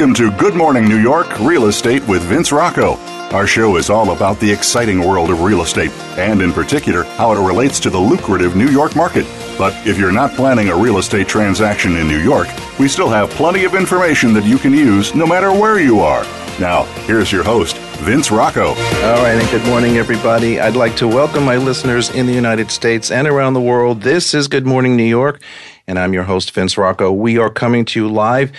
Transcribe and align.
Welcome 0.00 0.14
to 0.14 0.30
Good 0.38 0.54
Morning 0.54 0.88
New 0.88 0.98
York 0.98 1.38
Real 1.40 1.66
Estate 1.66 2.02
with 2.08 2.22
Vince 2.22 2.52
Rocco. 2.52 2.94
Our 3.36 3.46
show 3.46 3.76
is 3.76 3.90
all 3.90 4.12
about 4.12 4.40
the 4.40 4.50
exciting 4.50 5.06
world 5.06 5.28
of 5.28 5.42
real 5.42 5.60
estate, 5.60 5.90
and 6.16 6.40
in 6.40 6.54
particular, 6.54 7.02
how 7.02 7.32
it 7.32 7.46
relates 7.46 7.78
to 7.80 7.90
the 7.90 7.98
lucrative 7.98 8.56
New 8.56 8.68
York 8.68 8.96
market. 8.96 9.26
But 9.58 9.74
if 9.86 9.98
you're 9.98 10.10
not 10.10 10.32
planning 10.32 10.70
a 10.70 10.74
real 10.74 10.96
estate 10.96 11.28
transaction 11.28 11.96
in 11.96 12.08
New 12.08 12.18
York, 12.18 12.48
we 12.78 12.88
still 12.88 13.10
have 13.10 13.28
plenty 13.28 13.64
of 13.64 13.74
information 13.74 14.32
that 14.32 14.46
you 14.46 14.56
can 14.56 14.72
use 14.72 15.14
no 15.14 15.26
matter 15.26 15.52
where 15.52 15.78
you 15.78 16.00
are. 16.00 16.24
Now, 16.58 16.84
here's 17.04 17.30
your 17.30 17.44
host, 17.44 17.76
Vince 17.98 18.30
Rocco. 18.30 18.68
All 18.68 19.22
right, 19.22 19.38
and 19.38 19.50
good 19.50 19.66
morning, 19.66 19.98
everybody. 19.98 20.60
I'd 20.60 20.76
like 20.76 20.96
to 20.96 21.08
welcome 21.08 21.44
my 21.44 21.58
listeners 21.58 22.08
in 22.08 22.24
the 22.24 22.32
United 22.32 22.70
States 22.70 23.10
and 23.10 23.28
around 23.28 23.52
the 23.52 23.60
world. 23.60 24.00
This 24.00 24.32
is 24.32 24.48
Good 24.48 24.66
Morning 24.66 24.96
New 24.96 25.04
York, 25.04 25.42
and 25.86 25.98
I'm 25.98 26.14
your 26.14 26.24
host, 26.24 26.52
Vince 26.52 26.78
Rocco. 26.78 27.12
We 27.12 27.36
are 27.36 27.50
coming 27.50 27.84
to 27.84 28.00
you 28.00 28.08
live 28.08 28.50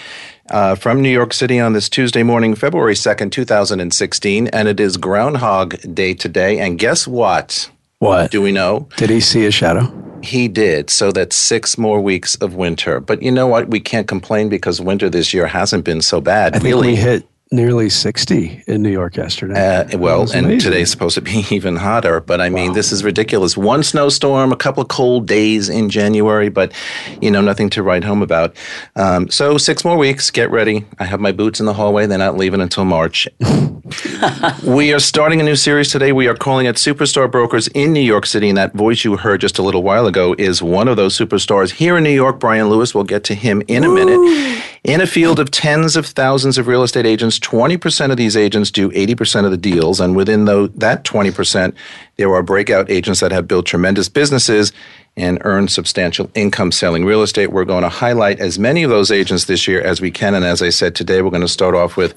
uh, 0.52 0.76
from 0.76 1.02
New 1.02 1.10
York 1.10 1.34
City 1.34 1.60
on 1.60 1.74
this 1.74 1.90
Tuesday 1.90 2.24
morning, 2.24 2.56
February 2.56 2.94
2nd, 2.94 3.32
2016, 3.32 4.48
and 4.48 4.68
it 4.68 4.80
is 4.80 4.98
Groundhog 4.98 5.76
Day 5.94 6.14
today. 6.14 6.60
And 6.60 6.78
guess 6.78 7.08
what? 7.08 7.72
What? 8.00 8.32
Do 8.32 8.42
we 8.42 8.52
know? 8.52 8.88
Did 8.98 9.10
he 9.10 9.20
see 9.20 9.46
a 9.46 9.52
shadow? 9.52 9.92
He 10.24 10.48
did. 10.48 10.90
So 10.90 11.12
that's 11.12 11.36
six 11.36 11.78
more 11.78 12.02
weeks 12.02 12.36
of 12.36 12.56
winter. 12.56 13.00
But 13.00 13.24
you 13.24 13.32
know 13.32 13.48
what? 13.48 13.70
We 13.70 13.80
can't 13.80 14.08
complain 14.08 14.50
because 14.50 14.80
winter 14.80 15.10
this 15.10 15.34
year 15.34 15.48
hasn't 15.48 15.84
been 15.84 16.02
so 16.02 16.22
bad. 16.22 16.56
I 16.56 16.60
think 16.60 16.76
really. 16.76 16.90
we 16.90 16.96
hit 16.96 17.28
nearly 17.54 17.90
60 17.90 18.64
in 18.66 18.82
New 18.82 18.90
York 18.90 19.18
yesterday. 19.18 19.56
Uh, 19.56 19.98
well, 19.98 20.32
and 20.32 20.62
today's 20.62 20.90
supposed 20.90 21.16
to 21.16 21.22
be 21.22 21.46
even 21.52 21.76
hotter. 21.76 22.22
But 22.22 22.40
I 22.40 22.50
mean, 22.50 22.70
wow. 22.70 22.74
this 22.74 22.92
is 22.92 23.04
ridiculous. 23.04 23.58
One 23.58 23.84
snowstorm, 23.84 24.52
a 24.52 24.56
couple 24.56 24.82
of 24.82 24.88
cold 24.88 25.28
days 25.28 25.68
in 25.68 25.90
January, 25.90 26.50
but 26.50 26.72
you 27.22 27.30
know, 27.30 27.42
nothing 27.42 27.70
to 27.72 27.84
write 27.84 28.04
home 28.04 28.22
about. 28.22 28.56
Um, 28.96 29.30
so 29.30 29.58
six 29.58 29.84
more 29.84 29.98
weeks. 29.98 30.32
Get 30.32 30.50
ready. 30.50 30.86
I 31.00 31.04
have 31.04 31.20
my 31.20 31.34
boots 31.34 31.60
in 31.60 31.66
the 31.66 31.74
hallway. 31.74 32.06
They're 32.06 32.18
not 32.18 32.38
leaving 32.38 32.62
until 32.62 32.86
March. 32.86 33.28
we 34.66 34.94
are 34.94 35.00
starting 35.00 35.42
a 35.42 35.44
new 35.44 35.58
series 35.58 35.92
today. 35.92 36.14
We 36.14 36.28
are 36.28 36.36
calling 36.36 36.68
it 36.68 36.78
Superstar 36.78 37.30
Brokers 37.30 37.68
in 37.70 37.92
New 37.92 38.00
York 38.00 38.26
City, 38.26 38.48
and 38.48 38.58
that 38.58 38.74
voice 38.74 39.04
you 39.04 39.18
heard 39.18 39.42
just 39.42 39.60
a 39.60 39.62
little 39.62 39.84
while 39.84 40.08
ago 40.08 40.34
is 40.38 40.64
one 40.64 40.88
of 40.88 40.96
those 40.96 41.18
superstars 41.18 41.72
here 41.72 41.98
in 41.98 42.04
New 42.04 42.12
York. 42.12 42.40
Brian 42.40 42.70
Lewis. 42.70 42.96
We'll 42.96 43.04
get 43.04 43.26
to 43.26 43.36
him 43.36 43.62
in 43.68 43.84
a 43.84 43.90
minute. 43.90 44.64
In 44.84 45.00
a 45.00 45.06
field 45.06 45.40
of 45.40 45.52
tens 45.52 45.96
of 45.96 46.08
thousands 46.08 46.58
of 46.58 46.66
real 46.66 46.82
estate 46.82 47.06
agents, 47.06 47.38
20% 47.38 48.10
of 48.10 48.18
these 48.18 48.36
agents 48.36 48.72
do 48.72 48.90
80% 48.90 49.46
of 49.46 49.52
the 49.52 49.58
deals. 49.58 50.00
And 50.00 50.16
within 50.16 50.46
the, 50.46 50.72
that 50.74 51.04
20%, 51.04 51.76
there 52.16 52.34
are 52.34 52.42
breakout 52.42 52.90
agents 52.90 53.20
that 53.20 53.32
have 53.32 53.48
built 53.48 53.68
tremendous 53.68 54.10
businesses 54.10 54.74
and 55.16 55.38
earned 55.42 55.70
substantial 55.70 56.32
income 56.34 56.72
selling 56.72 57.06
real 57.06 57.22
estate. 57.22 57.52
We're 57.52 57.64
going 57.64 57.84
to 57.84 57.90
highlight 57.90 58.40
as 58.40 58.58
many 58.58 58.82
of 58.82 58.90
those 58.90 59.12
agents 59.12 59.46
this 59.46 59.68
year 59.68 59.82
as 59.82 60.02
we 60.02 60.10
can. 60.10 60.34
And 60.34 60.44
as 60.44 60.64
I 60.64 60.70
said 60.70 60.96
today, 60.96 61.22
we're 61.22 61.30
going 61.30 61.42
to 61.42 61.48
start 61.48 61.76
off 61.76 61.96
with 61.96 62.16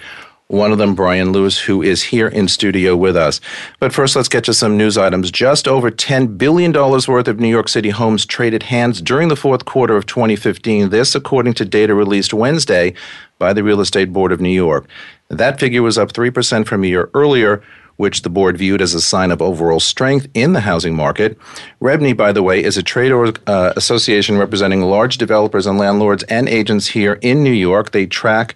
one 0.49 0.73
of 0.73 0.79
them, 0.79 0.95
Brian 0.95 1.33
Lewis, 1.33 1.59
who 1.59 1.83
is 1.83 2.03
here 2.03 2.29
in 2.29 2.49
studio 2.49 2.95
with 2.95 3.17
us. 3.17 3.41
But 3.81 3.95
first, 3.95 4.15
let's 4.15 4.29
get 4.29 4.45
to 4.45 4.55
some 4.55 4.77
news 4.77 4.99
items. 4.99 5.31
Just 5.31 5.67
over 5.67 5.91
$10 5.91 6.37
billion 6.37 6.73
worth 6.73 7.29
of 7.29 7.41
New 7.41 7.49
York 7.49 7.69
City 7.69 7.91
homes 7.91 8.27
traded 8.27 8.65
hands 8.65 9.01
during 9.01 9.29
the 9.29 9.37
fourth 9.37 9.65
quarter 9.65 9.97
of 9.97 10.05
2015. 10.05 10.91
This, 10.91 11.15
according 11.15 11.55
to 11.55 11.65
data 11.65 11.95
released 11.95 12.35
Wednesday 12.35 12.93
by 13.39 13.55
the 13.55 13.65
Real 13.65 13.81
Estate 13.81 14.13
Board 14.13 14.33
of 14.33 14.41
New 14.41 14.51
York. 14.51 14.87
That 15.29 15.59
figure 15.59 15.83
was 15.83 15.97
up 15.97 16.13
3% 16.13 16.67
from 16.67 16.85
a 16.85 16.89
year 16.89 17.11
earlier, 17.15 17.63
which 17.97 18.23
the 18.23 18.31
board 18.31 18.59
viewed 18.59 18.83
as 18.83 18.93
a 18.93 19.01
sign 19.01 19.31
of 19.31 19.41
overall 19.41 19.81
strength 19.81 20.27
in 20.35 20.53
the 20.53 20.61
housing 20.61 20.95
market. 20.95 21.39
REBNY, 21.81 22.17
by 22.17 22.33
the 22.33 22.43
way, 22.43 22.63
is 22.63 22.77
a 22.77 22.83
trade 22.83 23.13
uh, 23.47 23.73
association 23.77 24.37
representing 24.37 24.83
large 24.83 25.17
developers 25.17 25.67
and 25.67 25.79
landlords 25.79 26.23
and 26.25 26.49
agents 26.49 26.89
here 26.89 27.19
in 27.23 27.43
New 27.43 27.53
York. 27.53 27.93
They 27.93 28.07
track 28.07 28.55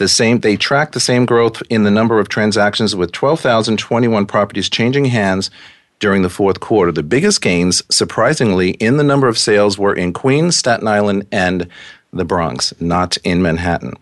the 0.00 0.08
same 0.08 0.40
they 0.40 0.56
track 0.56 0.92
the 0.92 0.98
same 0.98 1.26
growth 1.26 1.62
in 1.68 1.84
the 1.84 1.90
number 1.90 2.18
of 2.18 2.30
transactions 2.30 2.96
with 2.96 3.12
12,021 3.12 4.24
properties 4.24 4.70
changing 4.70 5.04
hands 5.04 5.50
during 5.98 6.22
the 6.22 6.30
fourth 6.30 6.58
quarter. 6.58 6.90
The 6.90 7.02
biggest 7.02 7.42
gains, 7.42 7.82
surprisingly, 7.94 8.70
in 8.70 8.96
the 8.96 9.04
number 9.04 9.28
of 9.28 9.36
sales 9.36 9.78
were 9.78 9.94
in 9.94 10.14
Queens, 10.14 10.56
Staten 10.56 10.88
Island, 10.88 11.26
and 11.30 11.68
the 12.14 12.24
Bronx, 12.24 12.72
not 12.80 13.18
in 13.18 13.42
Manhattan. 13.42 13.92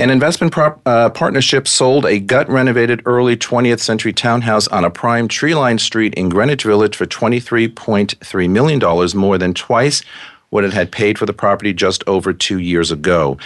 An 0.00 0.10
investment 0.10 0.52
prop, 0.52 0.80
uh, 0.84 1.10
partnership 1.10 1.68
sold 1.68 2.04
a 2.04 2.18
gut 2.18 2.48
renovated 2.48 3.02
early 3.06 3.36
20th 3.36 3.80
century 3.80 4.12
townhouse 4.12 4.66
on 4.68 4.84
a 4.84 4.90
prime 4.90 5.28
tree 5.28 5.54
lined 5.54 5.80
street 5.80 6.14
in 6.14 6.28
Greenwich 6.28 6.64
Village 6.64 6.96
for 6.96 7.06
$23.3 7.06 8.50
million, 8.50 9.16
more 9.16 9.38
than 9.38 9.54
twice 9.54 10.02
what 10.50 10.64
it 10.64 10.72
had 10.72 10.90
paid 10.90 11.16
for 11.16 11.26
the 11.26 11.32
property 11.32 11.72
just 11.72 12.02
over 12.08 12.32
two 12.32 12.58
years 12.58 12.90
ago. 12.90 13.38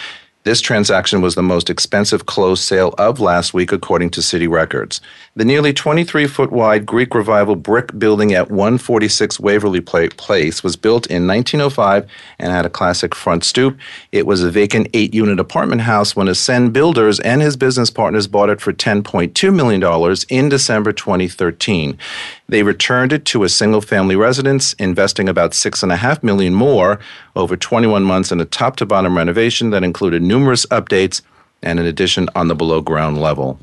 This 0.43 0.59
transaction 0.59 1.21
was 1.21 1.35
the 1.35 1.41
most 1.41 1.69
expensive 1.69 2.25
closed 2.25 2.63
sale 2.63 2.93
of 2.97 3.21
last 3.21 3.53
week, 3.53 3.71
according 3.71 4.09
to 4.09 4.21
city 4.21 4.45
records. 4.45 4.99
The 5.37 5.45
nearly 5.45 5.71
23 5.71 6.27
foot 6.27 6.51
wide 6.51 6.85
Greek 6.85 7.15
Revival 7.15 7.55
brick 7.55 7.97
building 7.97 8.33
at 8.33 8.51
146 8.51 9.39
Waverly 9.39 9.79
Place 9.79 10.61
was 10.61 10.75
built 10.75 11.07
in 11.07 11.25
1905 11.27 12.05
and 12.39 12.51
had 12.51 12.65
a 12.65 12.69
classic 12.69 13.15
front 13.15 13.45
stoop. 13.45 13.77
It 14.11 14.27
was 14.27 14.43
a 14.43 14.51
vacant 14.51 14.89
eight 14.93 15.13
unit 15.13 15.39
apartment 15.39 15.81
house 15.81 16.13
when 16.13 16.27
Ascend 16.27 16.73
Builders 16.73 17.21
and 17.21 17.41
his 17.41 17.55
business 17.55 17.89
partners 17.89 18.27
bought 18.27 18.49
it 18.49 18.59
for 18.59 18.73
$10.2 18.73 19.55
million 19.55 20.17
in 20.29 20.49
December 20.49 20.91
2013. 20.91 21.97
They 22.53 22.61
returned 22.61 23.11
it 23.11 23.25
to 23.25 23.43
a 23.43 23.49
single 23.49 23.81
family 23.81 24.15
residence, 24.15 24.73
investing 24.73 25.27
about 25.27 25.55
six 25.55 25.81
and 25.81 25.91
a 25.91 25.95
half 25.95 26.21
million 26.21 26.53
more 26.53 26.99
over 27.35 27.57
21 27.57 28.03
months 28.03 28.31
in 28.31 28.39
a 28.39 28.45
top 28.45 28.75
to 28.75 28.85
bottom 28.85 29.17
renovation 29.17 29.71
that 29.71 29.83
included 29.83 30.21
numerous 30.21 30.67
updates 30.67 31.23
and 31.63 31.79
an 31.79 31.87
addition 31.87 32.29
on 32.35 32.49
the 32.49 32.53
below 32.53 32.79
ground 32.79 33.19
level. 33.19 33.59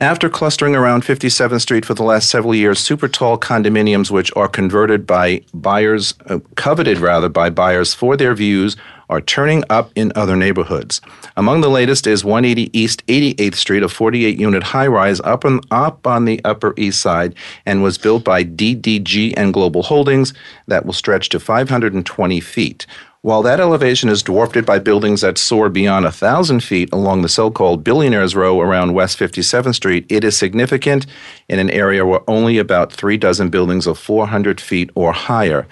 After 0.00 0.28
clustering 0.28 0.74
around 0.74 1.04
57th 1.04 1.60
Street 1.60 1.84
for 1.84 1.94
the 1.94 2.02
last 2.02 2.28
several 2.28 2.52
years, 2.52 2.80
super 2.80 3.06
tall 3.06 3.38
condominiums, 3.38 4.10
which 4.10 4.32
are 4.34 4.48
converted 4.48 5.06
by 5.06 5.42
buyers, 5.54 6.14
uh, 6.26 6.40
coveted 6.56 6.98
rather 6.98 7.28
by 7.28 7.48
buyers 7.48 7.94
for 7.94 8.16
their 8.16 8.34
views, 8.34 8.76
are 9.08 9.20
turning 9.20 9.64
up 9.70 9.90
in 9.94 10.12
other 10.14 10.36
neighborhoods. 10.36 11.00
Among 11.36 11.60
the 11.60 11.70
latest 11.70 12.06
is 12.06 12.24
180 12.24 12.76
East 12.78 13.06
88th 13.06 13.54
Street, 13.54 13.82
a 13.82 13.88
48 13.88 14.38
unit 14.38 14.62
high 14.62 14.86
rise 14.86 15.20
up 15.20 15.44
on, 15.44 15.60
up 15.70 16.06
on 16.06 16.24
the 16.24 16.40
Upper 16.44 16.74
East 16.76 17.00
Side, 17.00 17.34
and 17.66 17.82
was 17.82 17.98
built 17.98 18.24
by 18.24 18.44
DDG 18.44 19.34
and 19.36 19.52
Global 19.52 19.82
Holdings 19.82 20.34
that 20.66 20.86
will 20.86 20.92
stretch 20.92 21.28
to 21.30 21.40
520 21.40 22.40
feet. 22.40 22.86
While 23.24 23.40
that 23.44 23.58
elevation 23.58 24.10
is 24.10 24.22
dwarfed 24.22 24.66
by 24.66 24.78
buildings 24.78 25.22
that 25.22 25.38
soar 25.38 25.70
beyond 25.70 26.04
1,000 26.04 26.62
feet 26.62 26.90
along 26.92 27.22
the 27.22 27.28
so 27.30 27.50
called 27.50 27.82
Billionaires 27.82 28.36
Row 28.36 28.60
around 28.60 28.92
West 28.92 29.18
57th 29.18 29.76
Street, 29.76 30.04
it 30.10 30.24
is 30.24 30.36
significant 30.36 31.06
in 31.48 31.58
an 31.58 31.70
area 31.70 32.04
where 32.04 32.20
only 32.28 32.58
about 32.58 32.92
three 32.92 33.16
dozen 33.16 33.48
buildings 33.48 33.86
of 33.86 33.98
400 33.98 34.60
feet 34.60 34.90
or 34.94 35.14
higher. 35.14 35.66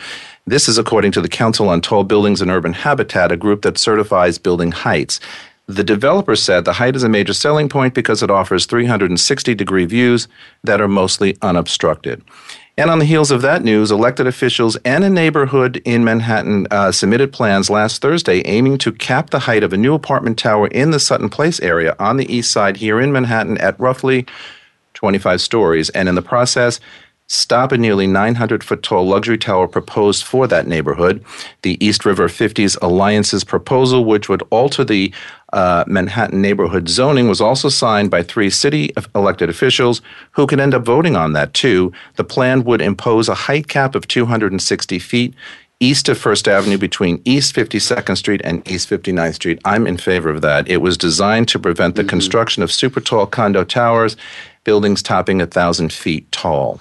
This 0.44 0.68
is 0.68 0.76
according 0.76 1.12
to 1.12 1.20
the 1.20 1.28
Council 1.28 1.68
on 1.68 1.80
Tall 1.80 2.02
Buildings 2.02 2.42
and 2.42 2.50
Urban 2.50 2.72
Habitat, 2.72 3.30
a 3.30 3.36
group 3.36 3.62
that 3.62 3.78
certifies 3.78 4.38
building 4.38 4.72
heights. 4.72 5.20
The 5.68 5.84
developer 5.84 6.34
said 6.34 6.64
the 6.64 6.72
height 6.72 6.96
is 6.96 7.04
a 7.04 7.08
major 7.08 7.32
selling 7.32 7.68
point 7.68 7.94
because 7.94 8.24
it 8.24 8.30
offers 8.30 8.66
360 8.66 9.54
degree 9.54 9.84
views 9.84 10.26
that 10.64 10.80
are 10.80 10.88
mostly 10.88 11.38
unobstructed. 11.42 12.24
And 12.76 12.90
on 12.90 12.98
the 12.98 13.04
heels 13.04 13.30
of 13.30 13.42
that 13.42 13.62
news, 13.62 13.92
elected 13.92 14.26
officials 14.26 14.76
and 14.84 15.04
a 15.04 15.10
neighborhood 15.10 15.80
in 15.84 16.02
Manhattan 16.02 16.66
uh, 16.72 16.90
submitted 16.90 17.32
plans 17.32 17.70
last 17.70 18.02
Thursday 18.02 18.42
aiming 18.44 18.78
to 18.78 18.90
cap 18.90 19.30
the 19.30 19.40
height 19.40 19.62
of 19.62 19.72
a 19.72 19.76
new 19.76 19.94
apartment 19.94 20.40
tower 20.40 20.66
in 20.66 20.90
the 20.90 20.98
Sutton 20.98 21.28
Place 21.28 21.60
area 21.60 21.94
on 22.00 22.16
the 22.16 22.34
east 22.34 22.50
side 22.50 22.78
here 22.78 23.00
in 23.00 23.12
Manhattan 23.12 23.58
at 23.58 23.78
roughly 23.78 24.26
25 24.94 25.40
stories. 25.40 25.88
And 25.90 26.08
in 26.08 26.16
the 26.16 26.22
process, 26.22 26.80
stop 27.32 27.72
a 27.72 27.78
nearly 27.78 28.06
900 28.06 28.62
foot 28.62 28.82
tall 28.82 29.06
luxury 29.06 29.38
tower 29.38 29.66
proposed 29.66 30.22
for 30.22 30.46
that 30.46 30.66
neighborhood. 30.66 31.24
The 31.62 31.82
East 31.84 32.04
River 32.04 32.28
50s 32.28 32.76
Alliance's 32.82 33.42
proposal, 33.42 34.04
which 34.04 34.28
would 34.28 34.42
alter 34.50 34.84
the 34.84 35.12
uh, 35.54 35.84
Manhattan 35.86 36.42
neighborhood 36.42 36.88
zoning, 36.88 37.28
was 37.28 37.40
also 37.40 37.70
signed 37.70 38.10
by 38.10 38.22
three 38.22 38.50
city 38.50 38.92
elected 39.14 39.48
officials 39.48 40.02
who 40.32 40.46
could 40.46 40.60
end 40.60 40.74
up 40.74 40.84
voting 40.84 41.16
on 41.16 41.32
that 41.32 41.54
too. 41.54 41.90
The 42.16 42.24
plan 42.24 42.64
would 42.64 42.82
impose 42.82 43.30
a 43.30 43.34
height 43.34 43.66
cap 43.66 43.94
of 43.94 44.06
260 44.08 44.98
feet 44.98 45.34
east 45.80 46.08
of 46.08 46.16
First 46.16 46.46
Avenue 46.46 46.78
between 46.78 47.20
East 47.24 47.56
52nd 47.56 48.16
Street 48.16 48.40
and 48.44 48.66
East 48.70 48.88
59th 48.88 49.34
Street. 49.34 49.58
I'm 49.64 49.88
in 49.88 49.96
favor 49.96 50.30
of 50.30 50.40
that. 50.42 50.68
It 50.68 50.76
was 50.76 50.96
designed 50.96 51.48
to 51.48 51.58
prevent 51.58 51.96
the 51.96 52.02
mm-hmm. 52.02 52.10
construction 52.10 52.62
of 52.62 52.70
super 52.70 53.00
tall 53.00 53.26
condo 53.26 53.64
towers, 53.64 54.16
buildings 54.62 55.02
topping 55.02 55.38
1,000 55.38 55.92
feet 55.92 56.30
tall. 56.30 56.80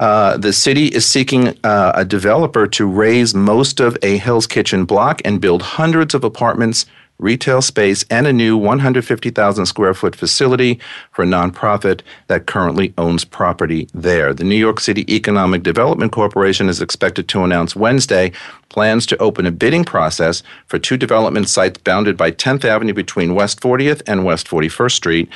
Uh, 0.00 0.38
the 0.38 0.52
city 0.52 0.86
is 0.86 1.04
seeking 1.04 1.48
uh, 1.62 1.92
a 1.94 2.04
developer 2.06 2.66
to 2.66 2.86
raise 2.86 3.34
most 3.34 3.80
of 3.80 3.98
a 4.02 4.16
Hell's 4.16 4.46
Kitchen 4.46 4.86
block 4.86 5.20
and 5.26 5.40
build 5.40 5.60
hundreds 5.62 6.14
of 6.14 6.24
apartments 6.24 6.86
retail 7.20 7.60
space, 7.62 8.04
and 8.10 8.26
a 8.26 8.32
new 8.32 8.56
150,000 8.56 9.66
square 9.66 9.94
foot 9.94 10.16
facility 10.16 10.80
for 11.12 11.22
a 11.22 11.26
nonprofit 11.26 12.00
that 12.26 12.46
currently 12.46 12.92
owns 12.96 13.24
property 13.24 13.88
there. 13.92 14.32
The 14.32 14.44
New 14.44 14.56
York 14.56 14.80
City 14.80 15.04
Economic 15.14 15.62
Development 15.62 16.10
Corporation 16.10 16.68
is 16.68 16.80
expected 16.80 17.28
to 17.28 17.44
announce 17.44 17.76
Wednesday 17.76 18.32
plans 18.68 19.06
to 19.06 19.18
open 19.18 19.46
a 19.46 19.50
bidding 19.50 19.84
process 19.84 20.42
for 20.66 20.78
two 20.78 20.96
development 20.96 21.48
sites 21.48 21.78
bounded 21.78 22.16
by 22.16 22.30
10th 22.30 22.64
Avenue 22.64 22.94
between 22.94 23.34
West 23.34 23.60
40th 23.60 24.02
and 24.06 24.24
West 24.24 24.48
41st 24.48 24.92
Street. 24.92 25.28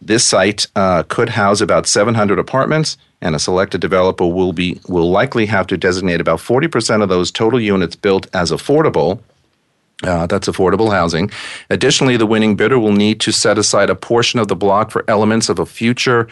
This 0.00 0.24
site 0.24 0.66
uh, 0.76 1.02
could 1.08 1.30
house 1.30 1.60
about 1.60 1.86
700 1.86 2.38
apartments, 2.38 2.96
and 3.20 3.34
a 3.34 3.38
selected 3.38 3.80
developer 3.80 4.26
will 4.26 4.52
be 4.52 4.80
will 4.88 5.10
likely 5.10 5.46
have 5.46 5.66
to 5.68 5.76
designate 5.76 6.20
about 6.20 6.38
40% 6.38 7.02
of 7.02 7.08
those 7.08 7.30
total 7.30 7.60
units 7.60 7.96
built 7.96 8.26
as 8.34 8.50
affordable 8.50 9.20
uh, 10.02 10.26
that's 10.26 10.48
affordable 10.48 10.90
housing. 10.90 11.30
Additionally, 11.68 12.16
the 12.16 12.26
winning 12.26 12.56
bidder 12.56 12.78
will 12.78 12.92
need 12.92 13.20
to 13.20 13.32
set 13.32 13.58
aside 13.58 13.90
a 13.90 13.94
portion 13.94 14.40
of 14.40 14.48
the 14.48 14.56
block 14.56 14.90
for 14.90 15.04
elements 15.08 15.48
of 15.48 15.58
a 15.58 15.66
future 15.66 16.28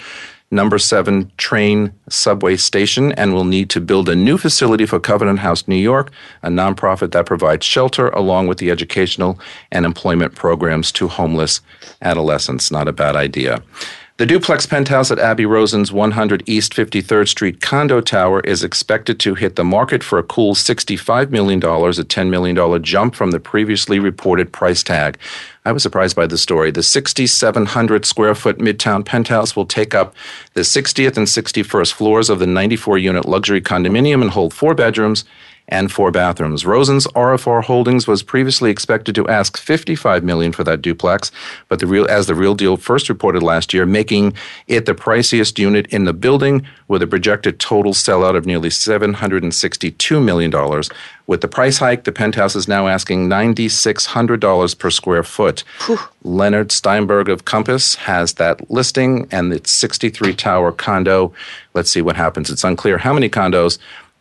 number 0.51 0.79
seven 0.79 1.31
train 1.37 1.93
subway 2.09 2.57
station 2.57 3.13
and 3.13 3.35
will 3.35 3.45
need 3.45 3.69
to 3.71 3.81
build 3.81 4.09
a 4.09 4.17
new 4.17 4.39
facility 4.39 4.87
for 4.87 4.99
Covenant 4.99 5.41
House 5.41 5.69
New 5.69 5.77
York, 5.77 6.11
a 6.43 6.49
nonprofit 6.49 7.13
that 7.13 7.27
provides 7.27 7.67
shelter 7.67 8.09
along 8.11 8.47
with 8.47 8.59
the 8.59 8.71
educational 8.71 9.39
and 9.71 9.85
employment 9.85 10.35
programs 10.35 10.91
to 10.93 11.09
homeless 11.09 11.61
adolescents. 12.03 12.71
Not 12.71 12.89
a 12.89 12.93
bad 12.93 13.17
idea. 13.17 13.63
The 14.19 14.27
duplex 14.27 14.67
penthouse 14.67 15.13
at 15.13 15.21
Aby 15.21 15.47
Rosen's 15.47 15.93
100 15.93 16.43
East 16.47 16.73
53rd 16.73 17.29
Street 17.29 17.61
condo 17.61 18.01
tower 18.01 18.41
is 18.41 18.65
expected 18.65 19.21
to 19.21 19.37
hit 19.37 19.55
the 19.55 19.63
market 19.63 20.03
for 20.03 20.19
a 20.19 20.25
cool 20.25 20.57
$65 20.57 21.31
million, 21.31 21.63
a 21.63 21.69
$10 21.69 22.29
million 22.29 22.83
jump 22.83 23.15
from 23.15 23.31
the 23.31 23.39
previously 23.39 24.01
reported 24.01 24.53
price 24.53 24.83
tag. 24.83 25.19
I 25.69 25.73
was 25.73 25.83
surprised 25.83 26.17
by 26.17 26.27
the 26.27 26.39
story. 26.39 26.71
The 26.71 26.83
6,700 26.83 28.07
square 28.07 28.35
foot 28.35 28.57
Midtown 28.57 29.05
penthouse 29.05 29.55
will 29.55 29.67
take 29.67 29.95
up 29.95 30.15
the 30.55 30.63
60th 30.63 31.19
and 31.19 31.27
61st 31.27 31.93
floors 31.93 32.31
of 32.31 32.39
the 32.39 32.47
94 32.47 32.97
unit 32.97 33.27
luxury 33.27 33.61
condominium 33.61 34.23
and 34.23 34.31
hold 34.31 34.55
four 34.55 34.75
bedrooms 34.75 35.27
and 35.69 35.93
four 35.93 36.11
bathrooms. 36.11 36.65
Rosen's 36.65 37.07
RFR 37.09 37.65
Holdings 37.65 38.07
was 38.07 38.23
previously 38.23 38.71
expected 38.71 39.15
to 39.15 39.29
ask 39.29 39.57
55 39.57 40.25
million 40.25 40.53
for 40.53 40.65
that 40.65 40.83
duplex, 40.83 41.31
but 41.69 41.79
the 41.79 41.87
real 41.87 42.07
as 42.09 42.27
the 42.27 42.35
real 42.35 42.55
deal 42.55 42.77
first 42.77 43.09
reported 43.09 43.43
last 43.43 43.73
year, 43.75 43.87
making 43.87 44.33
it 44.67 44.87
the 44.87 44.95
priciest 44.95 45.59
unit 45.59 45.87
in 45.89 46.05
the 46.05 46.13
building 46.13 46.67
with 46.89 47.03
a 47.03 47.07
projected 47.07 47.61
total 47.61 47.93
sellout 47.93 48.37
of 48.37 48.47
nearly 48.47 48.71
762 48.71 50.21
million 50.21 50.51
dollars. 50.51 50.91
With 51.27 51.43
the 51.43 51.49
price 51.49 51.77
hike, 51.77 52.05
the 52.05 52.13
penthouse 52.13 52.57
is 52.57 52.69
now 52.69 52.89
asking 52.89 53.29
$9,600 53.29 54.79
per 54.79 54.91
square 54.91 55.23
foot. 55.23 55.63
Whew. 55.85 55.99
Leonard 56.23 56.73
Steinberg 56.73 57.29
of 57.29 57.45
Compass 57.45 57.97
has 57.97 58.35
that 58.35 58.71
listing 58.71 59.29
and 59.31 59.53
its 59.53 59.71
63 59.71 60.33
tower 60.33 60.73
condo. 60.73 61.35
Let's 61.75 61.91
see 61.91 62.01
what 62.01 62.17
happens. 62.17 62.49
It's 62.49 62.65
unclear 62.65 62.97
how 62.97 63.13
many 63.13 63.29
condos 63.29 63.79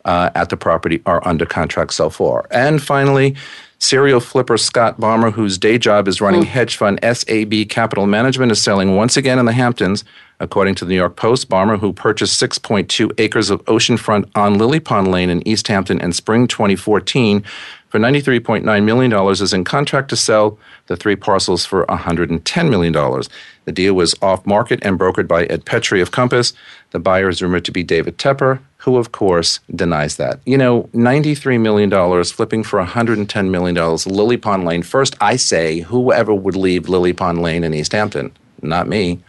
uh, 0.08 0.30
at 0.34 0.48
the 0.48 0.56
property 0.56 1.02
are 1.04 1.20
under 1.28 1.44
contract 1.44 1.92
so 1.92 2.08
far. 2.08 2.46
And 2.50 2.82
finally, 2.82 3.36
serial 3.78 4.20
flipper 4.20 4.56
Scott 4.56 4.98
Bommer, 4.98 5.30
whose 5.30 5.58
day 5.58 5.76
job 5.76 6.08
is 6.08 6.22
running 6.22 6.44
mm. 6.44 6.46
hedge 6.46 6.78
fund 6.78 6.98
SAB 7.02 7.68
Capital 7.68 8.06
Management, 8.06 8.50
is 8.50 8.60
selling 8.60 8.96
once 8.96 9.18
again 9.18 9.38
in 9.38 9.44
the 9.44 9.52
Hamptons. 9.52 10.04
According 10.40 10.76
to 10.76 10.86
the 10.86 10.90
New 10.90 10.96
York 10.96 11.16
Post, 11.16 11.50
Bommer, 11.50 11.76
who 11.76 11.92
purchased 11.92 12.40
6.2 12.40 13.12
acres 13.18 13.50
of 13.50 13.62
oceanfront 13.66 14.30
on 14.34 14.56
Lily 14.56 14.80
Pond 14.80 15.10
Lane 15.10 15.28
in 15.28 15.46
East 15.46 15.68
Hampton 15.68 16.00
in 16.00 16.12
spring 16.12 16.48
2014 16.48 17.42
for 17.88 18.00
$93.9 18.00 18.84
million, 18.84 19.30
is 19.30 19.52
in 19.52 19.64
contract 19.64 20.08
to 20.08 20.16
sell 20.16 20.58
the 20.86 20.96
three 20.96 21.16
parcels 21.16 21.66
for 21.66 21.84
$110 21.86 22.70
million. 22.70 22.92
The 23.64 23.72
deal 23.72 23.94
was 23.94 24.14
off 24.22 24.46
market 24.46 24.78
and 24.82 24.98
brokered 24.98 25.28
by 25.28 25.44
Ed 25.46 25.66
Petrie 25.66 26.00
of 26.00 26.12
Compass. 26.12 26.54
The 26.92 26.98
buyer 26.98 27.28
is 27.28 27.42
rumored 27.42 27.64
to 27.66 27.72
be 27.72 27.82
David 27.82 28.16
Tepper, 28.16 28.60
who, 28.78 28.96
of 28.96 29.12
course, 29.12 29.60
denies 29.74 30.16
that. 30.16 30.40
You 30.46 30.56
know, 30.56 30.84
$93 30.94 31.60
million 31.60 32.24
flipping 32.24 32.62
for 32.62 32.84
$110 32.84 33.50
million. 33.50 33.74
Lily 34.06 34.36
Pond 34.36 34.64
Lane. 34.64 34.82
First, 34.82 35.16
I 35.20 35.36
say, 35.36 35.80
whoever 35.80 36.32
would 36.32 36.56
leave 36.56 36.88
Lily 36.88 37.12
Pond 37.12 37.42
Lane 37.42 37.64
in 37.64 37.74
East 37.74 37.92
Hampton? 37.92 38.32
Not 38.62 38.88
me. 38.88 39.20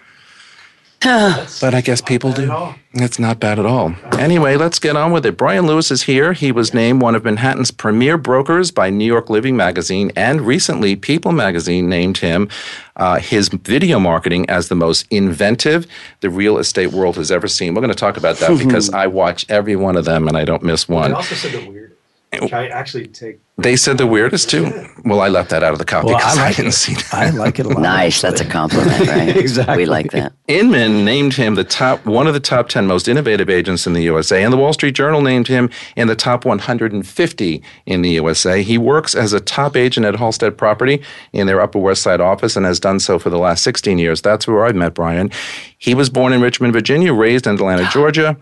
but 1.62 1.74
I 1.74 1.80
guess 1.80 2.02
people 2.02 2.34
do. 2.34 2.52
It's 2.94 3.20
not 3.20 3.40
bad 3.40 3.58
at 3.58 3.66
all. 3.66 3.96
Anyway, 4.18 4.58
let's 4.58 4.80
get 4.80 4.98
on 4.98 5.14
with 5.14 5.26
it. 5.26 5.38
Brian 5.38 5.66
Lewis 5.66 5.92
is 5.92 6.04
here. 6.04 6.34
He 6.34 6.52
was 6.52 6.74
named 6.74 7.02
one 7.02 7.16
of 7.16 7.24
Manhattan's 7.24 7.72
premier 7.72 8.18
brokers 8.18 8.70
by 8.70 8.90
New 8.90 9.06
York 9.06 9.30
Living 9.30 9.56
Magazine, 9.56 10.12
and 10.18 10.42
recently 10.42 10.98
People 10.98 11.32
Magazine 11.32 11.88
named 11.88 12.18
him 12.18 12.50
uh, 12.98 13.20
his 13.20 13.48
video 13.48 13.98
marketing 13.98 14.50
as 14.50 14.68
the 14.68 14.76
most 14.76 15.08
inventive 15.10 15.88
the 16.20 16.30
real 16.30 16.58
estate 16.58 16.92
world 16.92 17.16
has 17.16 17.32
ever 17.32 17.48
seen. 17.48 17.76
We're 17.76 17.82
going 17.82 17.94
to 17.94 18.00
talk 18.00 18.18
about 18.18 18.36
that 18.38 18.58
because 18.64 18.90
I 18.90 19.08
watch 19.08 19.46
every 19.48 19.78
one 19.78 19.96
of 19.96 20.04
them 20.04 20.28
and 20.28 20.36
I 20.36 20.44
don't 20.44 20.64
miss 20.64 20.90
one. 20.90 21.14
also 21.14 21.36
said 21.36 21.54
the 21.54 21.70
weird. 21.70 21.96
Which 22.42 22.54
I 22.54 22.68
actually 22.68 23.08
take 23.08 23.40
they 23.62 23.76
said 23.76 23.98
the 23.98 24.08
weirdest 24.08 24.50
too. 24.50 24.88
Well, 25.06 25.22
I 25.22 25.30
left 25.30 25.50
that 25.52 25.64
out 25.64 25.72
of 25.72 25.80
the 25.80 25.86
copy 25.86 26.08
because 26.08 26.36
well, 26.36 26.40
I, 26.40 26.48
like 26.48 26.54
I, 26.54 26.56
didn't 26.58 26.70
it. 26.70 26.74
see 26.74 26.94
that. 26.94 27.14
I 27.14 27.30
like 27.30 27.60
it 27.60 27.66
a 27.66 27.70
lot. 27.70 27.82
nice, 27.82 28.22
that's 28.22 28.42
a 28.42 28.46
compliment, 28.46 29.00
right? 29.08 29.36
exactly. 29.36 29.78
We 29.78 29.86
like 29.86 30.12
that. 30.12 30.34
Inman 30.48 31.06
named 31.06 31.34
him 31.34 31.56
the 31.56 31.64
top 31.64 32.06
one 32.06 32.28
of 32.28 32.34
the 32.34 32.40
top 32.40 32.70
ten 32.70 32.86
most 32.86 33.08
innovative 33.08 33.50
agents 33.50 33.88
in 33.88 33.94
the 33.94 34.02
USA, 34.04 34.44
and 34.44 34.52
the 34.52 34.58
Wall 34.58 34.74
Street 34.74 34.96
Journal 34.96 35.22
named 35.22 35.48
him 35.48 35.70
in 35.96 36.08
the 36.08 36.16
top 36.16 36.46
150 36.46 37.64
in 37.86 38.02
the 38.02 38.10
USA. 38.12 38.62
He 38.62 38.78
works 38.78 39.16
as 39.16 39.34
a 39.34 39.40
top 39.40 39.76
agent 39.76 40.06
at 40.06 40.16
Halstead 40.16 40.58
Property 40.58 41.02
in 41.34 41.48
their 41.48 41.62
Upper 41.62 41.80
West 41.80 42.02
Side 42.02 42.22
office 42.22 42.56
and 42.56 42.66
has 42.66 42.80
done 42.80 43.00
so 43.00 43.20
for 43.20 43.30
the 43.30 43.40
last 43.40 43.64
16 43.64 43.98
years. 44.00 44.22
That's 44.22 44.48
where 44.48 44.66
I 44.66 44.72
met 44.74 44.94
Brian. 44.94 45.32
He 45.80 45.96
was 45.96 46.10
born 46.10 46.34
in 46.34 46.42
Richmond, 46.42 46.74
Virginia, 46.74 47.14
raised 47.14 47.48
in 47.48 47.56
Atlanta, 47.56 47.90
Georgia, 47.92 48.38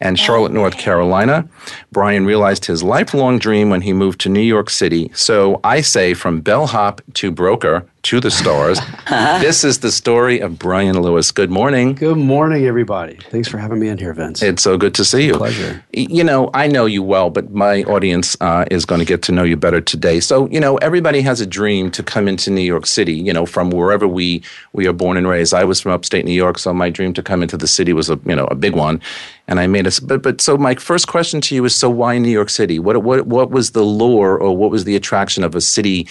and 0.00 0.18
Charlotte, 0.18 0.52
North 0.52 0.76
Carolina. 0.76 1.48
Brian 1.92 2.26
realized 2.26 2.64
his 2.64 2.82
lifelong 2.82 3.38
dream 3.38 3.70
when 3.70 3.82
he 3.82 3.92
moved 3.92 4.20
to 4.22 4.28
New 4.28 4.40
York 4.40 4.68
City. 4.68 5.10
So 5.14 5.60
I 5.62 5.80
say 5.82 6.14
from 6.14 6.40
bellhop 6.40 7.00
to 7.14 7.30
broker 7.30 7.88
to 8.02 8.20
the 8.20 8.30
stars. 8.30 8.80
this 9.08 9.64
is 9.64 9.80
the 9.80 9.92
story 9.92 10.40
of 10.40 10.58
Brian 10.58 11.00
Lewis. 11.00 11.30
Good 11.32 11.50
morning. 11.50 11.94
Good 11.94 12.16
morning, 12.16 12.64
everybody. 12.64 13.16
Thanks 13.30 13.48
for 13.48 13.58
having 13.58 13.78
me 13.78 13.88
in 13.88 13.98
here, 13.98 14.14
Vince. 14.14 14.42
It's 14.42 14.62
so 14.62 14.78
good 14.78 14.94
to 14.94 15.04
see 15.04 15.26
you. 15.26 15.34
Pleasure. 15.36 15.84
You 15.92 16.24
know, 16.24 16.50
I 16.54 16.66
know 16.66 16.86
you 16.86 17.02
well, 17.02 17.30
but 17.30 17.50
my 17.50 17.82
audience 17.84 18.36
uh, 18.40 18.64
is 18.70 18.84
going 18.84 19.00
to 19.00 19.04
get 19.04 19.22
to 19.22 19.32
know 19.32 19.42
you 19.42 19.56
better 19.56 19.80
today. 19.80 20.20
So, 20.20 20.48
you 20.48 20.60
know, 20.60 20.76
everybody 20.78 21.20
has 21.20 21.40
a 21.40 21.46
dream 21.46 21.90
to 21.90 22.02
come 22.02 22.26
into 22.26 22.50
New 22.50 22.62
York 22.62 22.86
City. 22.86 23.14
You 23.14 23.32
know, 23.32 23.44
from 23.44 23.70
wherever 23.70 24.08
we 24.08 24.42
we 24.72 24.86
are 24.86 24.92
born 24.92 25.16
and 25.16 25.28
raised. 25.28 25.52
I 25.52 25.64
was 25.64 25.80
from 25.80 25.92
upstate 25.92 26.24
New 26.24 26.32
York, 26.32 26.58
so 26.58 26.72
my 26.72 26.90
dream 26.90 27.12
to 27.14 27.22
come 27.22 27.42
into 27.42 27.56
the 27.56 27.68
city 27.68 27.92
was 27.92 28.08
a 28.08 28.18
you 28.24 28.34
know 28.34 28.46
a 28.46 28.54
big 28.54 28.74
one, 28.74 29.00
and 29.46 29.60
I 29.60 29.66
made 29.66 29.86
it. 29.86 30.00
But 30.02 30.22
but 30.22 30.40
so 30.40 30.56
my 30.56 30.74
first 30.74 31.08
question 31.08 31.40
to 31.42 31.54
you 31.54 31.64
is: 31.64 31.74
So 31.74 31.90
why 31.90 32.18
New 32.18 32.30
York 32.30 32.50
City? 32.50 32.78
What 32.78 33.02
what 33.02 33.26
what 33.26 33.50
was 33.50 33.72
the 33.72 33.82
lure 33.82 34.38
or 34.38 34.56
what 34.56 34.70
was 34.70 34.84
the 34.84 34.96
attraction 34.96 35.44
of 35.44 35.54
a 35.54 35.60
city? 35.60 36.08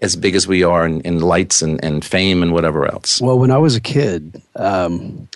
As 0.00 0.16
big 0.16 0.34
as 0.34 0.46
we 0.46 0.62
are 0.62 0.86
in, 0.86 1.00
in 1.02 1.20
lights 1.20 1.62
and, 1.62 1.82
and 1.84 2.04
fame 2.04 2.42
and 2.42 2.52
whatever 2.52 2.86
else? 2.86 3.20
Well, 3.20 3.38
when 3.38 3.50
I 3.50 3.58
was 3.58 3.76
a 3.76 3.80
kid, 3.80 4.40
um, 4.56 5.28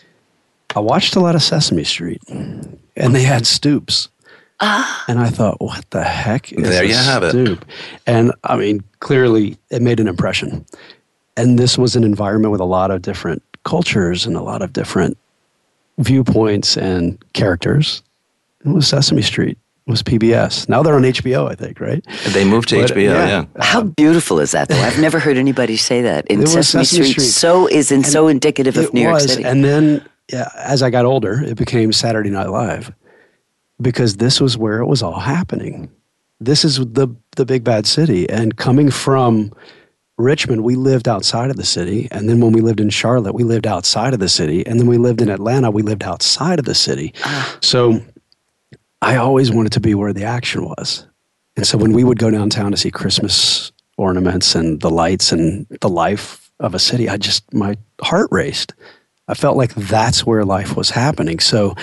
I 0.74 0.80
watched 0.80 1.16
a 1.16 1.20
lot 1.20 1.34
of 1.34 1.42
Sesame 1.42 1.84
Street, 1.84 2.22
and 2.28 2.78
they 2.96 3.22
had 3.22 3.46
stoops. 3.46 4.08
Ah. 4.60 5.04
And 5.08 5.18
I 5.18 5.28
thought, 5.28 5.60
what 5.60 5.90
the 5.90 6.04
heck 6.04 6.52
is 6.52 6.62
there 6.62 6.84
you 6.84 6.94
have 6.94 7.28
stoop? 7.30 7.62
It. 7.62 7.68
And 8.06 8.32
I 8.44 8.56
mean, 8.56 8.84
clearly 9.00 9.58
it 9.70 9.82
made 9.82 9.98
an 9.98 10.06
impression. 10.06 10.64
And 11.36 11.58
this 11.58 11.76
was 11.76 11.96
an 11.96 12.04
environment 12.04 12.52
with 12.52 12.60
a 12.60 12.66
lot 12.66 12.92
of 12.92 13.02
different 13.02 13.42
cultures 13.64 14.24
and 14.24 14.36
a 14.36 14.42
lot 14.42 14.62
of 14.62 14.72
different 14.72 15.18
viewpoints 15.98 16.76
and 16.76 17.18
characters. 17.32 18.02
It 18.64 18.68
was 18.68 18.86
Sesame 18.86 19.22
Street 19.22 19.58
was 19.86 20.02
PBS. 20.02 20.68
Now 20.68 20.82
they're 20.82 20.94
on 20.94 21.02
HBO, 21.02 21.50
I 21.50 21.54
think, 21.54 21.80
right? 21.80 22.04
They 22.32 22.44
moved 22.44 22.68
to 22.70 22.80
but, 22.80 22.90
HBO, 22.90 23.02
yeah. 23.02 23.26
yeah. 23.26 23.44
How 23.62 23.82
beautiful 23.82 24.38
is 24.38 24.52
that, 24.52 24.68
though? 24.68 24.76
I've 24.76 25.00
never 25.00 25.18
heard 25.18 25.36
anybody 25.36 25.76
say 25.76 26.02
that. 26.02 26.26
In 26.28 26.46
Sesame, 26.46 26.84
Sesame, 26.84 27.04
Street, 27.04 27.12
Street, 27.12 27.24
so 27.24 27.66
is 27.66 27.90
and 27.90 28.06
so 28.06 28.28
indicative 28.28 28.76
of 28.76 28.92
New 28.94 29.08
was, 29.08 29.22
York 29.24 29.30
City. 29.30 29.44
And 29.44 29.64
then, 29.64 30.04
yeah, 30.32 30.48
as 30.56 30.82
I 30.82 30.90
got 30.90 31.04
older, 31.04 31.42
it 31.42 31.56
became 31.56 31.92
Saturday 31.92 32.30
Night 32.30 32.48
Live. 32.50 32.92
because 33.80 34.16
this 34.16 34.40
was 34.40 34.56
where 34.56 34.78
it 34.78 34.86
was 34.86 35.02
all 35.02 35.18
happening. 35.18 35.90
This 36.40 36.64
is 36.64 36.76
the 36.78 37.08
the 37.36 37.44
big 37.44 37.64
bad 37.64 37.86
city, 37.86 38.28
and 38.28 38.56
coming 38.56 38.90
from 38.90 39.52
Richmond, 40.18 40.62
we 40.62 40.76
lived 40.76 41.08
outside 41.08 41.50
of 41.50 41.56
the 41.56 41.64
city. 41.64 42.08
And 42.10 42.28
then 42.28 42.40
when 42.40 42.52
we 42.52 42.60
lived 42.60 42.80
in 42.80 42.90
Charlotte, 42.90 43.34
we 43.34 43.44
lived 43.44 43.66
outside 43.66 44.12
of 44.14 44.20
the 44.20 44.28
city. 44.28 44.64
And 44.66 44.78
then 44.78 44.86
we 44.86 44.98
lived 44.98 45.22
in 45.22 45.30
Atlanta, 45.30 45.70
we 45.70 45.82
lived 45.82 46.02
outside 46.02 46.58
of 46.58 46.64
the 46.64 46.74
city. 46.74 47.12
Ah. 47.24 47.58
So 47.60 48.02
I 49.02 49.16
always 49.16 49.52
wanted 49.52 49.72
to 49.72 49.80
be 49.80 49.94
where 49.94 50.12
the 50.12 50.24
action 50.24 50.64
was. 50.64 51.06
And 51.56 51.66
so 51.66 51.76
when 51.76 51.92
we 51.92 52.04
would 52.04 52.18
go 52.18 52.30
downtown 52.30 52.70
to 52.70 52.76
see 52.76 52.90
Christmas 52.90 53.72
ornaments 53.98 54.54
and 54.54 54.80
the 54.80 54.90
lights 54.90 55.32
and 55.32 55.66
the 55.80 55.88
life 55.88 56.50
of 56.60 56.74
a 56.74 56.78
city, 56.78 57.08
I 57.08 57.18
just, 57.18 57.52
my 57.52 57.76
heart 58.00 58.28
raced. 58.30 58.72
I 59.28 59.34
felt 59.34 59.56
like 59.56 59.74
that's 59.74 60.24
where 60.24 60.44
life 60.44 60.76
was 60.76 60.88
happening. 60.88 61.40
So 61.40 61.74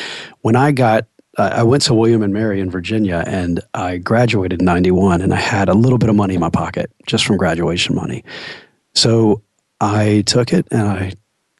when 0.42 0.56
I 0.56 0.72
got 0.72 1.06
I 1.38 1.64
went 1.64 1.84
to 1.84 1.94
William 1.94 2.22
and 2.22 2.34
Mary 2.34 2.60
in 2.60 2.70
Virginia 2.70 3.24
and 3.26 3.62
I 3.74 3.98
graduated 3.98 4.60
in 4.60 4.66
91 4.66 5.22
and 5.22 5.34
I 5.34 5.38
had 5.38 5.70
a 5.70 5.74
little 5.74 5.98
bit 5.98 6.10
of 6.10 6.16
money 6.16 6.34
in 6.34 6.42
my 6.42 6.50
pocket 6.50 6.92
just 7.06 7.26
from 7.26 7.38
graduation 7.38 7.96
money. 7.96 8.26
So 8.94 9.42
I 9.80 10.24
took 10.26 10.52
it 10.52 10.68
and 10.70 10.82
I 10.82 11.14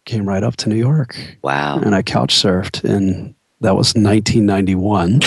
came 0.04 0.28
right 0.28 0.44
up 0.44 0.58
to 0.58 0.70
New 0.70 0.76
York. 0.76 1.16
Wow. 1.44 1.80
And 1.80 1.96
I 1.96 2.02
couch 2.02 2.36
surfed 2.36 2.84
and 2.84 3.36
that 3.62 3.76
was 3.76 3.94
1991. 3.94 5.22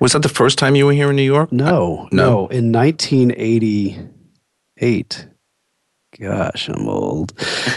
Was 0.00 0.12
that 0.12 0.22
the 0.22 0.28
first 0.28 0.58
time 0.58 0.76
you 0.76 0.86
were 0.86 0.92
here 0.92 1.10
in 1.10 1.16
New 1.16 1.22
York? 1.22 1.50
No. 1.52 2.08
No. 2.12 2.24
no 2.24 2.46
in 2.48 2.72
1988 2.72 5.26
gosh, 6.18 6.68
I'm 6.68 6.88
old. 6.88 7.32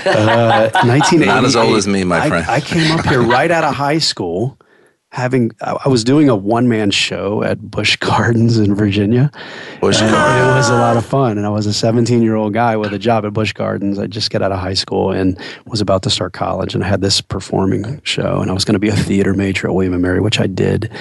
Uh, 0.05 0.69
Not 0.85 1.45
as 1.45 1.55
old 1.55 1.75
as 1.75 1.87
me, 1.87 2.03
my 2.03 2.27
friend. 2.27 2.45
I, 2.47 2.55
I 2.55 2.61
came 2.61 2.97
up 2.97 3.05
here 3.05 3.21
right 3.21 3.51
out 3.51 3.63
of 3.63 3.75
high 3.75 3.99
school 3.99 4.57
having 5.11 5.51
I 5.61 5.87
was 5.87 6.03
doing 6.03 6.29
a 6.29 6.35
one 6.35 6.67
man 6.67 6.91
show 6.91 7.43
at 7.43 7.71
Busch 7.71 7.95
Gardens 7.99 8.57
in 8.57 8.75
Virginia. 8.75 9.31
Busch 9.81 9.99
Gardens. 9.99 10.53
It 10.53 10.57
was 10.57 10.69
a 10.69 10.73
lot 10.73 10.97
of 10.97 11.05
fun, 11.05 11.37
and 11.37 11.45
I 11.45 11.49
was 11.49 11.65
a 11.65 11.73
17 11.73 12.21
year 12.21 12.35
old 12.35 12.53
guy 12.53 12.77
with 12.77 12.93
a 12.93 12.99
job 12.99 13.25
at 13.25 13.33
Busch 13.33 13.53
Gardens. 13.53 13.97
I 13.97 14.07
just 14.07 14.29
got 14.29 14.41
out 14.41 14.51
of 14.51 14.59
high 14.59 14.75
school 14.75 15.11
and 15.11 15.39
was 15.65 15.81
about 15.81 16.03
to 16.03 16.09
start 16.09 16.33
college, 16.33 16.75
and 16.75 16.83
I 16.83 16.87
had 16.87 17.01
this 17.01 17.21
performing 17.21 18.01
show, 18.03 18.39
and 18.39 18.51
I 18.51 18.53
was 18.53 18.65
going 18.65 18.73
to 18.73 18.79
be 18.79 18.89
a 18.89 18.95
theater 18.95 19.33
major 19.33 19.67
at 19.67 19.73
William 19.73 19.93
and 19.93 20.01
Mary, 20.01 20.21
which 20.21 20.39
I 20.39 20.47
did. 20.47 20.91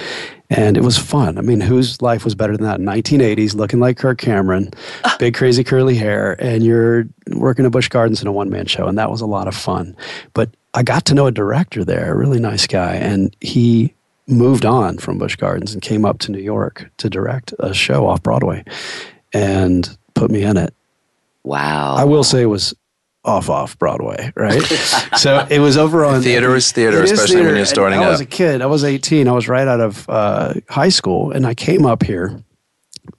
And 0.51 0.77
it 0.77 0.83
was 0.83 0.97
fun. 0.97 1.37
I 1.37 1.41
mean, 1.41 1.61
whose 1.61 2.01
life 2.01 2.25
was 2.25 2.33
better 2.33 2.57
than 2.57 2.65
that? 2.65 2.79
1980s, 2.79 3.53
looking 3.53 3.79
like 3.79 3.97
Kirk 3.97 4.17
Cameron, 4.17 4.71
ah. 5.03 5.15
big 5.19 5.35
crazy 5.35 5.63
curly 5.63 5.93
hair, 5.93 6.35
and 6.39 6.63
you're 6.63 7.07
working 7.33 7.65
at 7.65 7.71
Busch 7.71 7.87
Gardens 7.87 8.19
in 8.19 8.27
a 8.27 8.31
one 8.31 8.49
man 8.49 8.65
show, 8.65 8.87
and 8.87 8.97
that 8.97 9.11
was 9.11 9.21
a 9.21 9.27
lot 9.27 9.47
of 9.47 9.53
fun. 9.53 9.95
But 10.33 10.49
I 10.73 10.81
got 10.81 11.05
to 11.05 11.13
know 11.13 11.27
a 11.27 11.31
director 11.31 11.85
there, 11.85 12.11
a 12.11 12.17
really 12.17 12.39
nice 12.39 12.65
guy, 12.65 12.95
and 12.95 13.35
he 13.41 13.93
moved 14.29 14.65
on 14.65 14.97
from 14.97 15.17
Busch 15.17 15.35
Gardens 15.35 15.73
and 15.73 15.81
came 15.81 16.05
up 16.05 16.19
to 16.19 16.31
New 16.31 16.39
York 16.39 16.89
to 16.97 17.09
direct 17.09 17.53
a 17.59 17.73
show 17.73 18.07
off 18.07 18.23
Broadway 18.23 18.63
and 19.33 19.97
put 20.13 20.31
me 20.31 20.43
in 20.43 20.57
it. 20.57 20.73
Wow. 21.43 21.95
I 21.95 22.03
will 22.03 22.23
say 22.23 22.41
it 22.41 22.47
was 22.47 22.73
off 23.25 23.49
off 23.49 23.77
Broadway, 23.77 24.31
right? 24.35 24.61
so 25.17 25.45
it 25.49 25.59
was 25.59 25.77
over 25.77 26.05
on 26.05 26.21
theater 26.21 26.55
is 26.55 26.71
theater, 26.71 27.01
especially 27.03 27.35
theater. 27.35 27.47
when 27.47 27.55
you're 27.57 27.65
starting. 27.65 27.99
Out. 27.99 28.05
I 28.05 28.09
was 28.09 28.21
a 28.21 28.25
kid. 28.25 28.61
I 28.61 28.65
was 28.65 28.83
18. 28.83 29.27
I 29.27 29.31
was 29.31 29.47
right 29.47 29.67
out 29.67 29.81
of 29.81 30.09
uh, 30.09 30.53
high 30.69 30.89
school, 30.89 31.31
and 31.31 31.45
I 31.45 31.53
came 31.53 31.85
up 31.85 32.03
here. 32.03 32.43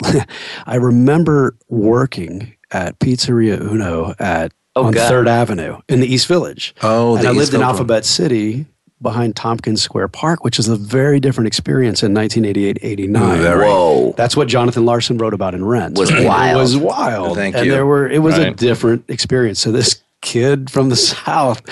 I 0.66 0.76
remember 0.76 1.56
working 1.68 2.54
at 2.70 2.98
Pizzeria 2.98 3.60
Uno 3.60 4.14
at 4.18 4.52
oh, 4.76 4.86
on 4.86 4.92
Third 4.92 5.28
Avenue 5.28 5.78
in 5.88 6.00
the 6.00 6.06
East 6.06 6.26
Village. 6.26 6.74
Oh, 6.82 7.16
and 7.16 7.26
I 7.26 7.30
lived 7.30 7.48
East 7.48 7.54
in 7.54 7.62
Alphabet 7.62 8.04
City 8.04 8.66
behind 9.02 9.36
Tompkins 9.36 9.82
Square 9.82 10.08
Park, 10.08 10.44
which 10.44 10.58
is 10.58 10.68
a 10.68 10.76
very 10.76 11.20
different 11.20 11.48
experience 11.48 12.02
in 12.02 12.12
1988 12.14 12.78
89. 12.82 13.58
Whoa. 13.58 14.14
That's 14.16 14.36
what 14.36 14.48
Jonathan 14.48 14.84
Larson 14.84 15.18
wrote 15.18 15.34
about 15.34 15.54
in 15.54 15.64
Rent. 15.64 15.98
Was 15.98 16.12
wild. 16.12 16.56
It 16.56 16.60
was 16.60 16.76
wild. 16.76 17.36
Thank 17.36 17.56
and 17.56 17.66
you. 17.66 17.72
there 17.72 17.86
were 17.86 18.08
it 18.08 18.20
was 18.20 18.38
right. 18.38 18.48
a 18.48 18.54
different 18.54 19.08
experience. 19.08 19.60
So 19.60 19.72
this 19.72 20.02
kid 20.20 20.70
from 20.70 20.88
the 20.88 20.96
South 20.96 21.62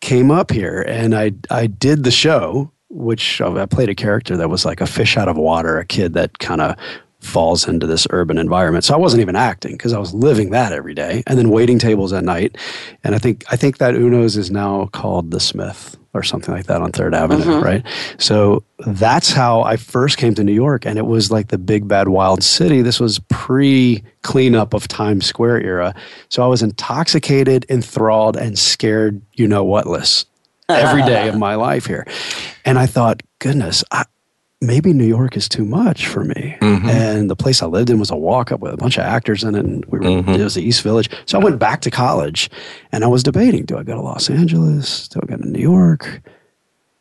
came 0.00 0.30
up 0.30 0.50
here 0.50 0.84
and 0.86 1.14
I 1.14 1.32
I 1.50 1.66
did 1.66 2.04
the 2.04 2.10
show, 2.10 2.70
which 2.90 3.40
I 3.40 3.66
played 3.66 3.88
a 3.88 3.94
character 3.94 4.36
that 4.36 4.50
was 4.50 4.64
like 4.64 4.80
a 4.80 4.86
fish 4.86 5.16
out 5.16 5.28
of 5.28 5.36
water, 5.36 5.78
a 5.78 5.86
kid 5.86 6.14
that 6.14 6.38
kind 6.38 6.60
of 6.60 6.76
falls 7.20 7.66
into 7.66 7.86
this 7.86 8.06
urban 8.10 8.38
environment. 8.38 8.84
So 8.84 8.94
I 8.94 8.96
wasn't 8.96 9.22
even 9.22 9.34
acting 9.34 9.72
because 9.72 9.92
I 9.92 9.98
was 9.98 10.14
living 10.14 10.50
that 10.50 10.72
every 10.72 10.94
day 10.94 11.22
and 11.26 11.36
then 11.36 11.50
waiting 11.50 11.78
tables 11.78 12.12
at 12.12 12.24
night. 12.24 12.56
And 13.02 13.14
I 13.14 13.18
think 13.18 13.44
I 13.50 13.56
think 13.56 13.78
that 13.78 13.94
Uno's 13.94 14.36
is 14.36 14.50
now 14.50 14.86
called 14.92 15.30
the 15.30 15.40
Smith 15.40 15.96
or 16.18 16.22
something 16.22 16.52
like 16.52 16.66
that 16.66 16.82
on 16.82 16.92
Third 16.92 17.14
Avenue, 17.14 17.44
mm-hmm. 17.44 17.64
right? 17.64 17.86
So 18.18 18.64
that's 18.78 19.32
how 19.32 19.62
I 19.62 19.76
first 19.76 20.18
came 20.18 20.34
to 20.34 20.44
New 20.44 20.52
York 20.52 20.84
and 20.84 20.98
it 20.98 21.06
was 21.06 21.30
like 21.30 21.48
the 21.48 21.58
big 21.58 21.86
bad 21.86 22.08
wild 22.08 22.42
city. 22.42 22.82
This 22.82 22.98
was 22.98 23.20
pre 23.28 24.02
cleanup 24.22 24.74
of 24.74 24.88
Times 24.88 25.26
Square 25.26 25.62
era. 25.62 25.94
So 26.28 26.42
I 26.42 26.46
was 26.46 26.62
intoxicated, 26.62 27.64
enthralled 27.68 28.36
and 28.36 28.58
scared, 28.58 29.22
you 29.34 29.46
know 29.46 29.64
whatless 29.64 30.26
every 30.68 31.02
day 31.02 31.28
of 31.28 31.38
my 31.38 31.54
life 31.54 31.86
here. 31.86 32.06
And 32.64 32.78
I 32.78 32.86
thought, 32.86 33.22
goodness, 33.38 33.84
I, 33.90 34.04
maybe 34.60 34.92
New 34.92 35.06
York 35.06 35.36
is 35.36 35.48
too 35.48 35.64
much 35.64 36.06
for 36.06 36.24
me. 36.24 36.56
Mm-hmm. 36.60 36.88
And 36.88 37.30
the 37.30 37.36
place 37.36 37.62
I 37.62 37.66
lived 37.66 37.90
in 37.90 37.98
was 37.98 38.10
a 38.10 38.16
walk 38.16 38.50
up 38.50 38.60
with 38.60 38.72
a 38.72 38.76
bunch 38.76 38.96
of 38.96 39.04
actors 39.04 39.44
in 39.44 39.54
it. 39.54 39.64
And 39.64 39.84
we 39.86 39.98
were, 39.98 40.04
mm-hmm. 40.04 40.30
it 40.30 40.42
was 40.42 40.54
the 40.54 40.62
East 40.62 40.82
Village. 40.82 41.10
So 41.26 41.38
I 41.40 41.44
went 41.44 41.58
back 41.58 41.80
to 41.82 41.90
college 41.90 42.50
and 42.92 43.04
I 43.04 43.06
was 43.06 43.22
debating 43.22 43.64
do 43.64 43.78
I 43.78 43.82
go 43.82 43.94
to 43.94 44.02
Los 44.02 44.30
Angeles? 44.30 45.08
Do 45.08 45.20
I 45.22 45.26
go 45.26 45.36
to 45.36 45.48
New 45.48 45.60
York? 45.60 46.22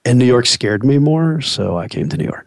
And 0.05 0.19
New 0.19 0.25
York 0.25 0.45
scared 0.45 0.85
me 0.85 0.99
more. 0.99 1.41
So 1.41 1.77
I 1.77 1.87
came 1.87 2.09
to 2.09 2.17
New 2.17 2.25
York. 2.25 2.46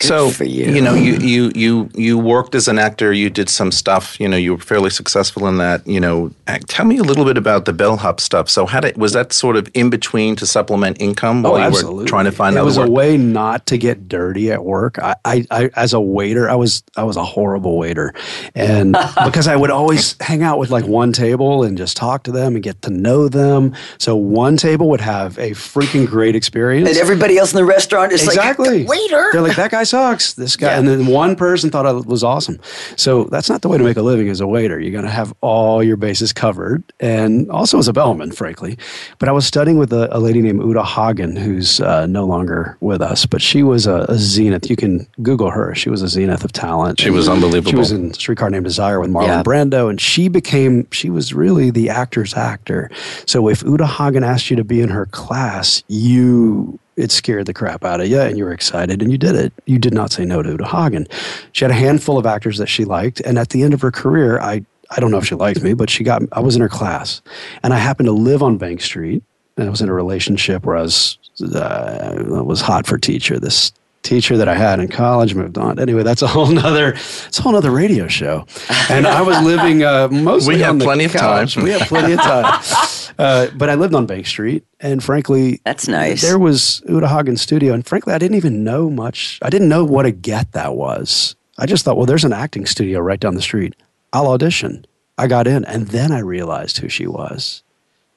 Good 0.00 0.06
so 0.06 0.30
for 0.30 0.44
you. 0.44 0.64
you 0.72 0.80
know 0.80 0.94
you 0.94 1.16
you 1.16 1.52
you 1.54 1.90
you 1.94 2.18
worked 2.18 2.54
as 2.54 2.68
an 2.68 2.78
actor 2.78 3.12
you 3.12 3.28
did 3.28 3.50
some 3.50 3.70
stuff 3.70 4.18
you 4.18 4.26
know 4.26 4.36
you 4.38 4.54
were 4.54 4.60
fairly 4.62 4.88
successful 4.88 5.46
in 5.46 5.58
that 5.58 5.86
you 5.86 6.00
know 6.00 6.32
tell 6.68 6.86
me 6.86 6.96
a 6.96 7.02
little 7.02 7.26
bit 7.26 7.36
about 7.36 7.66
the 7.66 7.74
bellhop 7.74 8.18
stuff 8.18 8.48
so 8.48 8.64
how 8.64 8.80
did 8.80 8.96
was 8.96 9.12
that 9.12 9.30
sort 9.30 9.58
of 9.58 9.68
in 9.74 9.90
between 9.90 10.36
to 10.36 10.46
supplement 10.46 10.98
income 11.02 11.44
oh, 11.44 11.50
while 11.50 11.58
oh, 11.58 11.58
you 11.58 11.64
absolutely. 11.64 12.04
were 12.04 12.08
trying 12.08 12.24
to 12.24 12.32
find 12.32 12.56
it 12.56 12.62
was 12.62 12.78
work? 12.78 12.88
a 12.88 12.90
way 12.90 13.18
not 13.18 13.66
to 13.66 13.76
get 13.76 14.08
dirty 14.08 14.50
at 14.50 14.64
work 14.64 14.98
I, 14.98 15.16
I, 15.26 15.46
I 15.50 15.70
as 15.74 15.92
a 15.92 16.00
waiter 16.00 16.48
i 16.48 16.54
was 16.54 16.82
i 16.96 17.04
was 17.04 17.18
a 17.18 17.24
horrible 17.24 17.76
waiter 17.76 18.14
and 18.54 18.92
because 19.26 19.48
i 19.48 19.54
would 19.54 19.70
always 19.70 20.16
hang 20.22 20.42
out 20.42 20.58
with 20.58 20.70
like 20.70 20.86
one 20.86 21.12
table 21.12 21.62
and 21.62 21.76
just 21.76 21.98
talk 21.98 22.22
to 22.22 22.32
them 22.32 22.54
and 22.54 22.64
get 22.64 22.80
to 22.82 22.90
know 22.90 23.28
them 23.28 23.74
so 23.98 24.16
one 24.16 24.56
table 24.56 24.88
would 24.88 25.02
have 25.02 25.36
a 25.38 25.50
freaking 25.50 26.06
great 26.06 26.34
experience 26.34 26.88
and 26.88 26.96
everybody 26.96 27.36
else 27.36 27.52
in 27.52 27.58
the 27.58 27.66
restaurant 27.66 28.12
is 28.12 28.24
exactly. 28.24 28.84
like 28.84 28.88
waiter 28.88 29.28
they're 29.32 29.42
like 29.42 29.56
that 29.56 29.70
guy 29.70 29.84
sucks. 29.90 30.34
This 30.34 30.56
guy, 30.56 30.68
yeah. 30.68 30.78
and 30.78 30.88
then 30.88 31.06
one 31.06 31.36
person 31.36 31.70
thought 31.70 31.84
it 31.86 32.06
was 32.06 32.24
awesome. 32.24 32.58
So 32.96 33.24
that's 33.24 33.50
not 33.50 33.62
the 33.62 33.68
way 33.68 33.76
to 33.76 33.84
make 33.84 33.96
a 33.96 34.02
living 34.02 34.28
as 34.28 34.40
a 34.40 34.46
waiter. 34.46 34.80
You're 34.80 34.92
going 34.92 35.04
to 35.04 35.10
have 35.10 35.34
all 35.40 35.82
your 35.82 35.96
bases 35.96 36.32
covered, 36.32 36.82
and 37.00 37.50
also 37.50 37.78
as 37.78 37.88
a 37.88 37.92
bellman, 37.92 38.32
frankly. 38.32 38.78
But 39.18 39.28
I 39.28 39.32
was 39.32 39.46
studying 39.46 39.78
with 39.78 39.92
a, 39.92 40.08
a 40.16 40.18
lady 40.18 40.40
named 40.40 40.62
Uta 40.62 40.84
Hagen, 40.84 41.36
who's 41.36 41.80
uh, 41.80 42.06
no 42.06 42.24
longer 42.24 42.76
with 42.80 43.02
us, 43.02 43.26
but 43.26 43.42
she 43.42 43.62
was 43.62 43.86
a, 43.86 44.06
a, 44.08 44.16
zenith. 44.16 44.70
You 44.70 44.76
can 44.76 45.06
Google 45.22 45.50
her. 45.50 45.74
She 45.74 45.90
was 45.90 46.02
a 46.02 46.08
zenith 46.08 46.44
of 46.44 46.52
talent. 46.52 47.00
She 47.00 47.10
was 47.10 47.28
unbelievable. 47.28 47.70
She 47.70 47.76
was 47.76 47.92
in 47.92 48.14
Streetcar 48.14 48.50
Named 48.50 48.64
Desire 48.64 49.00
with 49.00 49.10
Marlon 49.10 49.26
yeah. 49.26 49.42
Brando, 49.42 49.90
and 49.90 50.00
she 50.00 50.28
became. 50.28 50.88
She 50.92 51.10
was 51.10 51.34
really 51.34 51.70
the 51.70 51.90
actor's 51.90 52.34
actor. 52.34 52.90
So 53.26 53.48
if 53.48 53.62
Uta 53.62 53.86
Hagen 53.86 54.22
asked 54.22 54.50
you 54.50 54.56
to 54.56 54.64
be 54.64 54.80
in 54.80 54.88
her 54.88 55.06
class, 55.06 55.82
you 55.88 56.78
it 56.96 57.10
scared 57.10 57.46
the 57.46 57.54
crap 57.54 57.84
out 57.84 58.00
of 58.00 58.08
you 58.08 58.20
and 58.20 58.36
you 58.36 58.44
were 58.44 58.52
excited 58.52 59.00
and 59.02 59.10
you 59.10 59.18
did 59.18 59.34
it. 59.34 59.52
You 59.66 59.78
did 59.78 59.94
not 59.94 60.12
say 60.12 60.24
no 60.24 60.42
to 60.42 60.50
Uta 60.50 60.66
Hagen. 60.66 61.06
She 61.52 61.64
had 61.64 61.70
a 61.70 61.74
handful 61.74 62.18
of 62.18 62.26
actors 62.26 62.58
that 62.58 62.66
she 62.66 62.84
liked. 62.84 63.20
And 63.20 63.38
at 63.38 63.50
the 63.50 63.62
end 63.62 63.74
of 63.74 63.80
her 63.80 63.90
career, 63.90 64.40
I, 64.40 64.64
I 64.90 65.00
don't 65.00 65.10
know 65.10 65.18
if 65.18 65.26
she 65.26 65.34
liked 65.34 65.62
me, 65.62 65.74
but 65.74 65.88
she 65.88 66.04
got, 66.04 66.22
I 66.32 66.40
was 66.40 66.56
in 66.56 66.62
her 66.62 66.68
class 66.68 67.22
and 67.62 67.72
I 67.72 67.78
happened 67.78 68.06
to 68.06 68.12
live 68.12 68.42
on 68.42 68.58
Bank 68.58 68.80
Street 68.80 69.22
and 69.56 69.66
I 69.66 69.70
was 69.70 69.80
in 69.80 69.88
a 69.88 69.94
relationship 69.94 70.64
where 70.64 70.76
I 70.76 70.82
was, 70.82 71.18
uh, 71.54 72.42
was 72.44 72.60
hot 72.60 72.86
for 72.86 72.98
teacher. 72.98 73.38
This 73.38 73.72
teacher 74.02 74.36
that 74.38 74.48
I 74.48 74.54
had 74.54 74.80
in 74.80 74.88
college 74.88 75.34
moved 75.34 75.58
on. 75.58 75.78
Anyway, 75.78 76.02
that's 76.02 76.22
a 76.22 76.26
whole 76.26 76.46
nother 76.46 76.92
it's 76.94 77.38
a 77.38 77.42
whole 77.42 77.52
nother 77.52 77.70
radio 77.70 78.08
show. 78.08 78.46
And 78.88 79.06
I 79.06 79.22
was 79.22 79.40
living 79.42 79.82
uh, 79.84 80.08
mostly 80.08 80.56
we 80.56 80.60
have 80.62 80.74
on 80.74 80.80
plenty 80.80 81.08
couch. 81.08 81.48
of 81.48 81.54
time. 81.54 81.64
We 81.64 81.70
have 81.70 81.88
plenty 81.88 82.12
of 82.14 82.20
time. 82.20 82.62
Uh, 83.18 83.50
but 83.54 83.68
I 83.68 83.74
lived 83.74 83.94
on 83.94 84.06
Bank 84.06 84.26
Street, 84.26 84.64
and 84.78 85.04
frankly, 85.04 85.60
that's 85.66 85.86
nice. 85.86 86.22
There 86.22 86.38
was 86.38 86.80
Uta 86.88 87.06
Hagen's 87.06 87.42
studio, 87.42 87.74
and 87.74 87.86
frankly, 87.86 88.14
I 88.14 88.18
didn't 88.18 88.38
even 88.38 88.64
know 88.64 88.88
much. 88.88 89.38
I 89.42 89.50
didn't 89.50 89.68
know 89.68 89.84
what 89.84 90.06
a 90.06 90.10
get 90.10 90.52
that 90.52 90.74
was. 90.74 91.36
I 91.58 91.66
just 91.66 91.84
thought, 91.84 91.98
well, 91.98 92.06
there's 92.06 92.24
an 92.24 92.32
acting 92.32 92.64
studio 92.64 93.00
right 93.00 93.20
down 93.20 93.34
the 93.34 93.42
street. 93.42 93.74
I'll 94.14 94.28
audition. 94.28 94.86
I 95.18 95.26
got 95.26 95.46
in, 95.46 95.66
and 95.66 95.88
then 95.88 96.12
I 96.12 96.20
realized 96.20 96.78
who 96.78 96.88
she 96.88 97.06
was. 97.06 97.62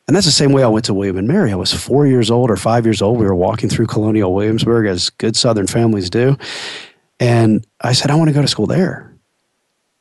And 0.07 0.15
that's 0.15 0.25
the 0.25 0.31
same 0.31 0.51
way 0.51 0.63
I 0.63 0.67
went 0.67 0.85
to 0.85 0.93
William 0.93 1.17
and 1.17 1.27
Mary. 1.27 1.51
I 1.51 1.55
was 1.55 1.73
four 1.73 2.05
years 2.05 2.29
old 2.29 2.51
or 2.51 2.57
five 2.57 2.85
years 2.85 3.01
old. 3.01 3.17
We 3.17 3.25
were 3.25 3.35
walking 3.35 3.69
through 3.69 3.87
Colonial 3.87 4.33
Williamsburg, 4.33 4.85
as 4.87 5.09
good 5.09 5.35
Southern 5.35 5.67
families 5.67 6.09
do. 6.09 6.37
And 7.19 7.65
I 7.81 7.93
said, 7.93 8.11
I 8.11 8.15
want 8.15 8.27
to 8.27 8.33
go 8.33 8.41
to 8.41 8.47
school 8.47 8.67
there. 8.67 9.15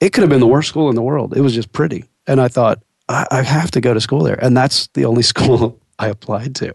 It 0.01 0.13
could 0.13 0.23
have 0.23 0.31
been 0.31 0.41
the 0.41 0.47
worst 0.47 0.69
school 0.69 0.89
in 0.89 0.97
the 0.97 1.03
world. 1.03 1.37
It 1.37 1.41
was 1.41 1.55
just 1.55 1.73
pretty. 1.73 2.05
And 2.27 2.41
I 2.41 2.49
thought, 2.49 2.83
I, 3.09 3.27
I 3.31 3.43
have 3.43 3.71
to 3.73 3.81
go 3.81 3.95
to 3.95 4.01
school 4.01 4.25
there. 4.25 4.43
And 4.45 4.57
that's 4.57 4.89
the 4.95 5.05
only 5.05 5.23
school 5.35 5.81
I 5.99 6.09
applied 6.09 6.57
to, 6.57 6.75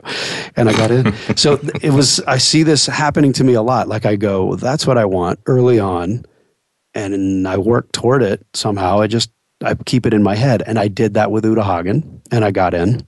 and 0.56 0.70
I 0.70 0.74
got 0.74 0.90
in. 0.90 1.14
so 1.36 1.60
it 1.82 1.92
was. 1.92 2.22
I 2.22 2.38
see 2.38 2.64
this 2.64 2.86
happening 2.86 3.34
to 3.34 3.44
me 3.44 3.54
a 3.54 3.62
lot. 3.62 3.90
Like 3.90 4.06
I 4.06 4.16
go, 4.16 4.56
that's 4.56 4.88
what 4.88 4.98
I 4.98 5.04
want 5.04 5.40
early 5.48 5.80
on, 5.80 6.24
and 6.94 7.46
I 7.46 7.58
work 7.58 7.92
toward 7.92 8.24
it 8.24 8.46
somehow. 8.54 9.02
I 9.02 9.08
just 9.08 9.30
I 9.64 9.76
keep 9.76 10.06
it 10.06 10.14
in 10.14 10.24
my 10.24 10.36
head, 10.36 10.64
and 10.66 10.80
I 10.80 10.88
did 10.88 11.16
that 11.16 11.30
with 11.30 11.44
Uta 11.44 11.64
Hagen, 11.64 12.22
and 12.32 12.46
I 12.46 12.52
got 12.52 12.74
in. 12.74 13.06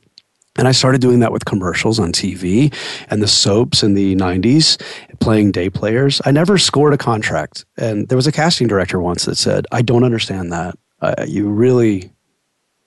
And 0.59 0.67
I 0.67 0.73
started 0.73 0.99
doing 0.99 1.19
that 1.21 1.31
with 1.31 1.45
commercials 1.45 1.99
on 1.99 2.11
TV 2.11 2.73
and 3.09 3.23
the 3.23 3.29
soaps 3.29 3.81
in 3.81 3.93
the 3.93 4.13
90s, 4.17 4.77
playing 5.21 5.53
day 5.53 5.69
players. 5.69 6.21
I 6.25 6.31
never 6.31 6.57
scored 6.57 6.93
a 6.93 6.97
contract. 6.97 7.63
And 7.77 8.09
there 8.09 8.17
was 8.17 8.27
a 8.27 8.31
casting 8.33 8.67
director 8.67 8.99
once 8.99 9.23
that 9.23 9.37
said, 9.37 9.65
I 9.71 9.81
don't 9.81 10.03
understand 10.03 10.51
that. 10.51 10.77
Uh, 11.01 11.25
you 11.25 11.47
really 11.47 12.11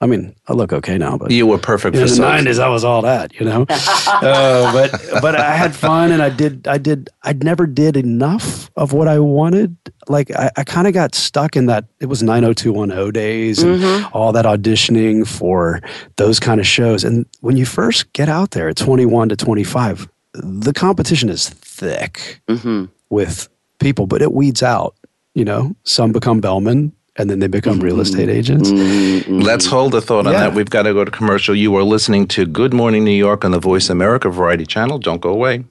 I 0.03 0.05
mean, 0.05 0.35
I 0.49 0.53
look 0.53 0.73
okay 0.73 0.97
now, 0.97 1.17
but 1.17 1.31
you 1.31 1.47
were 1.47 1.57
perfect 1.57 1.95
in 1.95 2.05
the 2.05 2.19
nineties. 2.19 2.59
I 2.59 2.67
was 2.67 2.83
all 2.83 3.01
that, 3.03 3.33
you 3.39 3.45
know. 3.45 3.65
uh, 3.69 4.73
but 4.73 4.91
but 5.21 5.39
I 5.39 5.55
had 5.55 5.73
fun, 5.73 6.11
and 6.11 6.21
I 6.21 6.29
did 6.29 6.67
I 6.67 6.77
did 6.77 7.09
I 7.23 7.31
never 7.31 7.65
did 7.65 7.95
enough 7.95 8.69
of 8.75 8.91
what 8.91 9.07
I 9.07 9.19
wanted. 9.19 9.77
Like 10.09 10.29
I, 10.31 10.51
I 10.57 10.65
kind 10.65 10.87
of 10.87 10.93
got 10.93 11.15
stuck 11.15 11.55
in 11.55 11.67
that. 11.67 11.85
It 12.01 12.07
was 12.07 12.21
90210 12.21 13.13
days 13.13 13.63
and 13.63 13.81
mm-hmm. 13.81 14.09
all 14.13 14.33
that 14.33 14.43
auditioning 14.43 15.25
for 15.25 15.79
those 16.17 16.37
kind 16.37 16.59
of 16.59 16.67
shows. 16.67 17.05
And 17.05 17.25
when 17.39 17.55
you 17.55 17.65
first 17.65 18.11
get 18.11 18.27
out 18.27 18.51
there 18.51 18.67
at 18.67 18.75
twenty 18.75 19.05
one 19.05 19.29
to 19.29 19.37
twenty 19.37 19.63
five, 19.63 20.09
the 20.33 20.73
competition 20.73 21.29
is 21.29 21.47
thick 21.47 22.41
mm-hmm. 22.49 22.91
with 23.09 23.47
people, 23.79 24.05
but 24.05 24.21
it 24.21 24.33
weeds 24.33 24.61
out. 24.61 24.97
You 25.33 25.45
know, 25.45 25.77
some 25.83 26.11
become 26.11 26.41
bellmen, 26.41 26.91
and 27.15 27.29
then 27.29 27.39
they 27.39 27.47
become 27.47 27.79
real 27.79 27.99
estate 27.99 28.29
agents. 28.29 28.71
Mm-hmm. 28.71 29.39
Let's 29.39 29.65
hold 29.65 29.93
a 29.95 30.01
thought 30.01 30.25
on 30.25 30.33
yeah. 30.33 30.41
that. 30.41 30.53
We've 30.53 30.69
got 30.69 30.83
to 30.83 30.93
go 30.93 31.05
to 31.05 31.11
commercial. 31.11 31.55
You 31.55 31.75
are 31.75 31.83
listening 31.83 32.27
to 32.29 32.45
Good 32.45 32.73
Morning 32.73 33.03
New 33.03 33.11
York 33.11 33.45
on 33.45 33.51
the 33.51 33.59
Voice 33.59 33.89
America 33.89 34.29
Variety 34.29 34.65
Channel. 34.65 34.99
Don't 34.99 35.21
go 35.21 35.29
away. 35.29 35.65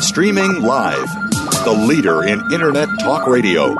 Streaming 0.00 0.60
live, 0.62 1.08
the 1.64 1.86
leader 1.88 2.24
in 2.24 2.40
Internet 2.52 2.88
talk 3.00 3.26
radio, 3.26 3.74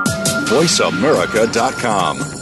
voiceamerica.com. 0.47 2.42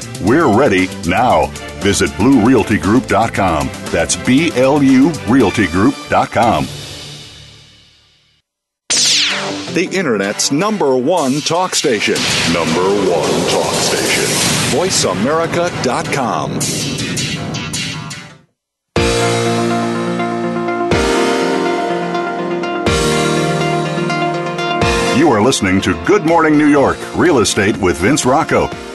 We're 0.23 0.47
ready 0.55 0.87
now. 1.07 1.47
Visit 1.81 2.09
BlueRealtyGroup.com. 2.11 3.69
That's 3.91 4.15
B 4.15 4.51
L 4.55 4.83
U 4.83 5.09
RealtyGroup.com. 5.09 6.67
The 9.73 9.87
Internet's 9.93 10.51
number 10.51 10.97
one 10.97 11.39
talk 11.39 11.75
station. 11.75 12.15
Number 12.53 12.81
one 13.09 13.49
talk 13.49 13.73
station. 13.73 14.25
VoiceAmerica.com. 14.77 16.59
You 25.17 25.29
are 25.31 25.41
listening 25.41 25.79
to 25.81 25.93
Good 26.05 26.25
Morning 26.25 26.57
New 26.57 26.67
York 26.67 26.97
Real 27.15 27.39
Estate 27.39 27.77
with 27.77 27.97
Vince 27.97 28.25
Rocco. 28.25 28.67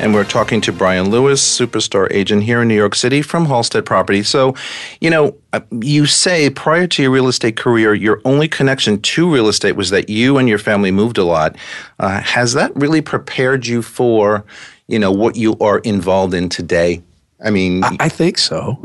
and 0.00 0.14
we're 0.14 0.24
talking 0.24 0.60
to 0.62 0.72
Brian 0.72 1.10
Lewis, 1.10 1.42
superstar 1.42 2.08
agent 2.10 2.44
here 2.44 2.62
in 2.62 2.68
New 2.68 2.74
York 2.74 2.94
City 2.94 3.22
from 3.22 3.46
Halstead 3.46 3.84
Property. 3.84 4.22
So, 4.22 4.54
you 5.00 5.10
know, 5.10 5.36
uh, 5.52 5.60
you 5.80 6.06
say 6.06 6.50
prior 6.50 6.86
to 6.86 7.02
your 7.02 7.10
real 7.10 7.28
estate 7.28 7.56
career, 7.56 7.94
your 7.94 8.20
only 8.24 8.48
connection 8.48 9.00
to 9.00 9.32
real 9.32 9.48
estate 9.48 9.72
was 9.72 9.90
that 9.90 10.08
you 10.08 10.38
and 10.38 10.48
your 10.48 10.58
family 10.58 10.90
moved 10.90 11.18
a 11.18 11.24
lot. 11.24 11.56
Uh, 11.98 12.20
has 12.20 12.54
that 12.54 12.74
really 12.76 13.00
prepared 13.00 13.66
you 13.66 13.82
for, 13.82 14.44
you 14.86 14.98
know, 14.98 15.10
what 15.10 15.36
you 15.36 15.56
are 15.60 15.78
involved 15.80 16.34
in 16.34 16.48
today? 16.48 17.02
I 17.44 17.50
mean, 17.50 17.84
I, 17.84 17.96
I 18.00 18.08
think 18.08 18.36
so. 18.36 18.78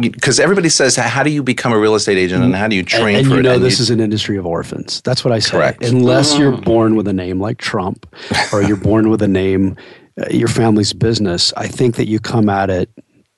Because 0.00 0.40
everybody 0.40 0.68
says, 0.68 0.96
"How 0.96 1.22
do 1.22 1.30
you 1.30 1.44
become 1.44 1.72
a 1.72 1.78
real 1.78 1.94
estate 1.94 2.18
agent, 2.18 2.42
and 2.42 2.56
how 2.56 2.66
do 2.66 2.74
you 2.74 2.82
train 2.82 3.14
and, 3.14 3.16
and 3.18 3.26
for 3.28 3.36
you 3.36 3.42
know, 3.42 3.54
and 3.54 3.62
this 3.62 3.78
you, 3.78 3.84
is 3.84 3.90
an 3.90 4.00
industry 4.00 4.36
of 4.36 4.46
orphans. 4.46 5.00
That's 5.02 5.24
what 5.24 5.32
I 5.32 5.38
say. 5.38 5.52
Correct. 5.52 5.84
Unless 5.84 6.36
you're 6.36 6.50
mm-hmm. 6.50 6.64
born 6.64 6.96
with 6.96 7.06
a 7.06 7.12
name 7.12 7.40
like 7.40 7.58
Trump, 7.58 8.12
or 8.52 8.62
you're 8.62 8.76
born 8.76 9.10
with 9.10 9.22
a 9.22 9.28
name 9.28 9.76
Uh, 10.18 10.26
your 10.30 10.48
family's 10.48 10.92
business, 10.92 11.52
I 11.56 11.68
think 11.68 11.96
that 11.96 12.08
you 12.08 12.18
come 12.18 12.48
at 12.48 12.70
it. 12.70 12.90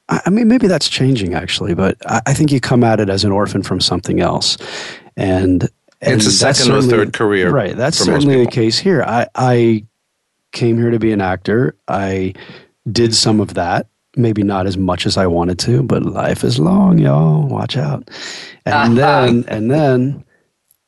I 0.09 0.31
mean, 0.31 0.49
maybe 0.49 0.67
that's 0.67 0.89
changing 0.89 1.35
actually, 1.35 1.75
but 1.75 1.97
I 2.07 2.35
think 2.35 2.53
you 2.53 2.61
come 2.61 2.85
at 2.85 3.01
it 3.01 3.09
as 3.09 3.25
an 3.25 3.33
orphan 3.33 3.63
from 3.63 3.81
something 3.81 4.21
else, 4.21 4.59
and, 5.17 5.69
and 6.01 6.15
it's 6.15 6.27
a 6.27 6.31
second 6.31 6.73
or 6.73 6.83
third 6.83 7.13
career, 7.13 7.51
right? 7.51 7.77
That's 7.77 7.99
certainly 7.99 8.45
the 8.45 8.51
case 8.51 8.79
here. 8.79 9.03
I, 9.05 9.27
I 9.35 9.87
came 10.51 10.77
here 10.77 10.91
to 10.91 10.99
be 10.99 11.13
an 11.13 11.21
actor. 11.21 11.77
I 11.89 12.35
did 12.91 13.15
some 13.15 13.41
of 13.41 13.55
that, 13.55 13.87
maybe 14.17 14.43
not 14.43 14.67
as 14.67 14.77
much 14.77 15.07
as 15.07 15.17
I 15.17 15.27
wanted 15.27 15.59
to, 15.61 15.83
but 15.83 16.03
life 16.03 16.45
is 16.45 16.59
long, 16.59 16.99
y'all. 16.99 17.47
Watch 17.47 17.77
out. 17.77 18.11
And 18.67 18.99
then, 18.99 19.45
and 19.49 19.71
then 19.71 20.25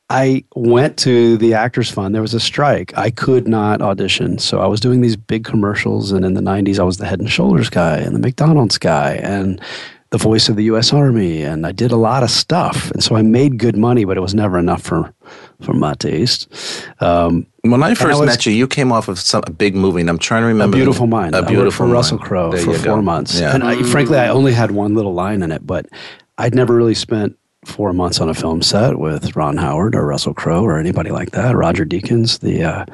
I 0.09 0.43
went 0.55 0.97
to 0.99 1.37
the 1.37 1.55
Actors 1.55 1.89
Fund. 1.89 2.13
There 2.13 2.21
was 2.21 2.35
a 2.35 2.39
strike. 2.39 2.95
I 2.95 3.09
could 3.09 3.47
not 3.47 3.81
audition. 3.81 4.37
So 4.37 4.59
I 4.59 4.67
was 4.67 4.79
doing 4.79 5.01
these 5.01 5.15
big 5.15 5.43
commercials. 5.43 6.11
And 6.11 6.23
in 6.23 6.35
the 6.35 6.41
90s, 6.41 6.79
I 6.79 6.83
was 6.83 6.97
the 6.97 7.07
head 7.07 7.19
and 7.19 7.29
shoulders 7.29 7.69
guy 7.69 7.97
and 7.97 8.13
the 8.15 8.19
McDonald's 8.19 8.77
guy 8.77 9.13
and 9.15 9.59
the 10.11 10.19
voice 10.19 10.47
of 10.47 10.57
the 10.57 10.65
U.S. 10.65 10.93
Army. 10.93 11.41
And 11.41 11.65
I 11.65 11.71
did 11.71 11.91
a 11.91 11.95
lot 11.95 12.21
of 12.21 12.29
stuff. 12.29 12.91
And 12.91 13.03
so 13.03 13.15
I 13.15 13.23
made 13.23 13.57
good 13.57 13.75
money, 13.75 14.05
but 14.05 14.15
it 14.15 14.19
was 14.19 14.35
never 14.35 14.59
enough 14.59 14.83
for, 14.83 15.11
for 15.61 15.73
my 15.73 15.95
taste. 15.95 16.53
Um, 16.99 17.47
when 17.61 17.81
I 17.81 17.95
first 17.95 18.15
I 18.15 18.19
was, 18.19 18.27
met 18.27 18.45
you, 18.45 18.53
you 18.53 18.67
came 18.67 18.91
off 18.91 19.07
of 19.07 19.19
some, 19.19 19.43
a 19.47 19.51
big 19.51 19.75
movie, 19.75 20.01
and 20.01 20.09
I'm 20.09 20.19
trying 20.19 20.43
to 20.43 20.47
remember. 20.47 20.77
A 20.77 20.77
Beautiful 20.77 21.07
Mind. 21.07 21.33
A 21.33 21.41
Beautiful 21.41 21.61
I 21.61 21.63
worked 21.63 21.77
for 21.77 21.87
Russell 21.87 22.19
Crowe 22.19 22.51
for 22.51 22.75
four 22.75 22.97
go. 22.97 23.01
months. 23.01 23.39
Yeah. 23.39 23.55
And 23.55 23.63
I, 23.63 23.81
frankly, 23.81 24.19
I 24.19 24.27
only 24.27 24.53
had 24.53 24.69
one 24.69 24.93
little 24.93 25.15
line 25.15 25.41
in 25.41 25.51
it, 25.51 25.65
but 25.65 25.87
I'd 26.37 26.53
never 26.53 26.75
really 26.75 26.93
spent 26.93 27.37
four 27.65 27.93
months 27.93 28.19
on 28.21 28.29
a 28.29 28.33
film 28.33 28.61
set 28.61 28.97
with 28.97 29.35
Ron 29.35 29.57
Howard 29.57 29.95
or 29.95 30.05
Russell 30.05 30.33
Crowe 30.33 30.63
or 30.63 30.79
anybody 30.79 31.11
like 31.11 31.31
that. 31.31 31.55
Roger 31.55 31.85
Deakins, 31.85 32.39
the 32.39 32.63
uh, 32.63 32.85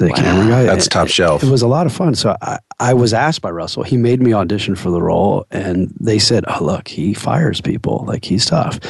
the 0.00 0.08
wow. 0.08 0.16
camera 0.16 0.48
guy. 0.48 0.62
That's 0.64 0.88
top 0.88 1.08
shelf. 1.08 1.42
It, 1.42 1.48
it 1.48 1.50
was 1.50 1.62
a 1.62 1.68
lot 1.68 1.86
of 1.86 1.92
fun. 1.92 2.14
So 2.14 2.36
I, 2.42 2.58
I 2.80 2.94
was 2.94 3.12
asked 3.12 3.42
by 3.42 3.50
Russell. 3.50 3.82
He 3.82 3.96
made 3.96 4.22
me 4.22 4.32
audition 4.32 4.74
for 4.74 4.90
the 4.90 5.02
role, 5.02 5.46
and 5.50 5.94
they 6.00 6.18
said, 6.18 6.44
"Oh, 6.48 6.64
look, 6.64 6.88
he 6.88 7.14
fires 7.14 7.60
people. 7.60 8.04
Like 8.06 8.24
he's 8.24 8.46
tough." 8.46 8.80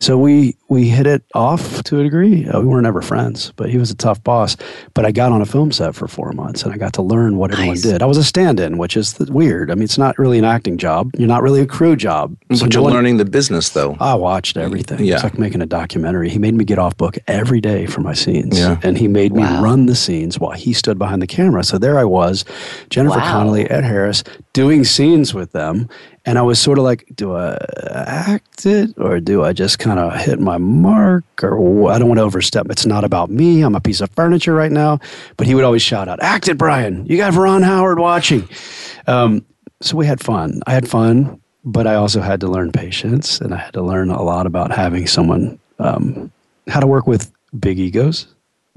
So 0.00 0.18
we 0.18 0.56
we 0.68 0.88
hit 0.88 1.06
it 1.06 1.24
off 1.34 1.82
to 1.84 2.00
a 2.00 2.02
degree. 2.02 2.46
Uh, 2.46 2.60
we 2.60 2.66
weren't 2.66 2.86
ever 2.86 3.00
friends, 3.00 3.52
but 3.56 3.70
he 3.70 3.78
was 3.78 3.90
a 3.90 3.94
tough 3.94 4.22
boss. 4.22 4.56
But 4.92 5.06
I 5.06 5.12
got 5.12 5.32
on 5.32 5.40
a 5.40 5.46
film 5.46 5.72
set 5.72 5.94
for 5.94 6.06
four 6.06 6.32
months, 6.32 6.62
and 6.62 6.72
I 6.72 6.76
got 6.76 6.92
to 6.94 7.02
learn 7.02 7.38
what 7.38 7.50
nice. 7.50 7.58
everyone 7.58 7.80
did. 7.80 8.02
I 8.02 8.06
was 8.06 8.18
a 8.18 8.24
stand-in, 8.24 8.76
which 8.76 8.96
is 8.96 9.18
weird. 9.18 9.70
I 9.70 9.74
mean, 9.74 9.84
it's 9.84 9.98
not 9.98 10.18
really 10.18 10.38
an 10.38 10.44
acting 10.44 10.76
job. 10.76 11.10
You're 11.16 11.28
not 11.28 11.42
really 11.42 11.62
a 11.62 11.66
crew 11.66 11.96
job. 11.96 12.36
So 12.52 12.66
but 12.66 12.74
you're 12.74 12.82
no 12.82 12.90
learning 12.90 13.16
the 13.16 13.24
business, 13.24 13.70
though. 13.70 13.96
I 13.98 14.14
watched 14.14 14.58
everything. 14.58 15.04
Yeah. 15.04 15.14
It's 15.14 15.24
like 15.24 15.38
making 15.38 15.62
a 15.62 15.66
documentary. 15.66 16.28
He 16.28 16.38
made 16.38 16.54
me 16.54 16.66
get 16.66 16.78
off 16.78 16.96
book 16.98 17.16
every 17.26 17.62
day 17.62 17.86
for 17.86 18.02
my 18.02 18.12
scenes, 18.12 18.58
yeah. 18.58 18.78
and 18.82 18.98
he 18.98 19.08
made 19.08 19.32
wow. 19.32 19.56
me 19.56 19.64
run 19.64 19.86
the 19.86 19.96
scenes 19.96 20.38
while 20.38 20.52
he 20.58 20.72
stood 20.72 20.98
behind 20.98 21.22
the 21.22 21.26
camera. 21.26 21.64
So 21.64 21.78
there 21.78 21.98
I 21.98 22.04
was, 22.04 22.44
Jennifer 22.90 23.18
wow. 23.18 23.32
Connelly, 23.32 23.70
Ed 23.70 23.84
Harris, 23.84 24.24
doing 24.52 24.84
scenes 24.84 25.32
with 25.32 25.52
them. 25.52 25.88
And 26.26 26.38
I 26.38 26.42
was 26.42 26.60
sort 26.60 26.78
of 26.78 26.84
like, 26.84 27.06
do 27.14 27.34
I 27.34 27.56
act 27.90 28.66
it 28.66 28.92
or 28.98 29.18
do 29.20 29.44
I 29.44 29.54
just 29.54 29.78
kind 29.78 29.98
of 29.98 30.14
hit 30.20 30.40
my 30.40 30.58
mark? 30.58 31.24
Or 31.42 31.90
I 31.90 31.98
don't 31.98 32.08
want 32.08 32.18
to 32.18 32.24
overstep. 32.24 32.66
It's 32.70 32.84
not 32.84 33.04
about 33.04 33.30
me. 33.30 33.62
I'm 33.62 33.74
a 33.74 33.80
piece 33.80 34.02
of 34.02 34.10
furniture 34.10 34.54
right 34.54 34.72
now. 34.72 34.98
But 35.38 35.46
he 35.46 35.54
would 35.54 35.64
always 35.64 35.82
shout 35.82 36.08
out, 36.08 36.20
act 36.20 36.48
it, 36.48 36.58
Brian. 36.58 37.06
You 37.06 37.16
got 37.16 37.34
Ron 37.34 37.62
Howard 37.62 37.98
watching. 37.98 38.46
Um, 39.06 39.44
so 39.80 39.96
we 39.96 40.04
had 40.04 40.20
fun. 40.20 40.60
I 40.66 40.72
had 40.72 40.88
fun 40.88 41.40
but 41.64 41.86
I 41.86 41.96
also 41.96 42.20
had 42.20 42.40
to 42.40 42.48
learn 42.48 42.72
patience, 42.72 43.40
and 43.40 43.52
I 43.52 43.58
had 43.58 43.74
to 43.74 43.82
learn 43.82 44.10
a 44.10 44.22
lot 44.22 44.46
about 44.46 44.70
having 44.70 45.06
someone 45.06 45.58
um, 45.78 46.32
how 46.66 46.80
to 46.80 46.86
work 46.86 47.06
with 47.06 47.32
big 47.58 47.78
egos. 47.78 48.26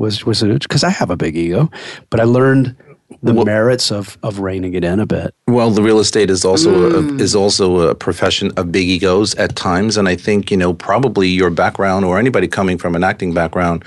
Was 0.01 0.25
was 0.25 0.43
it 0.43 0.63
because 0.63 0.83
I 0.83 0.89
have 0.89 1.09
a 1.09 1.15
big 1.15 1.37
ego, 1.37 1.69
but 2.09 2.19
I 2.19 2.23
learned 2.23 2.75
the 3.23 3.33
well, 3.33 3.45
merits 3.45 3.91
of 3.91 4.17
of 4.23 4.39
reining 4.39 4.73
it 4.73 4.83
in 4.83 4.99
a 4.99 5.05
bit. 5.05 5.33
Well, 5.47 5.71
the 5.71 5.83
real 5.83 5.99
estate 5.99 6.29
is 6.29 6.43
also 6.43 6.89
mm. 6.89 7.19
a, 7.19 7.23
is 7.23 7.35
also 7.35 7.89
a 7.89 7.95
profession 7.95 8.51
of 8.57 8.71
big 8.71 8.87
egos 8.87 9.35
at 9.35 9.55
times, 9.55 9.97
and 9.97 10.07
I 10.07 10.15
think 10.15 10.51
you 10.51 10.57
know 10.57 10.73
probably 10.73 11.27
your 11.27 11.49
background 11.49 12.05
or 12.05 12.17
anybody 12.17 12.47
coming 12.47 12.77
from 12.77 12.95
an 12.95 13.03
acting 13.03 13.33
background 13.33 13.83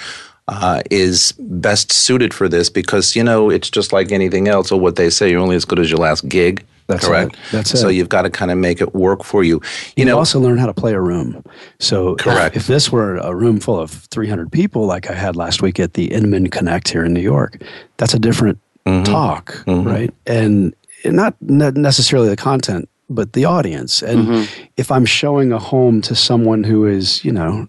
uh, 0.49 0.83
is 0.91 1.33
best 1.39 1.93
suited 1.93 2.35
for 2.35 2.49
this 2.49 2.71
because 2.71 3.17
you 3.17 3.25
know 3.25 3.51
it's 3.51 3.71
just 3.71 3.93
like 3.93 4.13
anything 4.13 4.49
else 4.49 4.71
or 4.71 4.79
what 4.79 4.97
they 4.97 5.11
say 5.11 5.31
you're 5.31 5.41
only 5.41 5.57
as 5.57 5.65
good 5.65 5.79
as 5.79 5.91
your 5.91 5.99
last 5.99 6.29
gig 6.29 6.65
that's 6.87 7.07
correct 7.07 7.35
it. 7.35 7.39
that's 7.53 7.75
it. 7.75 7.79
so 7.79 7.89
you've 7.89 8.09
got 8.09 8.23
to 8.23 8.31
kind 8.31 8.51
of 8.51 8.59
make 8.59 8.81
it 8.81 8.95
work 8.95 9.25
for 9.25 9.43
you 9.43 9.55
you, 9.55 9.61
you 9.97 10.05
know 10.05 10.19
also 10.19 10.39
learn 10.41 10.59
how 10.59 10.67
to 10.67 10.75
play 10.75 10.93
a 10.93 11.01
room 11.01 11.43
so 11.79 12.15
correct 12.17 12.57
if, 12.57 12.63
if, 12.63 12.67
this 12.67 12.91
were 12.91 13.17
a 13.19 13.35
room 13.35 13.61
full 13.61 13.79
of 13.79 13.91
300 13.91 14.51
people 14.51 14.87
like 14.87 15.11
i 15.11 15.15
had 15.15 15.37
last 15.37 15.63
week 15.63 15.79
at 15.81 15.95
the 15.95 16.13
inman 16.13 16.49
connect 16.49 16.89
here 16.89 17.05
in 17.05 17.13
new 17.13 17.21
york 17.21 17.63
that's 17.97 18.15
a 18.15 18.19
different 18.19 18.59
mm-hmm. 18.87 19.05
talk 19.05 19.53
mm-hmm. 19.67 19.87
right 19.89 20.15
and 20.27 20.75
not 21.05 21.35
necessarily 21.43 22.29
the 22.29 22.37
content 22.37 22.89
but 23.11 23.33
the 23.33 23.45
audience. 23.45 24.03
And 24.03 24.27
mm-hmm. 24.27 24.65
if 24.77 24.91
I'm 24.91 25.05
showing 25.05 25.53
a 25.53 25.59
home 25.59 26.01
to 26.03 26.15
someone 26.15 26.65
who 26.65 26.87
is, 26.87 27.25
you 27.25 27.33
know, 27.33 27.69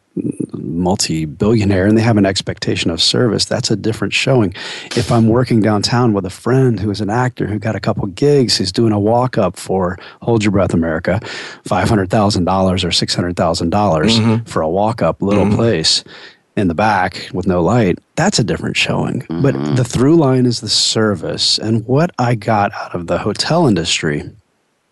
multi 0.65 1.25
billionaire 1.25 1.85
and 1.85 1.97
they 1.97 2.01
have 2.01 2.17
an 2.17 2.25
expectation 2.25 2.91
of 2.91 3.01
service, 3.01 3.45
that's 3.45 3.71
a 3.71 3.75
different 3.75 4.13
showing. 4.13 4.53
If 4.95 5.11
I'm 5.11 5.27
working 5.27 5.61
downtown 5.61 6.13
with 6.13 6.25
a 6.25 6.29
friend 6.29 6.79
who 6.79 6.89
is 6.91 7.01
an 7.01 7.09
actor 7.09 7.47
who 7.47 7.59
got 7.59 7.75
a 7.75 7.79
couple 7.79 8.05
gigs, 8.07 8.57
who's 8.57 8.71
doing 8.71 8.91
a 8.91 8.99
walk 8.99 9.37
up 9.37 9.57
for 9.57 9.97
Hold 10.21 10.43
Your 10.43 10.51
Breath 10.51 10.73
America, 10.73 11.19
$500,000 11.65 12.83
or 12.83 12.89
$600,000 12.89 13.69
mm-hmm. 13.69 14.43
for 14.43 14.61
a 14.61 14.69
walk 14.69 15.01
up 15.01 15.21
little 15.21 15.45
mm-hmm. 15.45 15.55
place 15.55 16.03
in 16.55 16.67
the 16.67 16.75
back 16.75 17.29
with 17.33 17.47
no 17.47 17.61
light, 17.61 17.99
that's 18.15 18.39
a 18.39 18.43
different 18.43 18.77
showing. 18.77 19.21
Mm-hmm. 19.21 19.41
But 19.41 19.75
the 19.75 19.83
through 19.83 20.15
line 20.15 20.45
is 20.45 20.61
the 20.61 20.69
service. 20.69 21.57
And 21.57 21.85
what 21.85 22.11
I 22.17 22.35
got 22.35 22.73
out 22.73 22.95
of 22.95 23.07
the 23.07 23.17
hotel 23.17 23.67
industry 23.67 24.29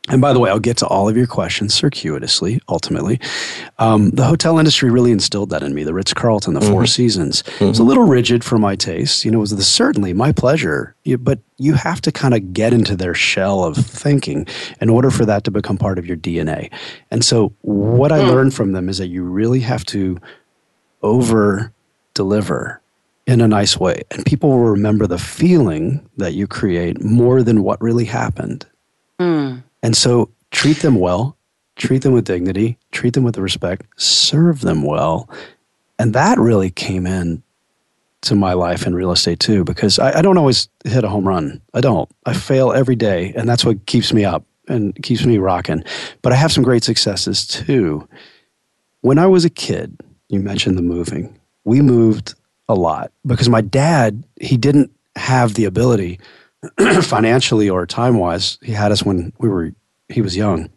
and 0.09 0.21
by 0.21 0.33
the 0.33 0.39
way, 0.39 0.49
I'll 0.49 0.59
get 0.59 0.75
to 0.77 0.87
all 0.87 1.07
of 1.07 1.15
your 1.15 1.27
questions 1.27 1.73
circuitously, 1.73 2.59
ultimately. 2.67 3.21
Um, 3.79 4.09
the 4.09 4.25
hotel 4.25 4.59
industry 4.59 4.91
really 4.91 5.13
instilled 5.13 5.49
that 5.51 5.63
in 5.63 5.73
me. 5.73 5.83
The 5.83 5.93
Ritz 5.93 6.13
Carlton, 6.13 6.55
the 6.55 6.59
mm-hmm. 6.59 6.71
Four 6.71 6.85
Seasons. 6.85 7.41
Mm-hmm. 7.43 7.63
It 7.63 7.67
was 7.69 7.79
a 7.79 7.83
little 7.83 8.03
rigid 8.03 8.43
for 8.43 8.57
my 8.57 8.75
taste. 8.75 9.23
You 9.23 9.31
know, 9.31 9.37
it 9.37 9.41
was 9.41 9.55
the, 9.55 9.63
certainly 9.63 10.11
my 10.11 10.33
pleasure, 10.33 10.93
but 11.19 11.39
you 11.57 11.75
have 11.75 12.01
to 12.01 12.11
kind 12.11 12.33
of 12.33 12.53
get 12.53 12.73
into 12.73 12.97
their 12.97 13.13
shell 13.13 13.63
of 13.63 13.77
thinking 13.77 14.45
in 14.81 14.89
order 14.89 15.09
for 15.09 15.25
that 15.25 15.45
to 15.45 15.51
become 15.51 15.77
part 15.77 15.97
of 15.97 16.05
your 16.05 16.17
DNA. 16.17 16.69
And 17.09 17.23
so, 17.23 17.53
what 17.61 18.11
I 18.11 18.19
mm. 18.19 18.27
learned 18.27 18.53
from 18.53 18.73
them 18.73 18.89
is 18.89 18.97
that 18.97 19.07
you 19.07 19.23
really 19.23 19.61
have 19.61 19.85
to 19.85 20.19
over 21.01 21.71
deliver 22.13 22.81
in 23.25 23.39
a 23.39 23.47
nice 23.47 23.77
way. 23.77 24.01
And 24.11 24.25
people 24.25 24.49
will 24.49 24.69
remember 24.69 25.07
the 25.07 25.17
feeling 25.17 26.09
that 26.17 26.33
you 26.33 26.45
create 26.45 27.01
more 27.01 27.41
than 27.41 27.63
what 27.63 27.81
really 27.81 28.05
happened. 28.05 28.65
Mm. 29.17 29.63
And 29.83 29.95
so 29.95 30.31
treat 30.51 30.77
them 30.77 30.95
well, 30.95 31.37
treat 31.75 32.01
them 32.01 32.13
with 32.13 32.25
dignity, 32.25 32.77
treat 32.91 33.13
them 33.13 33.23
with 33.23 33.37
respect, 33.37 33.85
serve 33.97 34.61
them 34.61 34.81
well. 34.83 35.29
And 35.99 36.13
that 36.13 36.39
really 36.39 36.71
came 36.71 37.05
in 37.05 37.43
to 38.21 38.35
my 38.35 38.53
life 38.53 38.87
in 38.87 38.95
real 38.95 39.11
estate 39.11 39.39
too, 39.39 39.63
because 39.65 39.99
I, 39.99 40.19
I 40.19 40.21
don't 40.21 40.37
always 40.37 40.69
hit 40.85 41.03
a 41.03 41.09
home 41.09 41.27
run. 41.27 41.61
I 41.73 41.81
don't. 41.81 42.09
I 42.25 42.33
fail 42.33 42.71
every 42.71 42.95
day, 42.95 43.33
and 43.35 43.47
that's 43.47 43.65
what 43.65 43.85
keeps 43.85 44.13
me 44.13 44.23
up 44.23 44.45
and 44.69 44.95
keeps 45.03 45.25
me 45.25 45.37
rocking. 45.37 45.83
But 46.21 46.31
I 46.31 46.37
have 46.37 46.51
some 46.51 46.63
great 46.63 46.85
successes 46.85 47.45
too. 47.45 48.07
When 49.01 49.19
I 49.19 49.27
was 49.27 49.43
a 49.43 49.49
kid, 49.49 49.99
you 50.29 50.39
mentioned 50.39 50.77
the 50.77 50.81
moving. 50.81 51.37
We 51.65 51.81
moved 51.81 52.33
a 52.69 52.75
lot 52.75 53.11
because 53.25 53.49
my 53.49 53.59
dad, 53.59 54.23
he 54.39 54.55
didn't 54.55 54.91
have 55.17 55.55
the 55.55 55.65
ability 55.65 56.19
financially 57.01 57.69
or 57.69 57.85
time 57.85 58.17
wise, 58.17 58.57
he 58.61 58.71
had 58.71 58.91
us 58.91 59.03
when 59.03 59.33
we 59.39 59.49
were 59.49 59.71
he 60.09 60.21
was 60.21 60.35
young 60.35 60.69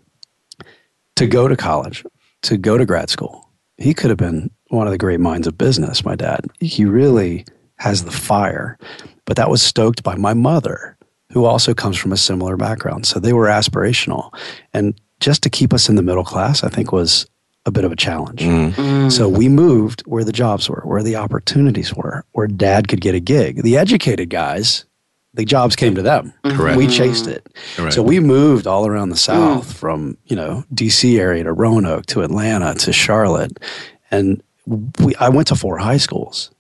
to 1.17 1.27
go 1.27 1.49
to 1.49 1.57
college, 1.57 2.05
to 2.43 2.57
go 2.57 2.79
to 2.79 2.87
grad 2.87 3.11
school. 3.11 3.51
He 3.79 3.95
could 3.95 4.11
have 4.11 4.19
been 4.19 4.51
one 4.69 4.87
of 4.87 4.91
the 4.91 4.99
great 4.99 5.21
minds 5.21 5.47
of 5.47 5.59
business, 5.59 6.05
my 6.05 6.17
dad. 6.17 6.47
He 6.61 6.85
really 6.85 7.45
has 7.79 8.05
the 8.05 8.11
fire, 8.11 8.79
but 9.25 9.37
that 9.37 9.51
was 9.51 9.63
stoked 9.63 10.03
by 10.03 10.17
my 10.17 10.35
mother, 10.35 10.97
who 11.33 11.45
also 11.45 11.75
comes 11.75 11.97
from 11.99 12.13
a 12.13 12.17
similar 12.17 12.57
background. 12.57 13.07
So 13.07 13.21
they 13.21 13.33
were 13.33 13.47
aspirational. 13.47 14.35
And 14.73 14.99
just 15.21 15.43
to 15.43 15.51
keep 15.51 15.75
us 15.75 15.89
in 15.89 15.97
the 15.97 16.03
middle 16.03 16.25
class, 16.25 16.65
I 16.65 16.69
think 16.69 16.93
was 16.93 17.27
a 17.67 17.71
bit 17.71 17.85
of 17.85 17.93
a 17.93 17.97
challenge. 17.97 18.41
Mm. 18.41 18.73
Mm. 18.73 19.13
So 19.13 19.29
we 19.29 19.49
moved 19.49 20.03
where 20.07 20.25
the 20.25 20.33
jobs 20.33 20.71
were, 20.71 20.83
where 20.85 21.03
the 21.03 21.17
opportunities 21.17 21.93
were, 21.93 22.25
where 22.33 22.47
dad 22.47 22.89
could 22.89 23.01
get 23.01 23.15
a 23.15 23.21
gig. 23.21 23.63
The 23.63 23.77
educated 23.77 24.31
guys 24.31 24.86
the 25.37 25.45
jobs 25.45 25.77
came 25.77 25.95
to 25.95 26.03
them. 26.03 26.33
Correct. 26.45 26.77
We 26.77 26.89
chased 26.89 27.27
it. 27.27 27.47
Correct. 27.77 27.95
So 27.95 28.03
we 28.03 28.21
moved 28.21 28.67
all 28.67 28.87
around 28.87 29.11
the 29.11 29.17
South 29.17 29.69
mm. 29.69 29.75
from, 29.75 30.17
you 30.25 30.35
know, 30.35 30.65
DC 30.75 31.19
area 31.19 31.45
to 31.45 31.53
Roanoke 31.53 32.07
to 32.07 32.23
Atlanta 32.23 32.75
to 32.75 32.93
Charlotte. 32.93 33.59
And 34.11 34.43
we, 34.67 35.15
I 35.17 35.29
went 35.29 35.49
to 35.49 35.57
four 35.57 35.79
high 35.79 35.99
schools. 35.99 36.51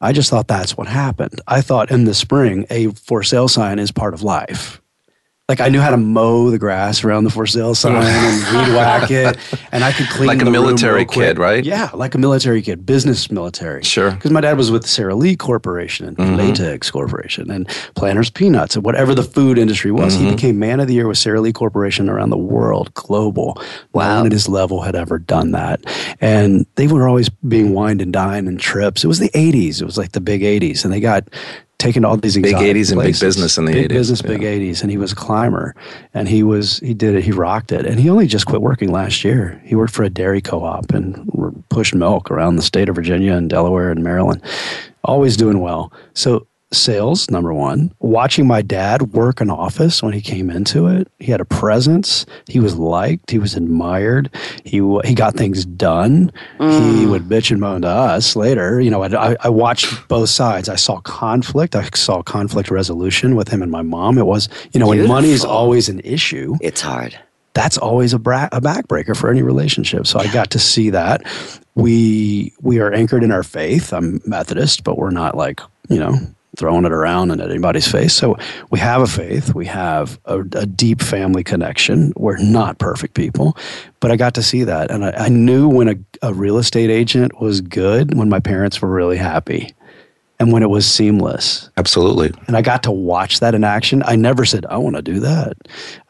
I 0.00 0.12
just 0.12 0.30
thought 0.30 0.48
that's 0.48 0.76
what 0.76 0.86
happened. 0.86 1.40
I 1.46 1.60
thought 1.60 1.90
in 1.90 2.04
the 2.04 2.14
spring, 2.14 2.66
a 2.70 2.88
for 2.88 3.22
sale 3.22 3.48
sign 3.48 3.78
is 3.78 3.90
part 3.90 4.14
of 4.14 4.22
life 4.22 4.80
like 5.48 5.62
I 5.62 5.70
knew 5.70 5.80
how 5.80 5.88
to 5.88 5.96
mow 5.96 6.50
the 6.50 6.58
grass 6.58 7.02
around 7.02 7.24
the 7.24 7.30
for 7.30 7.46
sale 7.46 7.74
sign 7.74 8.04
and 8.04 8.68
weed 8.68 8.76
whack 8.76 9.10
it, 9.10 9.38
and 9.72 9.82
I 9.82 9.92
could 9.92 10.06
clean 10.10 10.26
like 10.26 10.42
a 10.42 10.50
military 10.50 11.06
kid, 11.06 11.38
right? 11.38 11.64
Yeah, 11.64 11.88
like 11.94 12.14
a 12.14 12.18
military 12.18 12.60
kid, 12.60 12.84
business 12.84 13.30
military. 13.30 13.82
Sure. 13.82 14.10
Because 14.10 14.30
my 14.30 14.42
dad 14.42 14.58
was 14.58 14.70
with 14.70 14.86
Sara 14.86 15.14
Lee 15.14 15.36
Corporation 15.36 16.08
and 16.08 16.18
mm-hmm. 16.18 16.36
Latex 16.36 16.90
Corporation 16.90 17.50
and 17.50 17.66
Planters 17.94 18.28
Peanuts 18.28 18.76
and 18.76 18.84
whatever 18.84 19.14
the 19.14 19.22
food 19.22 19.56
industry 19.56 19.90
was. 19.90 20.14
Mm-hmm. 20.14 20.24
He 20.26 20.30
became 20.32 20.58
man 20.58 20.80
of 20.80 20.86
the 20.86 20.92
year 20.92 21.08
with 21.08 21.16
Sara 21.16 21.40
Lee 21.40 21.54
Corporation 21.54 22.10
around 22.10 22.28
the 22.28 22.36
world, 22.36 22.92
global. 22.92 23.58
Wow. 23.94 24.08
No 24.08 24.16
one 24.18 24.26
at 24.26 24.32
his 24.32 24.50
level 24.50 24.82
had 24.82 24.94
ever 24.94 25.18
done 25.18 25.52
that, 25.52 25.80
and 26.20 26.66
they 26.74 26.88
were 26.88 27.08
always 27.08 27.30
being 27.30 27.72
wined 27.72 28.02
and 28.02 28.12
dined 28.12 28.48
and 28.48 28.60
trips. 28.60 29.02
It 29.02 29.08
was 29.08 29.18
the 29.18 29.30
'80s. 29.30 29.80
It 29.80 29.86
was 29.86 29.96
like 29.96 30.12
the 30.12 30.20
big 30.20 30.42
'80s, 30.42 30.84
and 30.84 30.92
they 30.92 31.00
got 31.00 31.26
taken 31.78 32.04
all 32.04 32.16
these 32.16 32.36
big 32.36 32.56
80s 32.56 32.60
places. 32.72 32.90
and 32.90 33.00
big 33.00 33.20
business 33.20 33.58
in 33.58 33.64
the 33.64 33.72
big 33.72 33.86
80s. 33.86 33.88
business, 33.88 34.22
yeah. 34.22 34.28
big 34.28 34.40
80s. 34.40 34.82
And 34.82 34.90
he 34.90 34.96
was 34.96 35.12
a 35.12 35.14
climber 35.14 35.74
and 36.12 36.28
he 36.28 36.42
was, 36.42 36.80
he 36.80 36.92
did 36.92 37.14
it, 37.14 37.22
he 37.22 37.30
rocked 37.30 37.72
it. 37.72 37.86
And 37.86 38.00
he 38.00 38.10
only 38.10 38.26
just 38.26 38.46
quit 38.46 38.60
working 38.60 38.90
last 38.90 39.24
year. 39.24 39.60
He 39.64 39.74
worked 39.74 39.94
for 39.94 40.02
a 40.02 40.10
dairy 40.10 40.40
co 40.40 40.64
op 40.64 40.90
and 40.92 41.30
pushed 41.68 41.94
milk 41.94 42.30
around 42.30 42.56
the 42.56 42.62
state 42.62 42.88
of 42.88 42.96
Virginia 42.96 43.34
and 43.34 43.48
Delaware 43.48 43.90
and 43.90 44.02
Maryland. 44.02 44.42
Always 45.04 45.36
doing 45.36 45.60
well. 45.60 45.92
So 46.14 46.46
sales 46.72 47.30
number 47.30 47.52
one. 47.52 47.92
Watching 48.00 48.46
my 48.46 48.62
dad 48.62 49.12
work 49.12 49.40
an 49.40 49.50
office 49.50 50.02
when 50.02 50.12
he 50.12 50.20
came 50.20 50.50
into 50.50 50.86
it 50.86 51.08
he 51.18 51.32
had 51.32 51.40
a 51.40 51.44
presence. 51.44 52.26
He 52.46 52.60
was 52.60 52.76
liked. 52.76 53.30
He 53.30 53.38
was 53.38 53.54
admired. 53.54 54.30
He 54.64 54.78
he 55.04 55.14
got 55.14 55.34
things 55.34 55.64
done. 55.64 56.30
Mm. 56.58 56.98
he 56.98 57.06
would 57.06 57.22
bitch 57.22 57.50
and 57.50 57.60
moan 57.60 57.82
to 57.82 57.88
us 57.88 58.36
later. 58.36 58.80
You 58.80 58.90
know 58.90 59.02
I, 59.02 59.36
I 59.40 59.48
watched 59.48 60.08
both 60.08 60.28
sides. 60.28 60.68
I 60.68 60.76
saw 60.76 61.00
conflict. 61.00 61.74
I 61.74 61.88
saw 61.94 62.22
conflict 62.22 62.70
resolution 62.70 63.34
with 63.34 63.48
him 63.48 63.62
and 63.62 63.70
my 63.70 63.82
mom. 63.82 64.18
It 64.18 64.26
was 64.26 64.48
you 64.72 64.80
know 64.80 64.90
Beautiful. 64.92 65.14
when 65.14 65.22
money 65.22 65.32
is 65.32 65.44
always 65.44 65.88
an 65.88 66.00
issue 66.04 66.56
it's 66.60 66.80
hard. 66.80 67.18
that's 67.54 67.78
always 67.78 68.12
a, 68.12 68.18
bra- 68.18 68.48
a 68.52 68.60
backbreaker 68.60 69.16
for 69.16 69.30
any 69.30 69.42
relationship. 69.42 70.06
So 70.06 70.18
i 70.18 70.32
got 70.32 70.50
to 70.50 70.58
see 70.58 70.90
that. 70.90 71.22
We 71.74 72.52
we 72.60 72.78
are 72.80 72.92
anchored 72.92 73.24
in 73.24 73.32
our 73.32 73.42
faith. 73.42 73.92
I'm 73.92 74.20
methodist 74.26 74.84
but 74.84 74.98
we're 74.98 75.10
not 75.10 75.36
like 75.36 75.60
you 75.88 75.98
know 75.98 76.14
throwing 76.58 76.84
it 76.84 76.92
around 76.92 77.30
and 77.30 77.40
at 77.40 77.50
anybody's 77.50 77.90
face. 77.90 78.12
So 78.12 78.36
we 78.70 78.80
have 78.80 79.00
a 79.00 79.06
faith, 79.06 79.54
we 79.54 79.64
have 79.66 80.18
a, 80.24 80.40
a, 80.40 80.66
deep 80.66 81.00
family 81.00 81.44
connection. 81.44 82.12
We're 82.16 82.36
not 82.38 82.78
perfect 82.78 83.14
people, 83.14 83.56
but 84.00 84.10
I 84.10 84.16
got 84.16 84.34
to 84.34 84.42
see 84.42 84.64
that. 84.64 84.90
And 84.90 85.04
I, 85.04 85.10
I 85.12 85.28
knew 85.28 85.68
when 85.68 85.88
a, 85.88 85.94
a 86.20 86.34
real 86.34 86.58
estate 86.58 86.90
agent 86.90 87.40
was 87.40 87.60
good, 87.60 88.16
when 88.16 88.28
my 88.28 88.40
parents 88.40 88.82
were 88.82 88.88
really 88.88 89.16
happy 89.16 89.72
and 90.40 90.52
when 90.52 90.64
it 90.64 90.70
was 90.70 90.86
seamless. 90.86 91.70
Absolutely. 91.76 92.32
And 92.48 92.56
I 92.56 92.62
got 92.62 92.82
to 92.82 92.90
watch 92.90 93.38
that 93.38 93.54
in 93.54 93.62
action. 93.62 94.02
I 94.04 94.16
never 94.16 94.44
said, 94.44 94.66
I 94.66 94.78
want 94.78 94.96
to 94.96 95.02
do 95.02 95.20
that. 95.20 95.56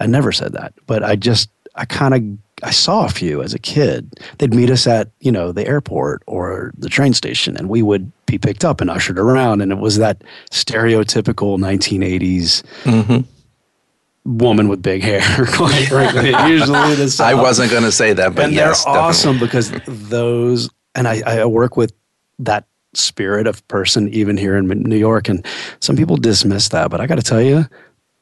I 0.01 0.07
never 0.07 0.33
said 0.33 0.53
that, 0.55 0.73
but 0.87 1.05
I 1.05 1.15
just, 1.15 1.51
I 1.75 1.85
kind 1.85 2.15
of 2.15 2.48
I 2.63 2.71
saw 2.71 3.05
a 3.05 3.09
few 3.09 3.43
as 3.43 3.55
a 3.55 3.59
kid. 3.59 4.21
They'd 4.39 4.55
meet 4.55 4.71
us 4.71 4.87
at, 4.87 5.11
you 5.21 5.33
know, 5.33 5.53
the 5.53 5.67
airport 5.67 6.23
or 6.27 6.73
the 6.77 6.89
train 6.89 7.15
station 7.15 7.57
and 7.57 7.69
we 7.69 7.83
would 7.83 8.11
be 8.27 8.39
picked 8.39 8.65
up 8.65 8.81
and 8.81 8.91
ushered 8.91 9.19
around. 9.19 9.61
And 9.61 9.73
it 9.73 9.79
was 9.79 9.99
that 9.99 10.23
stereotypical 10.51 11.59
1980s 11.59 12.63
mm-hmm. 12.85 14.39
woman 14.39 14.69
with 14.69 14.83
big 14.83 15.03
hair, 15.03 15.47
quite 15.53 15.85
frankly. 15.89 16.31
Usually 16.51 16.95
the 16.95 17.21
I 17.23 17.35
wasn't 17.35 17.71
going 17.71 17.85
to 17.85 17.93
say 17.93 18.13
that, 18.13 18.35
but 18.35 18.47
and 18.47 18.55
yes, 18.55 18.85
they're 18.85 18.95
awesome 18.95 19.39
because 19.39 19.73
those, 19.87 20.69
and 20.95 21.07
I, 21.07 21.23
I 21.25 21.45
work 21.45 21.77
with 21.77 21.93
that 22.41 22.67
spirit 22.95 23.47
of 23.47 23.67
person 23.69 24.09
even 24.09 24.37
here 24.37 24.57
in 24.57 24.67
New 24.67 24.97
York. 24.97 25.29
And 25.29 25.45
some 25.81 25.97
people 25.97 26.17
dismiss 26.17 26.71
that, 26.71 26.91
but 26.91 27.01
I 27.01 27.07
got 27.07 27.17
to 27.17 27.23
tell 27.23 27.43
you, 27.43 27.67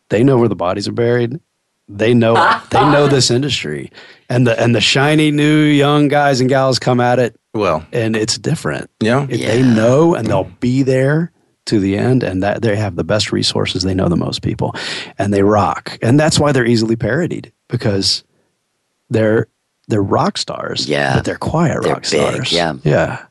they 0.08 0.22
know 0.22 0.38
where 0.38 0.48
the 0.48 0.56
bodies 0.56 0.86
are 0.86 0.92
buried 0.92 1.40
they 1.88 2.14
know 2.14 2.34
they 2.70 2.80
know 2.80 3.06
this 3.06 3.30
industry, 3.30 3.90
and 4.28 4.46
the 4.46 4.60
and 4.60 4.74
the 4.74 4.80
shiny 4.80 5.30
new 5.30 5.62
young 5.62 6.08
guys 6.08 6.40
and 6.40 6.48
gals 6.48 6.78
come 6.78 7.00
at 7.00 7.18
it. 7.18 7.36
Well, 7.54 7.86
and 7.92 8.16
it's 8.16 8.38
different. 8.38 8.90
Yeah, 9.00 9.26
yeah. 9.28 9.48
they 9.48 9.62
know, 9.62 10.14
and 10.14 10.26
they'll 10.26 10.44
be 10.44 10.82
there 10.82 11.32
to 11.66 11.80
the 11.80 11.96
end, 11.96 12.22
and 12.22 12.42
that 12.42 12.62
they 12.62 12.76
have 12.76 12.96
the 12.96 13.04
best 13.04 13.32
resources. 13.32 13.82
They 13.82 13.94
know 13.94 14.08
the 14.08 14.16
most 14.16 14.42
people, 14.42 14.74
and 15.18 15.32
they 15.32 15.42
rock, 15.42 15.98
and 16.02 16.18
that's 16.18 16.38
why 16.38 16.52
they're 16.52 16.66
easily 16.66 16.96
parodied 16.96 17.52
because 17.68 18.24
they're 19.10 19.48
they're 19.88 20.02
rock 20.02 20.38
stars. 20.38 20.88
Yeah, 20.88 21.14
but 21.14 21.24
they're 21.24 21.36
quiet 21.36 21.82
they're 21.82 21.92
rock 21.92 22.02
big, 22.02 22.06
stars. 22.06 22.52
Yeah, 22.52 22.74
yeah. 22.84 23.24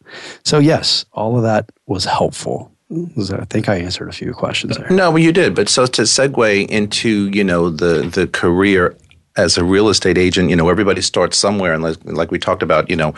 So 0.43 0.59
yes, 0.59 1.05
all 1.11 1.37
of 1.37 1.43
that 1.43 1.71
was 1.85 2.05
helpful. 2.05 2.71
I 2.91 3.45
think 3.45 3.67
I 3.67 3.77
answered 3.77 4.09
a 4.09 4.13
few 4.13 4.33
questions 4.33 4.77
there. 4.77 4.89
No, 4.89 5.09
well, 5.09 5.19
you 5.19 5.31
did. 5.31 5.55
But 5.55 5.69
so 5.69 5.87
to 5.87 6.03
segue 6.03 6.67
into 6.67 7.29
you 7.29 7.43
know 7.43 7.69
the 7.69 8.03
the 8.03 8.27
career 8.27 8.95
as 9.37 9.57
a 9.57 9.65
real 9.65 9.89
estate 9.89 10.17
agent, 10.17 10.49
you 10.49 10.55
know, 10.55 10.69
everybody 10.69 11.01
starts 11.01 11.37
somewhere. 11.37 11.73
And 11.73 11.83
like, 11.83 11.97
like, 12.05 12.31
we 12.31 12.39
talked 12.39 12.63
about, 12.63 12.89
you 12.89 12.95
know, 12.95 13.13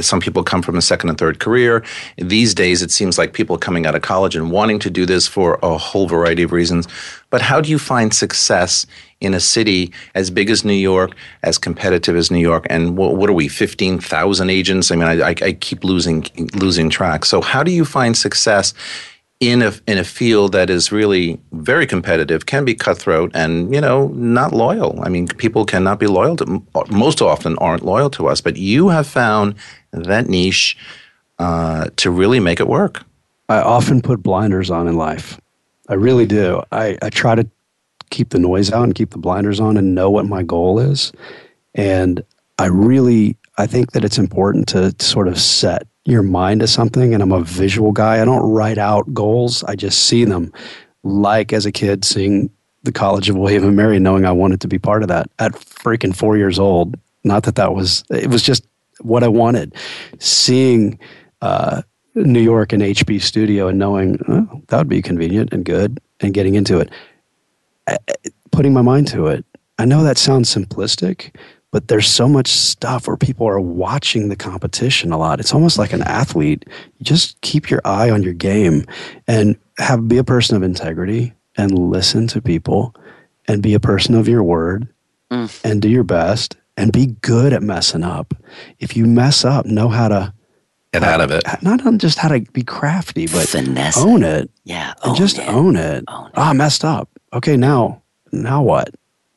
some 0.00 0.20
people 0.20 0.42
come 0.42 0.60
from 0.60 0.76
a 0.76 0.82
second 0.82 1.08
and 1.08 1.18
third 1.18 1.40
career. 1.40 1.82
These 2.18 2.54
days, 2.54 2.82
it 2.82 2.90
seems 2.90 3.16
like 3.16 3.32
people 3.32 3.56
coming 3.56 3.86
out 3.86 3.94
of 3.94 4.02
college 4.02 4.36
and 4.36 4.50
wanting 4.50 4.78
to 4.80 4.90
do 4.90 5.06
this 5.06 5.26
for 5.26 5.58
a 5.62 5.78
whole 5.78 6.06
variety 6.06 6.42
of 6.42 6.52
reasons. 6.52 6.86
But 7.34 7.42
how 7.42 7.60
do 7.60 7.68
you 7.68 7.80
find 7.80 8.14
success 8.14 8.86
in 9.20 9.34
a 9.34 9.40
city 9.40 9.92
as 10.14 10.30
big 10.30 10.50
as 10.50 10.64
New 10.64 10.72
York, 10.72 11.16
as 11.42 11.58
competitive 11.58 12.14
as 12.14 12.30
New 12.30 12.38
York? 12.38 12.64
And 12.70 12.96
what, 12.96 13.16
what 13.16 13.28
are 13.28 13.32
we, 13.32 13.48
15,000 13.48 14.50
agents? 14.50 14.92
I 14.92 14.94
mean, 14.94 15.08
I, 15.08 15.30
I, 15.30 15.34
I 15.42 15.52
keep 15.54 15.82
losing, 15.82 16.26
losing 16.54 16.88
track. 16.90 17.24
So 17.24 17.40
how 17.40 17.64
do 17.64 17.72
you 17.72 17.84
find 17.84 18.16
success 18.16 18.72
in 19.40 19.62
a 19.62 19.72
in 19.88 19.98
a 19.98 20.04
field 20.04 20.52
that 20.52 20.70
is 20.70 20.92
really 20.92 21.40
very 21.50 21.88
competitive, 21.88 22.46
can 22.46 22.64
be 22.64 22.72
cutthroat, 22.72 23.32
and 23.34 23.74
you 23.74 23.80
know 23.80 24.06
not 24.14 24.52
loyal. 24.52 25.00
I 25.02 25.08
mean, 25.08 25.26
people 25.26 25.64
cannot 25.64 25.98
be 25.98 26.06
loyal 26.06 26.36
to. 26.36 26.62
Most 26.88 27.20
often, 27.20 27.58
aren't 27.58 27.84
loyal 27.84 28.10
to 28.10 28.28
us. 28.28 28.40
But 28.40 28.56
you 28.56 28.90
have 28.90 29.08
found 29.08 29.56
that 29.90 30.28
niche 30.28 30.76
uh, 31.40 31.88
to 31.96 32.12
really 32.12 32.38
make 32.38 32.60
it 32.60 32.68
work. 32.68 33.02
I 33.48 33.58
often 33.58 34.02
put 34.02 34.22
blinders 34.22 34.70
on 34.70 34.86
in 34.86 34.96
life. 34.96 35.40
I 35.88 35.94
really 35.94 36.26
do. 36.26 36.62
I, 36.72 36.98
I 37.02 37.10
try 37.10 37.34
to 37.34 37.48
keep 38.10 38.30
the 38.30 38.38
noise 38.38 38.72
out 38.72 38.84
and 38.84 38.94
keep 38.94 39.10
the 39.10 39.18
blinders 39.18 39.60
on 39.60 39.76
and 39.76 39.94
know 39.94 40.10
what 40.10 40.26
my 40.26 40.42
goal 40.42 40.78
is. 40.78 41.12
And 41.74 42.24
I 42.58 42.66
really 42.66 43.36
I 43.56 43.66
think 43.66 43.92
that 43.92 44.04
it's 44.04 44.18
important 44.18 44.68
to 44.68 44.94
sort 44.98 45.28
of 45.28 45.38
set 45.38 45.86
your 46.04 46.22
mind 46.22 46.60
to 46.60 46.66
something 46.66 47.14
and 47.14 47.22
I'm 47.22 47.32
a 47.32 47.40
visual 47.40 47.92
guy. 47.92 48.20
I 48.20 48.24
don't 48.24 48.50
write 48.50 48.78
out 48.78 49.12
goals. 49.14 49.62
I 49.64 49.76
just 49.76 50.06
see 50.06 50.24
them 50.24 50.52
like 51.02 51.52
as 51.52 51.66
a 51.66 51.72
kid 51.72 52.04
seeing 52.04 52.50
the 52.82 52.92
College 52.92 53.30
of 53.30 53.36
William 53.36 53.64
and 53.64 53.76
Mary 53.76 53.98
knowing 53.98 54.24
I 54.24 54.32
wanted 54.32 54.60
to 54.62 54.68
be 54.68 54.78
part 54.78 55.02
of 55.02 55.08
that 55.08 55.30
at 55.38 55.52
freaking 55.52 56.14
4 56.14 56.36
years 56.36 56.58
old. 56.58 56.96
Not 57.22 57.44
that 57.44 57.54
that 57.54 57.74
was 57.74 58.04
it 58.10 58.28
was 58.28 58.42
just 58.42 58.66
what 59.00 59.22
I 59.22 59.28
wanted. 59.28 59.74
Seeing 60.18 60.98
uh, 61.40 61.82
New 62.14 62.40
York 62.40 62.72
and 62.72 62.82
HB 62.82 63.20
Studio 63.20 63.68
and 63.68 63.78
knowing 63.78 64.18
oh, 64.28 64.62
that 64.68 64.78
would 64.78 64.88
be 64.88 65.02
convenient 65.02 65.52
and 65.52 65.64
good 65.64 66.00
and 66.20 66.32
getting 66.32 66.54
into 66.54 66.78
it. 66.78 66.90
Putting 68.52 68.72
my 68.72 68.82
mind 68.82 69.08
to 69.08 69.26
it. 69.26 69.44
I 69.78 69.84
know 69.84 70.04
that 70.04 70.18
sounds 70.18 70.54
simplistic, 70.54 71.34
but 71.72 71.88
there's 71.88 72.06
so 72.06 72.28
much 72.28 72.48
stuff 72.48 73.08
where 73.08 73.16
people 73.16 73.48
are 73.48 73.60
watching 73.60 74.28
the 74.28 74.36
competition 74.36 75.10
a 75.10 75.18
lot. 75.18 75.40
It's 75.40 75.52
almost 75.52 75.76
like 75.76 75.92
an 75.92 76.02
athlete. 76.02 76.64
You 76.98 77.04
just 77.04 77.40
keep 77.40 77.68
your 77.68 77.80
eye 77.84 78.10
on 78.10 78.22
your 78.22 78.32
game 78.32 78.84
and 79.26 79.58
have 79.78 80.06
be 80.06 80.18
a 80.18 80.24
person 80.24 80.56
of 80.56 80.62
integrity 80.62 81.32
and 81.56 81.76
listen 81.76 82.28
to 82.28 82.40
people 82.40 82.94
and 83.46 83.62
be 83.62 83.74
a 83.74 83.80
person 83.80 84.14
of 84.14 84.28
your 84.28 84.44
word 84.44 84.88
mm. 85.30 85.60
and 85.64 85.82
do 85.82 85.88
your 85.88 86.04
best 86.04 86.56
and 86.76 86.92
be 86.92 87.06
good 87.06 87.52
at 87.52 87.62
messing 87.62 88.04
up. 88.04 88.34
If 88.78 88.96
you 88.96 89.06
mess 89.06 89.44
up, 89.44 89.66
know 89.66 89.88
how 89.88 90.08
to 90.08 90.32
get 91.00 91.08
out 91.08 91.20
of 91.20 91.30
it. 91.30 91.44
Not 91.62 91.86
on 91.86 91.98
just 91.98 92.18
how 92.18 92.28
to 92.28 92.40
be 92.52 92.62
crafty, 92.62 93.26
but 93.26 93.48
Finesse 93.48 93.98
own 93.98 94.22
it. 94.22 94.50
Yeah, 94.64 94.94
own 95.02 95.14
just 95.14 95.38
it. 95.38 95.48
own 95.48 95.76
it. 95.76 96.04
Own 96.08 96.26
it. 96.26 96.32
Ah, 96.36 96.52
messed 96.52 96.84
up. 96.84 97.08
Okay, 97.32 97.56
now, 97.56 98.02
now 98.32 98.62
what? 98.62 98.94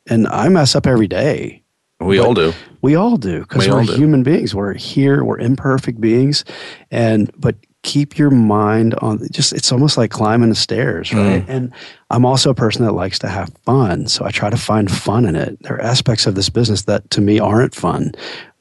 And 0.08 0.26
I 0.28 0.48
mess 0.48 0.74
up 0.74 0.86
every 0.86 1.08
day. 1.08 1.62
We 2.00 2.18
all 2.20 2.32
do. 2.32 2.52
We 2.80 2.94
all 2.94 3.16
do 3.16 3.40
because 3.40 3.66
we 3.66 3.72
are 3.72 3.82
human 3.82 4.22
beings. 4.22 4.54
We're 4.54 4.74
here. 4.74 5.24
We're 5.24 5.38
imperfect 5.38 6.00
beings, 6.00 6.44
and 6.92 7.30
but 7.36 7.56
keep 7.82 8.18
your 8.18 8.30
mind 8.30 8.94
on 8.96 9.20
just 9.30 9.52
it's 9.52 9.72
almost 9.72 9.96
like 9.96 10.10
climbing 10.10 10.48
the 10.48 10.54
stairs 10.54 11.14
right 11.14 11.46
mm. 11.46 11.48
and 11.48 11.72
i'm 12.10 12.24
also 12.26 12.50
a 12.50 12.54
person 12.54 12.84
that 12.84 12.92
likes 12.92 13.20
to 13.20 13.28
have 13.28 13.50
fun 13.64 14.08
so 14.08 14.24
i 14.24 14.30
try 14.32 14.50
to 14.50 14.56
find 14.56 14.90
fun 14.90 15.24
in 15.24 15.36
it 15.36 15.56
there 15.62 15.76
are 15.76 15.80
aspects 15.80 16.26
of 16.26 16.34
this 16.34 16.50
business 16.50 16.82
that 16.82 17.08
to 17.08 17.20
me 17.20 17.38
aren't 17.38 17.74
fun 17.74 18.10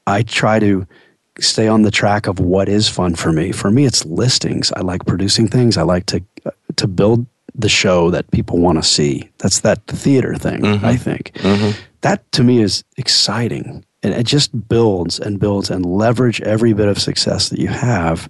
i 0.05 0.21
try 0.21 0.60
to 0.60 0.86
stay 1.39 1.67
on 1.67 1.84
the 1.84 1.91
track 1.91 2.28
of 2.28 2.39
what 2.39 2.69
is 2.69 2.89
fun 2.89 3.15
for 3.15 3.32
me. 3.32 3.52
For 3.52 3.71
me 3.71 3.86
it's 3.86 4.06
listings. 4.06 4.71
I 4.71 4.82
like 4.82 5.06
producing 5.06 5.47
things. 5.47 5.78
I 5.78 5.84
like 5.84 6.06
to 6.08 6.23
to 6.76 6.88
build 6.88 7.26
the 7.56 7.69
show 7.69 8.12
that 8.12 8.30
people 8.32 8.60
want 8.60 8.78
to 8.78 8.84
see. 8.84 9.30
That's 9.39 9.62
that 9.62 9.86
theater 9.88 10.36
thing 10.36 10.62
mm-hmm. 10.62 10.86
i 10.86 10.95
think. 10.95 11.32
Mm-hmm. 11.36 11.80
That 12.02 12.32
to 12.34 12.43
me 12.43 12.62
is 12.62 12.84
exciting. 12.97 13.84
And 14.04 14.13
it 14.13 14.28
just 14.28 14.69
builds 14.69 15.19
and 15.19 15.39
builds 15.39 15.71
and 15.71 15.86
leverage 15.86 16.39
every 16.41 16.73
bit 16.73 16.88
of 16.88 17.00
success 17.00 17.50
that 17.50 17.60
you 17.60 17.67
have 17.67 18.30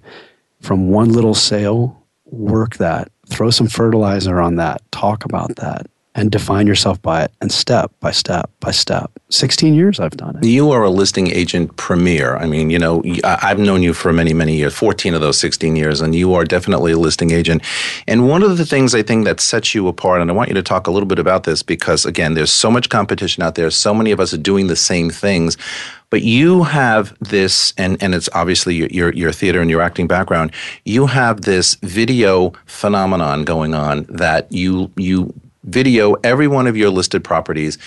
from 0.60 0.88
one 0.88 1.12
little 1.12 1.34
sale, 1.34 2.02
work 2.24 2.76
that, 2.78 3.12
throw 3.28 3.50
some 3.50 3.68
fertilizer 3.68 4.40
on 4.40 4.56
that, 4.56 4.80
talk 4.90 5.24
about 5.24 5.56
that, 5.56 5.86
and 6.18 6.32
define 6.32 6.66
yourself 6.66 7.00
by 7.00 7.22
it 7.22 7.30
and 7.40 7.52
step 7.52 7.92
by 8.00 8.10
step 8.10 8.50
by 8.58 8.72
step. 8.72 9.08
16 9.30 9.72
years 9.72 10.00
I've 10.00 10.16
done 10.16 10.36
it. 10.36 10.44
You 10.44 10.72
are 10.72 10.82
a 10.82 10.90
listing 10.90 11.28
agent 11.30 11.76
premier. 11.76 12.36
I 12.36 12.46
mean, 12.46 12.70
you 12.70 12.78
know, 12.78 13.04
I've 13.22 13.60
known 13.60 13.84
you 13.84 13.94
for 13.94 14.12
many, 14.12 14.34
many 14.34 14.56
years, 14.56 14.74
14 14.74 15.14
of 15.14 15.20
those 15.20 15.38
16 15.38 15.76
years, 15.76 16.00
and 16.00 16.16
you 16.16 16.34
are 16.34 16.44
definitely 16.44 16.90
a 16.90 16.98
listing 16.98 17.30
agent. 17.30 17.62
And 18.08 18.26
one 18.28 18.42
of 18.42 18.58
the 18.58 18.66
things 18.66 18.96
I 18.96 19.02
think 19.02 19.26
that 19.26 19.38
sets 19.38 19.76
you 19.76 19.86
apart, 19.86 20.20
and 20.20 20.28
I 20.28 20.34
want 20.34 20.48
you 20.48 20.54
to 20.54 20.62
talk 20.62 20.88
a 20.88 20.90
little 20.90 21.06
bit 21.06 21.20
about 21.20 21.44
this 21.44 21.62
because, 21.62 22.04
again, 22.04 22.34
there's 22.34 22.50
so 22.50 22.68
much 22.68 22.88
competition 22.88 23.44
out 23.44 23.54
there. 23.54 23.70
So 23.70 23.94
many 23.94 24.10
of 24.10 24.18
us 24.18 24.34
are 24.34 24.38
doing 24.38 24.66
the 24.66 24.76
same 24.76 25.10
things. 25.10 25.56
But 26.10 26.22
you 26.22 26.62
have 26.64 27.14
this, 27.20 27.74
and, 27.76 28.02
and 28.02 28.14
it's 28.14 28.30
obviously 28.32 28.74
your, 28.74 28.88
your, 28.88 29.12
your 29.12 29.32
theater 29.32 29.60
and 29.60 29.70
your 29.70 29.82
acting 29.82 30.06
background. 30.06 30.52
You 30.84 31.06
have 31.06 31.42
this 31.42 31.74
video 31.76 32.54
phenomenon 32.64 33.44
going 33.44 33.74
on 33.74 34.06
that 34.08 34.50
you 34.50 34.90
you 34.96 35.34
video 35.68 36.14
every 36.24 36.48
one 36.48 36.66
of 36.66 36.76
your 36.76 36.90
listed 36.90 37.22
properties, 37.24 37.78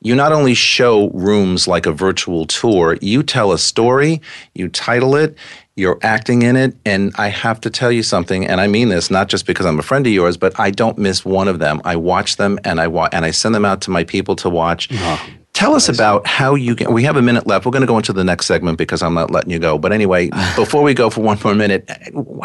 you 0.00 0.14
not 0.14 0.32
only 0.32 0.54
show 0.54 1.10
rooms 1.10 1.66
like 1.66 1.86
a 1.86 1.92
virtual 1.92 2.46
tour, 2.46 2.96
you 3.00 3.22
tell 3.22 3.52
a 3.52 3.58
story, 3.58 4.20
you 4.54 4.68
title 4.68 5.16
it, 5.16 5.36
you're 5.74 5.98
acting 6.02 6.42
in 6.42 6.54
it. 6.56 6.76
And 6.84 7.12
I 7.16 7.28
have 7.28 7.60
to 7.62 7.70
tell 7.70 7.90
you 7.90 8.02
something, 8.02 8.46
and 8.46 8.60
I 8.60 8.66
mean 8.68 8.90
this 8.90 9.10
not 9.10 9.28
just 9.28 9.46
because 9.46 9.66
I'm 9.66 9.78
a 9.78 9.82
friend 9.82 10.06
of 10.06 10.12
yours, 10.12 10.36
but 10.36 10.58
I 10.58 10.70
don't 10.70 10.98
miss 10.98 11.24
one 11.24 11.48
of 11.48 11.58
them. 11.58 11.80
I 11.84 11.96
watch 11.96 12.36
them 12.36 12.58
and 12.64 12.80
I 12.80 12.86
wa- 12.86 13.08
and 13.12 13.24
I 13.24 13.32
send 13.32 13.54
them 13.54 13.64
out 13.64 13.80
to 13.82 13.90
my 13.90 14.04
people 14.04 14.36
to 14.36 14.48
watch. 14.48 14.90
Uh-huh. 14.92 15.30
Tell 15.58 15.74
us 15.74 15.88
about 15.88 16.24
how 16.24 16.54
you 16.54 16.76
get. 16.76 16.92
We 16.92 17.02
have 17.02 17.16
a 17.16 17.20
minute 17.20 17.44
left. 17.44 17.66
We're 17.66 17.72
going 17.72 17.82
to 17.82 17.86
go 17.88 17.96
into 17.96 18.12
the 18.12 18.22
next 18.22 18.46
segment 18.46 18.78
because 18.78 19.02
I'm 19.02 19.14
not 19.14 19.32
letting 19.32 19.50
you 19.50 19.58
go. 19.58 19.76
But 19.76 19.90
anyway, 19.90 20.30
before 20.54 20.84
we 20.84 20.94
go 20.94 21.10
for 21.10 21.20
one 21.20 21.36
more 21.42 21.52
minute, 21.52 21.90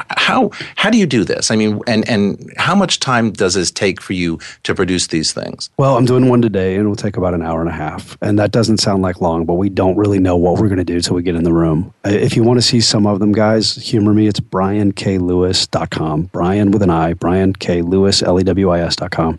how 0.10 0.50
how 0.78 0.90
do 0.90 0.98
you 0.98 1.06
do 1.06 1.24
this? 1.24 1.52
I 1.52 1.56
mean, 1.56 1.80
and 1.86 2.10
and 2.10 2.52
how 2.58 2.74
much 2.74 3.00
time 3.00 3.30
does 3.30 3.54
this 3.54 3.70
take 3.70 4.02
for 4.02 4.14
you 4.14 4.40
to 4.64 4.74
produce 4.74 5.06
these 5.06 5.32
things? 5.32 5.70
Well, 5.78 5.96
I'm 5.96 6.06
doing 6.06 6.28
one 6.28 6.42
today, 6.42 6.74
and 6.74 6.86
it'll 6.86 6.96
take 6.96 7.16
about 7.16 7.36
an 7.36 7.44
hour 7.44 7.60
and 7.60 7.70
a 7.70 7.74
half. 7.74 8.18
And 8.24 8.40
that 8.40 8.50
doesn't 8.50 8.80
sound 8.80 9.04
like 9.04 9.22
long, 9.22 9.46
but 9.46 9.54
we 9.54 9.70
don't 9.70 9.96
really 9.96 10.18
know 10.18 10.36
what 10.36 10.60
we're 10.60 10.68
going 10.68 10.78
to 10.80 10.84
do 10.84 10.96
until 10.96 11.16
we 11.16 11.22
get 11.22 11.36
in 11.36 11.44
the 11.44 11.54
room. 11.54 11.94
If 12.06 12.36
you 12.36 12.42
want 12.42 12.58
to 12.58 12.64
see 12.64 12.82
some 12.82 13.06
of 13.06 13.20
them, 13.20 13.32
guys, 13.32 13.76
humor 13.76 14.16
me. 14.16 14.26
It's 14.26 14.40
brianklewis.com. 14.40 16.24
Brian 16.32 16.72
with 16.72 16.82
an 16.82 16.90
I. 16.90 17.14
Brian 17.14 17.54
K. 17.54 17.84
Lewis 17.84 18.24
L 18.24 18.40
E 18.40 18.44
W 18.44 18.70
I 18.72 18.80
S.com. 18.80 19.38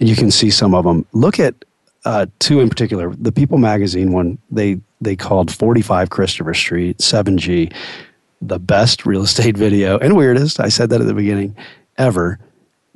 And 0.00 0.08
you 0.08 0.16
can 0.16 0.30
see 0.30 0.48
some 0.48 0.74
of 0.74 0.84
them. 0.84 1.04
Look 1.12 1.38
at 1.38 1.54
uh, 2.04 2.26
two 2.38 2.60
in 2.60 2.68
particular. 2.68 3.14
The 3.16 3.32
People 3.32 3.58
magazine 3.58 4.12
one, 4.12 4.38
they 4.50 4.80
they 5.00 5.16
called 5.16 5.52
45 5.52 6.10
Christopher 6.10 6.54
Street 6.54 6.98
7G 6.98 7.72
the 8.40 8.58
best 8.58 9.06
real 9.06 9.22
estate 9.22 9.56
video 9.56 9.98
and 9.98 10.16
weirdest. 10.16 10.60
I 10.60 10.68
said 10.68 10.90
that 10.90 11.00
at 11.00 11.06
the 11.06 11.14
beginning 11.14 11.56
ever. 11.96 12.38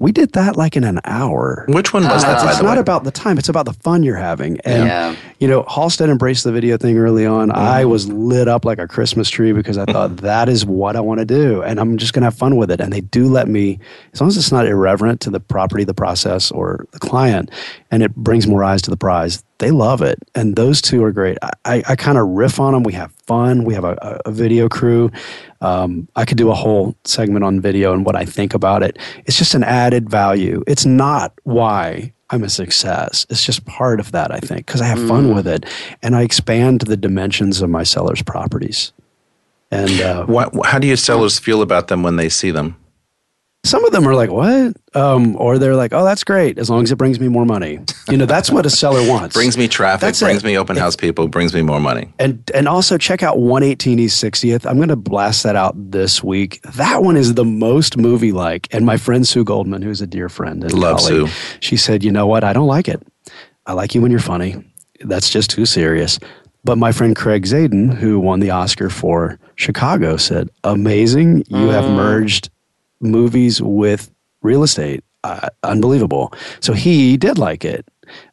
We 0.00 0.12
did 0.12 0.32
that 0.34 0.56
like 0.56 0.76
in 0.76 0.84
an 0.84 1.00
hour. 1.04 1.64
Which 1.68 1.92
one 1.92 2.04
was 2.04 2.22
uh, 2.22 2.28
that? 2.28 2.50
It's 2.52 2.62
not 2.62 2.76
way? 2.76 2.80
about 2.80 3.02
the 3.02 3.10
time; 3.10 3.36
it's 3.36 3.48
about 3.48 3.66
the 3.66 3.72
fun 3.72 4.04
you're 4.04 4.16
having. 4.16 4.60
And 4.60 4.86
yeah. 4.86 5.16
you 5.40 5.48
know, 5.48 5.64
Halstead 5.68 6.08
embraced 6.08 6.44
the 6.44 6.52
video 6.52 6.76
thing 6.76 6.96
early 6.98 7.26
on. 7.26 7.48
Mm-hmm. 7.48 7.58
I 7.58 7.84
was 7.84 8.08
lit 8.08 8.46
up 8.46 8.64
like 8.64 8.78
a 8.78 8.86
Christmas 8.86 9.28
tree 9.28 9.52
because 9.52 9.76
I 9.76 9.84
thought 9.86 10.16
that 10.18 10.48
is 10.48 10.64
what 10.64 10.94
I 10.94 11.00
want 11.00 11.18
to 11.18 11.24
do, 11.24 11.62
and 11.62 11.80
I'm 11.80 11.98
just 11.98 12.12
going 12.12 12.22
to 12.22 12.26
have 12.26 12.36
fun 12.36 12.56
with 12.56 12.70
it. 12.70 12.80
And 12.80 12.92
they 12.92 13.00
do 13.00 13.26
let 13.26 13.48
me, 13.48 13.80
as 14.12 14.20
long 14.20 14.28
as 14.28 14.36
it's 14.36 14.52
not 14.52 14.66
irreverent 14.66 15.20
to 15.22 15.30
the 15.30 15.40
property, 15.40 15.82
the 15.82 15.94
process, 15.94 16.52
or 16.52 16.86
the 16.92 17.00
client, 17.00 17.50
and 17.90 18.04
it 18.04 18.14
brings 18.14 18.46
more 18.46 18.62
eyes 18.62 18.82
to 18.82 18.90
the 18.90 18.96
prize. 18.96 19.42
They 19.58 19.70
love 19.72 20.02
it, 20.02 20.18
and 20.34 20.54
those 20.54 20.80
two 20.80 21.02
are 21.02 21.10
great. 21.10 21.36
I, 21.42 21.50
I, 21.64 21.82
I 21.88 21.96
kind 21.96 22.16
of 22.16 22.28
riff 22.28 22.60
on 22.60 22.74
them. 22.74 22.84
We 22.84 22.92
have 22.92 23.12
fun. 23.26 23.64
We 23.64 23.74
have 23.74 23.84
a, 23.84 24.20
a 24.24 24.30
video 24.30 24.68
crew. 24.68 25.10
Um, 25.60 26.08
I 26.14 26.24
could 26.24 26.38
do 26.38 26.50
a 26.50 26.54
whole 26.54 26.94
segment 27.04 27.44
on 27.44 27.60
video 27.60 27.92
and 27.92 28.06
what 28.06 28.14
I 28.14 28.24
think 28.24 28.54
about 28.54 28.84
it. 28.84 28.98
It's 29.26 29.36
just 29.36 29.54
an 29.54 29.64
added 29.64 30.08
value. 30.08 30.62
It's 30.66 30.86
not 30.86 31.32
why 31.42 32.12
I'm 32.30 32.44
a 32.44 32.48
success. 32.48 33.26
It's 33.30 33.44
just 33.44 33.64
part 33.64 34.00
of 34.00 34.12
that, 34.12 34.32
I 34.32 34.38
think, 34.38 34.66
because 34.66 34.80
I 34.80 34.86
have 34.86 34.98
mm. 34.98 35.08
fun 35.08 35.34
with 35.34 35.46
it 35.46 35.64
and 36.02 36.14
I 36.14 36.22
expand 36.22 36.82
the 36.82 36.96
dimensions 36.96 37.62
of 37.62 37.70
my 37.70 37.82
seller's 37.82 38.22
properties. 38.22 38.92
And 39.70 40.00
uh, 40.00 40.26
what, 40.26 40.54
how 40.66 40.78
do 40.78 40.86
your 40.86 40.96
sellers 40.96 41.38
feel 41.38 41.62
about 41.62 41.88
them 41.88 42.02
when 42.02 42.16
they 42.16 42.28
see 42.28 42.50
them? 42.50 42.76
Some 43.64 43.84
of 43.84 43.92
them 43.92 44.06
are 44.06 44.14
like, 44.14 44.30
what? 44.30 44.76
Um, 44.94 45.36
or 45.36 45.58
they're 45.58 45.76
like, 45.76 45.92
oh, 45.92 46.04
that's 46.04 46.24
great 46.24 46.58
as 46.58 46.70
long 46.70 46.84
as 46.84 46.92
it 46.92 46.96
brings 46.96 47.20
me 47.20 47.28
more 47.28 47.44
money. 47.44 47.80
You 48.08 48.16
know, 48.16 48.24
that's 48.24 48.50
what 48.50 48.64
a 48.64 48.70
seller 48.70 49.00
wants. 49.08 49.34
brings 49.34 49.58
me 49.58 49.68
traffic, 49.68 50.00
that's 50.00 50.20
brings 50.20 50.42
it. 50.42 50.46
me 50.46 50.56
open 50.56 50.76
house 50.76 50.96
people, 50.96 51.28
brings 51.28 51.52
me 51.52 51.62
more 51.62 51.80
money. 51.80 52.12
And 52.18 52.48
and 52.54 52.68
also 52.68 52.96
check 52.96 53.22
out 53.22 53.38
118 53.38 53.98
East 53.98 54.22
60th. 54.22 54.64
I'm 54.64 54.76
going 54.76 54.88
to 54.88 54.96
blast 54.96 55.42
that 55.42 55.56
out 55.56 55.74
this 55.76 56.22
week. 56.22 56.62
That 56.62 57.02
one 57.02 57.16
is 57.16 57.34
the 57.34 57.44
most 57.44 57.96
movie 57.96 58.32
like. 58.32 58.68
And 58.72 58.86
my 58.86 58.96
friend 58.96 59.26
Sue 59.26 59.44
Goldman, 59.44 59.82
who's 59.82 60.00
a 60.00 60.06
dear 60.06 60.28
friend 60.28 60.62
and 60.64 60.72
Love 60.72 60.98
colleague, 60.98 61.28
Sue. 61.28 61.58
she 61.60 61.76
said, 61.76 62.02
you 62.02 62.12
know 62.12 62.26
what? 62.26 62.44
I 62.44 62.52
don't 62.52 62.68
like 62.68 62.88
it. 62.88 63.02
I 63.66 63.72
like 63.72 63.94
you 63.94 64.00
when 64.00 64.10
you're 64.10 64.20
funny. 64.20 64.64
That's 65.00 65.30
just 65.30 65.50
too 65.50 65.66
serious. 65.66 66.18
But 66.64 66.78
my 66.78 66.92
friend 66.92 67.14
Craig 67.14 67.44
Zadan, 67.44 67.94
who 67.94 68.18
won 68.18 68.40
the 68.40 68.50
Oscar 68.50 68.90
for 68.90 69.38
Chicago, 69.56 70.16
said, 70.16 70.50
amazing. 70.64 71.38
You 71.48 71.68
mm. 71.68 71.72
have 71.72 71.84
merged 71.84 72.50
movies 73.00 73.60
with 73.62 74.12
real 74.42 74.62
estate. 74.62 75.04
Uh, 75.24 75.48
unbelievable. 75.64 76.32
So 76.60 76.72
he 76.72 77.16
did 77.16 77.38
like 77.38 77.64
it. 77.64 77.84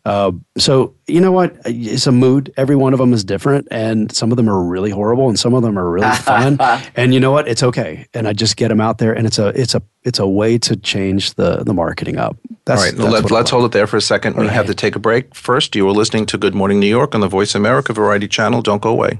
Uh, 0.06 0.32
so 0.58 0.94
you 1.08 1.20
know 1.20 1.32
what? 1.32 1.56
It's 1.66 2.08
a 2.08 2.12
mood. 2.12 2.54
Every 2.58 2.76
one 2.76 2.94
of 2.94 3.00
them 3.00 3.12
is 3.12 3.24
different, 3.24 3.68
and 3.72 4.12
some 4.16 4.32
of 4.32 4.38
them 4.38 4.48
are 4.50 4.64
really 4.64 4.92
horrible, 4.92 5.28
and 5.28 5.38
some 5.38 5.54
of 5.54 5.64
them 5.64 5.78
are 5.78 5.90
really 5.90 6.16
fun. 6.18 6.58
and 6.96 7.14
you 7.14 7.20
know 7.20 7.32
what? 7.32 7.48
It's 7.48 7.64
okay. 7.64 8.06
And 8.14 8.28
I 8.28 8.34
just 8.34 8.56
get 8.56 8.70
them 8.70 8.80
out 8.80 9.00
there, 9.00 9.14
and 9.14 9.26
it's 9.28 9.40
a 9.40 9.48
it's 9.50 9.76
a 9.76 9.82
it's 10.04 10.20
a 10.20 10.28
way 10.28 10.58
to 10.60 10.76
change 10.76 11.34
the 11.34 11.64
the 11.64 11.74
marketing 11.74 12.18
up. 12.18 12.38
That's, 12.66 12.82
All 12.82 12.86
right, 12.88 12.96
that's 12.96 13.32
let, 13.32 13.46
us 13.46 13.50
hold 13.50 13.66
it 13.66 13.72
there 13.74 13.88
for 13.88 13.98
a 13.98 14.02
second. 14.02 14.38
We 14.38 14.48
have 14.48 14.66
to 14.68 14.74
take 14.74 14.96
a 14.96 15.00
break. 15.00 15.36
First, 15.36 15.76
you 15.76 15.88
are 15.88 15.92
listening 15.92 16.26
to 16.28 16.38
Good 16.38 16.56
Morning 16.56 16.80
New 16.80 16.88
York 16.88 17.14
on 17.14 17.22
the 17.22 17.28
Voice 17.28 17.54
America 17.54 17.94
Variety 17.94 18.28
Channel. 18.28 18.62
Don't 18.62 18.82
go 18.82 18.90
away. 18.90 19.20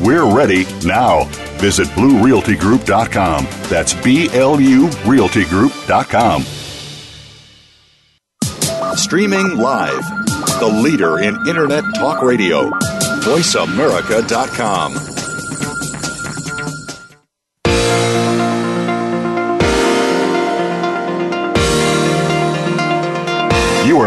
We're 0.00 0.34
ready 0.34 0.64
now. 0.84 1.24
Visit 1.58 1.86
BlueRealtyGroup.com. 1.88 3.44
That's 3.68 3.94
B 3.94 4.28
L 4.32 4.60
U 4.60 4.88
RealtyGroup.com. 4.88 6.42
Streaming 8.96 9.56
live, 9.56 10.02
the 10.58 10.80
leader 10.82 11.20
in 11.20 11.36
Internet 11.46 11.84
Talk 11.96 12.22
Radio. 12.22 12.70
VoiceAmerica.com. 13.20 15.19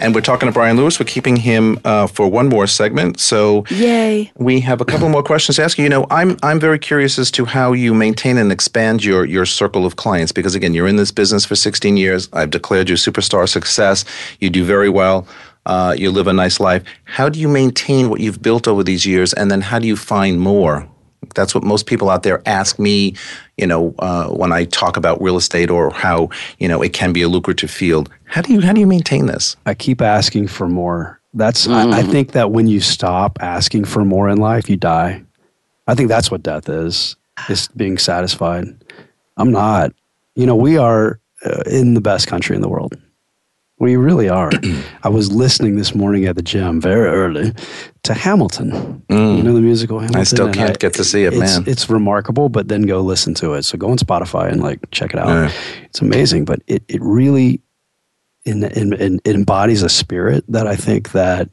and 0.00 0.14
we're 0.14 0.20
talking 0.22 0.48
to 0.48 0.52
Brian 0.52 0.76
Lewis. 0.76 0.98
We're 0.98 1.06
keeping 1.06 1.36
him 1.36 1.78
uh, 1.84 2.06
for 2.06 2.28
one 2.28 2.48
more 2.48 2.66
segment. 2.66 3.20
So, 3.20 3.64
yay! 3.70 4.32
We 4.36 4.60
have 4.60 4.80
a 4.80 4.84
couple 4.84 5.08
more 5.08 5.22
questions 5.22 5.56
to 5.56 5.62
ask 5.62 5.78
you. 5.78 5.84
You 5.84 5.90
know, 5.90 6.06
I'm 6.10 6.36
I'm 6.42 6.58
very 6.58 6.78
curious 6.78 7.18
as 7.18 7.30
to 7.32 7.44
how 7.44 7.72
you 7.72 7.94
maintain 7.94 8.38
and 8.38 8.50
expand 8.50 9.04
your 9.04 9.24
your 9.24 9.46
circle 9.46 9.86
of 9.86 9.96
clients 9.96 10.32
because 10.32 10.54
again, 10.54 10.74
you're 10.74 10.88
in 10.88 10.96
this 10.96 11.12
business 11.12 11.44
for 11.44 11.54
16 11.54 11.96
years. 11.96 12.28
I've 12.32 12.50
declared 12.50 12.88
you 12.88 12.96
superstar 12.96 13.48
success. 13.48 14.04
You 14.40 14.50
do 14.50 14.64
very 14.64 14.88
well. 14.88 15.26
Uh, 15.66 15.94
you 15.96 16.10
live 16.10 16.26
a 16.26 16.32
nice 16.32 16.58
life. 16.58 16.82
How 17.04 17.28
do 17.28 17.38
you 17.38 17.46
maintain 17.46 18.08
what 18.08 18.20
you've 18.20 18.40
built 18.40 18.66
over 18.66 18.82
these 18.82 19.04
years, 19.04 19.32
and 19.34 19.50
then 19.50 19.60
how 19.60 19.78
do 19.78 19.86
you 19.86 19.96
find 19.96 20.40
more? 20.40 20.88
That's 21.34 21.54
what 21.54 21.64
most 21.64 21.86
people 21.86 22.10
out 22.10 22.22
there 22.22 22.42
ask 22.46 22.78
me, 22.78 23.14
you 23.56 23.66
know, 23.66 23.94
uh, 23.98 24.28
when 24.28 24.52
I 24.52 24.64
talk 24.64 24.96
about 24.96 25.20
real 25.20 25.36
estate 25.36 25.70
or 25.70 25.90
how 25.90 26.30
you 26.58 26.68
know 26.68 26.82
it 26.82 26.92
can 26.92 27.12
be 27.12 27.22
a 27.22 27.28
lucrative 27.28 27.70
field. 27.70 28.10
How 28.24 28.42
do 28.42 28.52
you 28.52 28.60
how 28.60 28.72
do 28.72 28.80
you 28.80 28.86
maintain 28.86 29.26
this? 29.26 29.56
I 29.66 29.74
keep 29.74 30.00
asking 30.00 30.48
for 30.48 30.68
more. 30.68 31.20
That's 31.34 31.66
mm. 31.66 31.74
I, 31.74 31.98
I 31.98 32.02
mm. 32.02 32.10
think 32.10 32.32
that 32.32 32.50
when 32.50 32.66
you 32.66 32.80
stop 32.80 33.38
asking 33.40 33.84
for 33.84 34.04
more 34.04 34.28
in 34.28 34.38
life, 34.38 34.68
you 34.68 34.76
die. 34.76 35.22
I 35.86 35.94
think 35.94 36.08
that's 36.08 36.30
what 36.30 36.42
death 36.42 36.68
is. 36.68 37.16
Is 37.48 37.68
being 37.68 37.96
satisfied. 37.96 38.66
I'm 39.36 39.50
not. 39.50 39.92
You 40.34 40.46
know, 40.46 40.56
we 40.56 40.76
are 40.76 41.18
uh, 41.44 41.62
in 41.66 41.94
the 41.94 42.00
best 42.00 42.26
country 42.26 42.54
in 42.54 42.62
the 42.62 42.68
world. 42.68 42.98
We 43.78 43.96
really 43.96 44.28
are. 44.28 44.50
I 45.02 45.08
was 45.08 45.32
listening 45.32 45.76
this 45.76 45.94
morning 45.94 46.26
at 46.26 46.36
the 46.36 46.42
gym 46.42 46.80
very 46.80 47.08
early 47.08 47.54
to 48.02 48.14
Hamilton. 48.14 49.02
Mm. 49.08 49.36
You 49.36 49.42
know 49.42 49.54
the 49.54 49.60
musical 49.60 49.98
Hamilton? 49.98 50.20
I 50.20 50.24
still 50.24 50.52
can't 50.52 50.70
I, 50.70 50.78
get 50.78 50.94
to 50.94 51.04
see 51.04 51.24
it, 51.24 51.32
it's, 51.34 51.58
man. 51.58 51.64
It's 51.66 51.90
remarkable, 51.90 52.48
but 52.48 52.68
then 52.68 52.82
go 52.82 53.00
listen 53.00 53.34
to 53.34 53.54
it. 53.54 53.64
So 53.64 53.76
go 53.78 53.90
on 53.90 53.98
Spotify 53.98 54.50
and 54.50 54.62
like 54.62 54.90
check 54.90 55.12
it 55.12 55.18
out. 55.18 55.28
Yeah. 55.28 55.52
It's 55.84 56.00
amazing, 56.00 56.44
but 56.44 56.60
it, 56.66 56.82
it 56.88 57.00
really 57.02 57.60
in, 58.44 58.64
in, 58.64 58.94
in, 58.94 59.20
it 59.24 59.34
embodies 59.34 59.82
a 59.82 59.88
spirit 59.88 60.44
that 60.48 60.66
I 60.66 60.76
think 60.76 61.12
that 61.12 61.50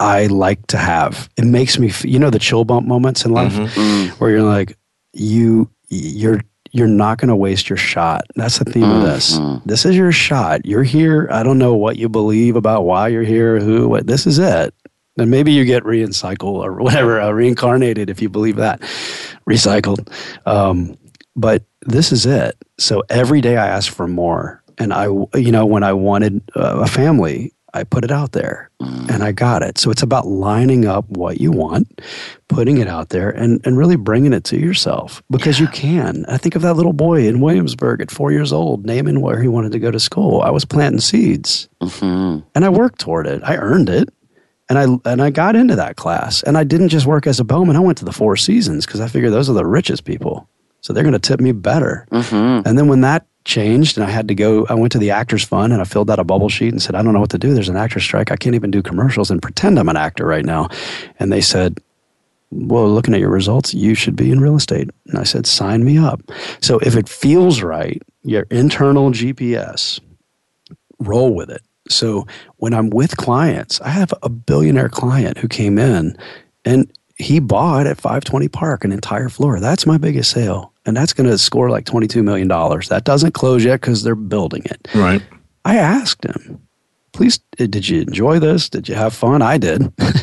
I 0.00 0.26
like 0.26 0.66
to 0.68 0.78
have. 0.78 1.28
It 1.36 1.44
makes 1.44 1.78
me, 1.78 1.92
you 2.02 2.18
know, 2.18 2.30
the 2.30 2.38
chill 2.38 2.64
bump 2.64 2.86
moments 2.86 3.24
in 3.24 3.32
life 3.32 3.52
mm-hmm. 3.52 3.80
Mm. 3.80 4.08
where 4.12 4.30
you're 4.30 4.42
like, 4.42 4.76
you, 5.12 5.70
you're 5.88 6.40
you're 6.74 6.88
not 6.88 7.18
going 7.18 7.28
to 7.28 7.36
waste 7.36 7.68
your 7.68 7.76
shot. 7.76 8.24
That's 8.34 8.58
the 8.58 8.64
theme 8.64 8.84
mm-hmm. 8.84 8.96
of 8.96 9.02
this. 9.02 9.38
This 9.66 9.84
is 9.84 9.94
your 9.94 10.10
shot. 10.10 10.64
You're 10.64 10.82
here. 10.82 11.28
I 11.30 11.42
don't 11.42 11.58
know 11.58 11.74
what 11.74 11.98
you 11.98 12.08
believe 12.08 12.56
about 12.56 12.84
why 12.84 13.08
you're 13.08 13.22
here, 13.22 13.60
who, 13.60 13.88
what. 13.88 14.06
This 14.06 14.26
is 14.26 14.38
it. 14.38 14.74
And 15.18 15.30
maybe 15.30 15.52
you 15.52 15.64
get 15.64 15.84
recycled 15.84 16.64
or 16.64 16.74
whatever, 16.82 17.20
uh, 17.20 17.30
reincarnated 17.30 18.08
if 18.10 18.22
you 18.22 18.28
believe 18.28 18.56
that, 18.56 18.80
recycled. 19.48 20.08
Um, 20.46 20.96
but 21.36 21.64
this 21.82 22.12
is 22.12 22.26
it. 22.26 22.56
So 22.78 23.02
every 23.08 23.40
day 23.40 23.56
I 23.56 23.68
ask 23.68 23.92
for 23.92 24.06
more. 24.06 24.62
And 24.78 24.92
I, 24.92 25.04
you 25.04 25.52
know, 25.52 25.66
when 25.66 25.82
I 25.82 25.92
wanted 25.92 26.42
uh, 26.56 26.80
a 26.80 26.86
family, 26.86 27.52
I 27.74 27.84
put 27.84 28.04
it 28.04 28.10
out 28.10 28.32
there 28.32 28.70
mm. 28.80 29.10
and 29.10 29.22
I 29.22 29.32
got 29.32 29.62
it. 29.62 29.78
So 29.78 29.90
it's 29.90 30.02
about 30.02 30.26
lining 30.26 30.84
up 30.84 31.08
what 31.08 31.40
you 31.40 31.50
want, 31.50 32.02
putting 32.48 32.78
it 32.78 32.88
out 32.88 33.08
there, 33.10 33.30
and, 33.30 33.60
and 33.64 33.78
really 33.78 33.96
bringing 33.96 34.32
it 34.32 34.44
to 34.44 34.58
yourself 34.58 35.22
because 35.30 35.58
yeah. 35.58 35.66
you 35.66 35.72
can. 35.72 36.24
I 36.28 36.36
think 36.36 36.54
of 36.54 36.62
that 36.62 36.74
little 36.74 36.92
boy 36.92 37.26
in 37.26 37.40
Williamsburg 37.40 38.02
at 38.02 38.10
four 38.10 38.30
years 38.30 38.52
old, 38.52 38.84
naming 38.84 39.20
where 39.20 39.40
he 39.40 39.48
wanted 39.48 39.72
to 39.72 39.78
go 39.78 39.90
to 39.90 40.00
school. 40.00 40.42
I 40.42 40.50
was 40.50 40.64
planting 40.64 41.00
seeds 41.00 41.68
mm-hmm. 41.80 42.46
and 42.54 42.64
I 42.64 42.68
worked 42.68 43.00
toward 43.00 43.26
it. 43.26 43.42
I 43.42 43.56
earned 43.56 43.88
it. 43.88 44.10
And 44.68 44.78
I, 44.78 45.10
and 45.10 45.20
I 45.20 45.30
got 45.30 45.56
into 45.56 45.76
that 45.76 45.96
class. 45.96 46.42
And 46.42 46.56
I 46.56 46.64
didn't 46.64 46.88
just 46.88 47.06
work 47.06 47.26
as 47.26 47.40
a 47.40 47.44
bellman, 47.44 47.76
I 47.76 47.80
went 47.80 47.98
to 47.98 48.04
the 48.04 48.12
Four 48.12 48.36
Seasons 48.36 48.86
because 48.86 49.00
I 49.00 49.08
figured 49.08 49.32
those 49.32 49.50
are 49.50 49.54
the 49.54 49.66
richest 49.66 50.04
people. 50.04 50.48
So 50.80 50.92
they're 50.92 51.04
going 51.04 51.12
to 51.12 51.18
tip 51.18 51.40
me 51.40 51.52
better. 51.52 52.06
Mm-hmm. 52.10 52.66
And 52.66 52.78
then 52.78 52.88
when 52.88 53.02
that 53.02 53.26
changed 53.44 53.96
and 53.96 54.06
I 54.06 54.10
had 54.10 54.28
to 54.28 54.34
go. 54.34 54.66
I 54.68 54.74
went 54.74 54.92
to 54.92 54.98
the 54.98 55.10
Actors 55.10 55.44
Fund 55.44 55.72
and 55.72 55.80
I 55.80 55.84
filled 55.84 56.10
out 56.10 56.18
a 56.18 56.24
bubble 56.24 56.48
sheet 56.48 56.72
and 56.72 56.82
said, 56.82 56.94
I 56.94 57.02
don't 57.02 57.12
know 57.12 57.20
what 57.20 57.30
to 57.30 57.38
do. 57.38 57.54
There's 57.54 57.68
an 57.68 57.76
actor 57.76 58.00
strike. 58.00 58.30
I 58.30 58.36
can't 58.36 58.54
even 58.54 58.70
do 58.70 58.82
commercials 58.82 59.30
and 59.30 59.42
pretend 59.42 59.78
I'm 59.78 59.88
an 59.88 59.96
actor 59.96 60.26
right 60.26 60.44
now. 60.44 60.68
And 61.18 61.32
they 61.32 61.40
said, 61.40 61.78
Well, 62.50 62.88
looking 62.88 63.14
at 63.14 63.20
your 63.20 63.30
results, 63.30 63.74
you 63.74 63.94
should 63.94 64.16
be 64.16 64.30
in 64.30 64.40
real 64.40 64.56
estate. 64.56 64.90
And 65.08 65.18
I 65.18 65.24
said, 65.24 65.46
Sign 65.46 65.84
me 65.84 65.98
up. 65.98 66.20
So 66.60 66.78
if 66.80 66.96
it 66.96 67.08
feels 67.08 67.62
right, 67.62 68.02
your 68.22 68.46
internal 68.50 69.10
GPS 69.10 70.00
roll 71.00 71.34
with 71.34 71.50
it. 71.50 71.62
So 71.88 72.26
when 72.56 72.74
I'm 72.74 72.90
with 72.90 73.16
clients, 73.16 73.80
I 73.80 73.90
have 73.90 74.12
a 74.22 74.28
billionaire 74.28 74.88
client 74.88 75.38
who 75.38 75.48
came 75.48 75.78
in 75.78 76.16
and 76.64 76.90
he 77.16 77.40
bought 77.40 77.86
at 77.86 78.00
520 78.00 78.48
Park 78.48 78.84
an 78.84 78.92
entire 78.92 79.28
floor. 79.28 79.60
That's 79.60 79.86
my 79.86 79.98
biggest 79.98 80.30
sale. 80.30 80.72
And 80.84 80.96
that's 80.96 81.12
going 81.12 81.28
to 81.28 81.38
score 81.38 81.70
like 81.70 81.84
$22 81.84 82.22
million. 82.24 82.48
That 82.48 83.02
doesn't 83.04 83.32
close 83.32 83.64
yet 83.64 83.80
because 83.80 84.02
they're 84.02 84.14
building 84.14 84.62
it. 84.64 84.88
Right. 84.94 85.22
I 85.64 85.76
asked 85.76 86.24
him, 86.24 86.60
please, 87.12 87.38
uh, 87.60 87.66
did 87.66 87.88
you 87.88 88.02
enjoy 88.02 88.38
this? 88.38 88.68
Did 88.68 88.88
you 88.88 88.94
have 88.94 89.14
fun? 89.14 89.42
I 89.42 89.58
did. 89.58 89.82
uh, 89.98 90.18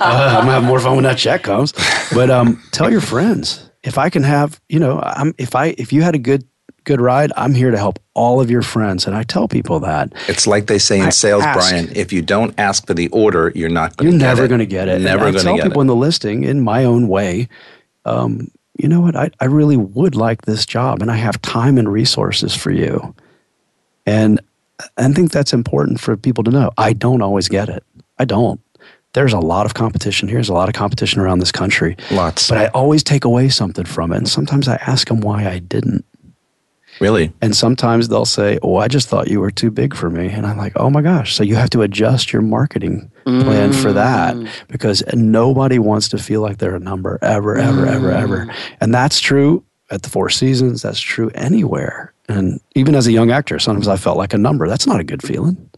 I'm 0.00 0.46
going 0.46 0.46
to 0.46 0.52
have 0.52 0.64
more 0.64 0.80
fun 0.80 0.96
when 0.96 1.04
that 1.04 1.18
check 1.18 1.42
comes. 1.42 1.72
But 2.12 2.30
um, 2.30 2.62
tell 2.72 2.90
your 2.90 3.00
friends. 3.00 3.70
If 3.82 3.96
I 3.96 4.10
can 4.10 4.22
have, 4.24 4.60
you 4.68 4.78
know, 4.78 5.00
I'm, 5.00 5.34
if 5.38 5.54
I 5.54 5.74
if 5.78 5.90
you 5.90 6.02
had 6.02 6.14
a 6.14 6.18
good 6.18 6.44
good 6.84 7.00
ride, 7.00 7.32
I'm 7.36 7.54
here 7.54 7.70
to 7.70 7.78
help 7.78 7.98
all 8.14 8.40
of 8.40 8.50
your 8.50 8.62
friends. 8.62 9.06
And 9.06 9.16
I 9.16 9.22
tell 9.22 9.48
people 9.48 9.80
that. 9.80 10.12
It's 10.28 10.46
like 10.46 10.66
they 10.66 10.78
say 10.78 10.98
in 10.98 11.06
I 11.06 11.10
sales, 11.10 11.42
ask, 11.42 11.70
Brian, 11.70 11.90
if 11.94 12.12
you 12.12 12.22
don't 12.22 12.58
ask 12.58 12.86
for 12.86 12.94
the 12.94 13.08
order, 13.08 13.52
you're 13.54 13.68
not 13.68 13.96
going 13.96 14.12
to 14.12 14.18
get 14.18 14.24
never 14.24 14.48
going 14.48 14.60
to 14.60 14.66
get 14.66 14.88
it. 14.88 15.00
Never 15.00 15.30
going 15.30 15.34
to 15.34 15.38
get 15.38 15.46
it. 15.46 15.48
I 15.48 15.56
tell 15.56 15.68
people 15.68 15.80
in 15.80 15.86
the 15.86 15.96
listing, 15.96 16.44
in 16.44 16.60
my 16.60 16.84
own 16.84 17.08
way, 17.08 17.48
um, 18.04 18.50
you 18.78 18.88
know 18.88 19.00
what? 19.00 19.16
I, 19.16 19.30
I 19.40 19.44
really 19.44 19.76
would 19.76 20.16
like 20.16 20.42
this 20.42 20.64
job 20.64 21.02
and 21.02 21.10
I 21.10 21.16
have 21.16 21.40
time 21.42 21.76
and 21.76 21.90
resources 21.90 22.54
for 22.54 22.70
you. 22.70 23.14
And 24.06 24.40
I 24.96 25.12
think 25.12 25.30
that's 25.32 25.52
important 25.52 26.00
for 26.00 26.16
people 26.16 26.44
to 26.44 26.50
know. 26.50 26.70
I 26.78 26.94
don't 26.94 27.22
always 27.22 27.48
get 27.48 27.68
it. 27.68 27.84
I 28.18 28.24
don't. 28.24 28.60
There's 29.12 29.32
a 29.32 29.40
lot 29.40 29.66
of 29.66 29.74
competition 29.74 30.28
here. 30.28 30.36
There's 30.36 30.48
a 30.48 30.54
lot 30.54 30.68
of 30.68 30.74
competition 30.74 31.20
around 31.20 31.40
this 31.40 31.52
country. 31.52 31.96
Lots. 32.10 32.48
But 32.48 32.58
I 32.58 32.66
always 32.68 33.02
take 33.02 33.24
away 33.24 33.48
something 33.48 33.84
from 33.84 34.12
it. 34.12 34.18
And 34.18 34.28
sometimes 34.28 34.68
I 34.68 34.76
ask 34.76 35.08
them 35.08 35.20
why 35.20 35.46
I 35.46 35.58
didn't. 35.58 36.04
Really? 37.00 37.32
And 37.40 37.56
sometimes 37.56 38.08
they'll 38.08 38.24
say, 38.24 38.58
Oh, 38.62 38.76
I 38.76 38.88
just 38.88 39.08
thought 39.08 39.28
you 39.28 39.40
were 39.40 39.50
too 39.50 39.70
big 39.70 39.94
for 39.96 40.10
me. 40.10 40.28
And 40.28 40.46
I'm 40.46 40.58
like, 40.58 40.74
Oh 40.76 40.90
my 40.90 41.02
gosh. 41.02 41.34
So 41.34 41.42
you 41.42 41.56
have 41.56 41.70
to 41.70 41.82
adjust 41.82 42.32
your 42.32 42.42
marketing 42.42 43.10
plan 43.24 43.72
mm. 43.72 43.82
for 43.82 43.92
that 43.92 44.34
mm. 44.34 44.48
because 44.68 45.02
nobody 45.14 45.78
wants 45.78 46.08
to 46.10 46.18
feel 46.18 46.42
like 46.42 46.58
they're 46.58 46.76
a 46.76 46.80
number 46.80 47.18
ever, 47.22 47.56
ever, 47.56 47.86
mm. 47.86 47.90
ever, 47.90 48.10
ever. 48.10 48.54
And 48.80 48.94
that's 48.94 49.20
true 49.20 49.64
at 49.90 50.02
the 50.02 50.10
Four 50.10 50.28
Seasons. 50.30 50.82
That's 50.82 51.00
true 51.00 51.30
anywhere. 51.34 52.12
And 52.28 52.60
even 52.74 52.94
as 52.94 53.06
a 53.06 53.12
young 53.12 53.30
actor, 53.30 53.58
sometimes 53.58 53.88
I 53.88 53.96
felt 53.96 54.16
like 54.16 54.34
a 54.34 54.38
number. 54.38 54.68
That's 54.68 54.86
not 54.86 55.00
a 55.00 55.04
good 55.04 55.22
feeling 55.22 55.69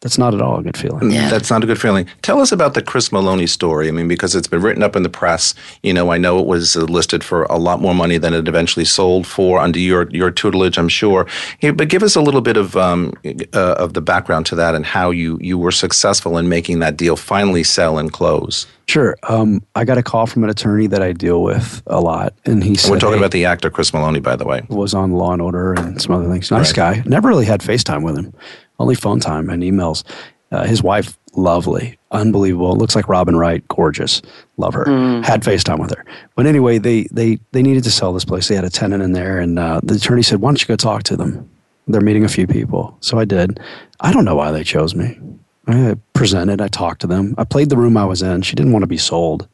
that's 0.00 0.16
not 0.16 0.32
at 0.32 0.40
all 0.40 0.60
a 0.60 0.62
good 0.62 0.76
feeling. 0.76 1.10
Yeah. 1.10 1.28
That's 1.28 1.50
not 1.50 1.64
a 1.64 1.66
good 1.66 1.80
feeling. 1.80 2.06
Tell 2.22 2.40
us 2.40 2.52
about 2.52 2.74
the 2.74 2.82
Chris 2.82 3.08
Meloni 3.08 3.48
story. 3.48 3.88
I 3.88 3.90
mean, 3.90 4.06
because 4.06 4.36
it's 4.36 4.46
been 4.46 4.62
written 4.62 4.82
up 4.82 4.94
in 4.94 5.02
the 5.02 5.08
press. 5.08 5.54
You 5.82 5.92
know, 5.92 6.12
I 6.12 6.18
know 6.18 6.38
it 6.38 6.46
was 6.46 6.76
listed 6.76 7.24
for 7.24 7.44
a 7.44 7.58
lot 7.58 7.80
more 7.80 7.94
money 7.94 8.16
than 8.16 8.32
it 8.32 8.46
eventually 8.46 8.84
sold 8.84 9.26
for 9.26 9.58
under 9.58 9.80
your 9.80 10.08
your 10.10 10.30
tutelage. 10.30 10.78
I'm 10.78 10.88
sure. 10.88 11.26
But 11.60 11.88
give 11.88 12.04
us 12.04 12.14
a 12.14 12.20
little 12.20 12.40
bit 12.40 12.56
of 12.56 12.76
um, 12.76 13.12
uh, 13.52 13.72
of 13.72 13.94
the 13.94 14.00
background 14.00 14.46
to 14.46 14.54
that 14.54 14.76
and 14.76 14.86
how 14.86 15.10
you 15.10 15.36
you 15.40 15.58
were 15.58 15.72
successful 15.72 16.38
in 16.38 16.48
making 16.48 16.78
that 16.78 16.96
deal 16.96 17.16
finally 17.16 17.64
sell 17.64 17.98
and 17.98 18.12
close. 18.12 18.66
Sure. 18.86 19.16
Um, 19.24 19.62
I 19.74 19.84
got 19.84 19.98
a 19.98 20.02
call 20.02 20.26
from 20.26 20.44
an 20.44 20.50
attorney 20.50 20.86
that 20.86 21.02
I 21.02 21.12
deal 21.12 21.42
with 21.42 21.82
a 21.88 22.00
lot, 22.00 22.32
and 22.46 22.62
he 22.62 22.76
said, 22.76 22.90
"We're 22.90 22.98
talking 23.00 23.14
hey, 23.14 23.18
about 23.18 23.32
the 23.32 23.44
actor 23.44 23.68
Chris 23.68 23.90
Meloni, 23.90 24.22
by 24.22 24.36
the 24.36 24.46
way." 24.46 24.62
Was 24.68 24.94
on 24.94 25.12
Law 25.12 25.32
and 25.32 25.42
Order 25.42 25.72
and 25.74 26.00
some 26.00 26.14
other 26.14 26.30
things. 26.30 26.50
Nice 26.52 26.78
right. 26.78 26.96
guy. 26.96 27.02
Never 27.04 27.28
really 27.28 27.44
had 27.44 27.60
FaceTime 27.60 28.02
with 28.04 28.16
him 28.16 28.32
only 28.78 28.94
phone 28.94 29.20
time 29.20 29.50
and 29.50 29.62
emails. 29.62 30.04
Uh, 30.50 30.64
his 30.64 30.82
wife, 30.82 31.18
lovely, 31.34 31.98
unbelievable. 32.10 32.74
Looks 32.74 32.96
like 32.96 33.08
Robin 33.08 33.36
Wright, 33.36 33.66
gorgeous. 33.68 34.22
Love 34.56 34.74
her. 34.74 34.84
Mm. 34.84 35.24
Had 35.24 35.42
FaceTime 35.42 35.78
with 35.78 35.94
her. 35.94 36.04
But 36.36 36.46
anyway, 36.46 36.78
they 36.78 37.04
they 37.10 37.38
they 37.52 37.62
needed 37.62 37.84
to 37.84 37.90
sell 37.90 38.12
this 38.12 38.24
place. 38.24 38.48
They 38.48 38.54
had 38.54 38.64
a 38.64 38.70
tenant 38.70 39.02
in 39.02 39.12
there, 39.12 39.38
and 39.38 39.58
uh, 39.58 39.80
the 39.82 39.94
attorney 39.94 40.22
said, 40.22 40.40
"Why 40.40 40.50
don't 40.50 40.60
you 40.60 40.66
go 40.66 40.76
talk 40.76 41.02
to 41.04 41.16
them? 41.16 41.48
They're 41.86 42.00
meeting 42.00 42.24
a 42.24 42.28
few 42.28 42.46
people." 42.46 42.96
So 43.00 43.18
I 43.18 43.24
did. 43.24 43.60
I 44.00 44.12
don't 44.12 44.24
know 44.24 44.36
why 44.36 44.50
they 44.50 44.64
chose 44.64 44.94
me. 44.94 45.18
I 45.66 45.96
presented. 46.14 46.62
I 46.62 46.68
talked 46.68 47.02
to 47.02 47.06
them. 47.06 47.34
I 47.36 47.44
played 47.44 47.68
the 47.68 47.76
room 47.76 47.98
I 47.98 48.06
was 48.06 48.22
in. 48.22 48.40
She 48.40 48.56
didn't 48.56 48.72
want 48.72 48.84
to 48.84 48.88
be 48.88 48.96
sold. 48.96 49.46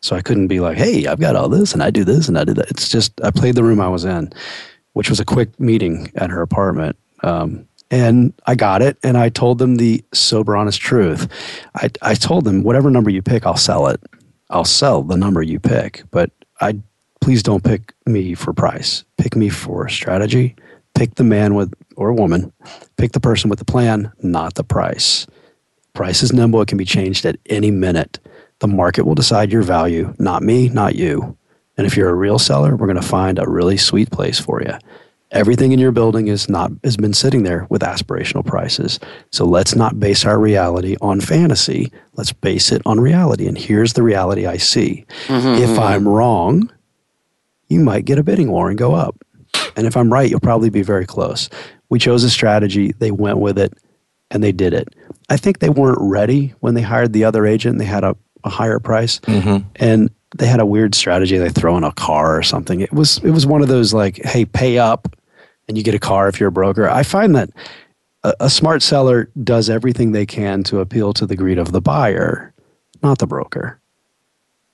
So 0.00 0.16
I 0.16 0.22
couldn't 0.22 0.48
be 0.48 0.60
like, 0.60 0.78
hey, 0.78 1.06
I've 1.06 1.20
got 1.20 1.36
all 1.36 1.48
this 1.48 1.72
and 1.72 1.82
I 1.82 1.90
do 1.90 2.04
this 2.04 2.28
and 2.28 2.38
I 2.38 2.44
do 2.44 2.54
that. 2.54 2.70
It's 2.70 2.88
just, 2.88 3.20
I 3.22 3.30
played 3.30 3.56
the 3.56 3.64
room 3.64 3.80
I 3.80 3.88
was 3.88 4.04
in, 4.04 4.32
which 4.92 5.10
was 5.10 5.20
a 5.20 5.24
quick 5.24 5.58
meeting 5.58 6.12
at 6.14 6.30
her 6.30 6.40
apartment. 6.40 6.96
Um, 7.22 7.67
and 7.90 8.32
I 8.46 8.54
got 8.54 8.82
it. 8.82 8.98
And 9.02 9.16
I 9.16 9.28
told 9.28 9.58
them 9.58 9.76
the 9.76 10.04
sober, 10.12 10.56
honest 10.56 10.80
truth. 10.80 11.28
I, 11.74 11.90
I 12.02 12.14
told 12.14 12.44
them, 12.44 12.62
whatever 12.62 12.90
number 12.90 13.10
you 13.10 13.22
pick, 13.22 13.46
I'll 13.46 13.56
sell 13.56 13.86
it. 13.88 14.00
I'll 14.50 14.64
sell 14.64 15.02
the 15.02 15.16
number 15.16 15.42
you 15.42 15.60
pick. 15.60 16.02
But 16.10 16.30
I 16.60 16.78
please 17.20 17.42
don't 17.42 17.64
pick 17.64 17.94
me 18.06 18.34
for 18.34 18.52
price. 18.52 19.04
Pick 19.16 19.36
me 19.36 19.48
for 19.48 19.88
strategy. 19.88 20.56
Pick 20.94 21.14
the 21.16 21.24
man 21.24 21.54
with 21.54 21.72
or 21.96 22.12
woman. 22.12 22.52
Pick 22.96 23.12
the 23.12 23.20
person 23.20 23.50
with 23.50 23.58
the 23.58 23.64
plan, 23.64 24.12
not 24.22 24.54
the 24.54 24.64
price. 24.64 25.26
Price 25.94 26.22
is 26.22 26.32
nimble. 26.32 26.60
It 26.62 26.68
can 26.68 26.78
be 26.78 26.84
changed 26.84 27.26
at 27.26 27.36
any 27.46 27.70
minute. 27.70 28.18
The 28.60 28.68
market 28.68 29.04
will 29.04 29.14
decide 29.14 29.52
your 29.52 29.62
value, 29.62 30.14
not 30.18 30.42
me, 30.42 30.68
not 30.68 30.94
you. 30.94 31.36
And 31.76 31.86
if 31.86 31.96
you're 31.96 32.10
a 32.10 32.14
real 32.14 32.38
seller, 32.38 32.76
we're 32.76 32.88
going 32.88 33.00
to 33.00 33.06
find 33.06 33.38
a 33.38 33.48
really 33.48 33.76
sweet 33.76 34.10
place 34.10 34.38
for 34.40 34.60
you. 34.62 34.74
Everything 35.30 35.72
in 35.72 35.78
your 35.78 35.92
building 35.92 36.28
is 36.28 36.48
not 36.48 36.72
has 36.84 36.96
been 36.96 37.12
sitting 37.12 37.42
there 37.42 37.66
with 37.68 37.82
aspirational 37.82 38.44
prices. 38.44 38.98
So 39.30 39.44
let's 39.44 39.74
not 39.74 40.00
base 40.00 40.24
our 40.24 40.38
reality 40.38 40.96
on 41.02 41.20
fantasy. 41.20 41.92
Let's 42.14 42.32
base 42.32 42.72
it 42.72 42.80
on 42.86 42.98
reality. 42.98 43.46
And 43.46 43.58
here's 43.58 43.92
the 43.92 44.02
reality 44.02 44.46
I 44.46 44.56
see. 44.56 45.04
Mm-hmm. 45.26 45.62
If 45.62 45.78
I'm 45.78 46.08
wrong, 46.08 46.72
you 47.68 47.80
might 47.80 48.06
get 48.06 48.18
a 48.18 48.22
bidding 48.22 48.50
war 48.50 48.70
and 48.70 48.78
go 48.78 48.94
up. 48.94 49.16
And 49.76 49.86
if 49.86 49.96
I'm 49.96 50.10
right, 50.10 50.30
you'll 50.30 50.40
probably 50.40 50.70
be 50.70 50.82
very 50.82 51.06
close. 51.06 51.50
We 51.90 51.98
chose 51.98 52.24
a 52.24 52.30
strategy, 52.30 52.92
they 52.98 53.10
went 53.10 53.38
with 53.38 53.58
it, 53.58 53.74
and 54.30 54.42
they 54.42 54.52
did 54.52 54.72
it. 54.72 54.88
I 55.28 55.36
think 55.36 55.58
they 55.58 55.70
weren't 55.70 55.98
ready 56.00 56.54
when 56.60 56.74
they 56.74 56.82
hired 56.82 57.12
the 57.12 57.24
other 57.24 57.46
agent. 57.46 57.78
They 57.78 57.84
had 57.84 58.04
a, 58.04 58.16
a 58.44 58.50
higher 58.50 58.78
price. 58.78 59.20
Mm-hmm. 59.20 59.68
And 59.76 60.10
they 60.36 60.46
had 60.46 60.60
a 60.60 60.66
weird 60.66 60.94
strategy. 60.94 61.38
They 61.38 61.48
throw 61.48 61.76
in 61.76 61.84
a 61.84 61.92
car 61.92 62.36
or 62.36 62.42
something. 62.42 62.80
It 62.80 62.92
was 62.92 63.18
it 63.18 63.30
was 63.30 63.46
one 63.46 63.62
of 63.62 63.68
those 63.68 63.94
like, 63.94 64.20
hey, 64.24 64.44
pay 64.44 64.78
up 64.78 65.16
and 65.68 65.76
you 65.76 65.84
get 65.84 65.94
a 65.94 65.98
car 65.98 66.28
if 66.28 66.40
you're 66.40 66.48
a 66.48 66.52
broker. 66.52 66.88
I 66.88 67.02
find 67.02 67.36
that 67.36 67.50
a, 68.24 68.34
a 68.40 68.50
smart 68.50 68.82
seller 68.82 69.30
does 69.42 69.70
everything 69.70 70.12
they 70.12 70.26
can 70.26 70.62
to 70.64 70.80
appeal 70.80 71.12
to 71.14 71.26
the 71.26 71.36
greed 71.36 71.58
of 71.58 71.72
the 71.72 71.80
buyer, 71.80 72.52
not 73.02 73.18
the 73.18 73.26
broker. 73.26 73.80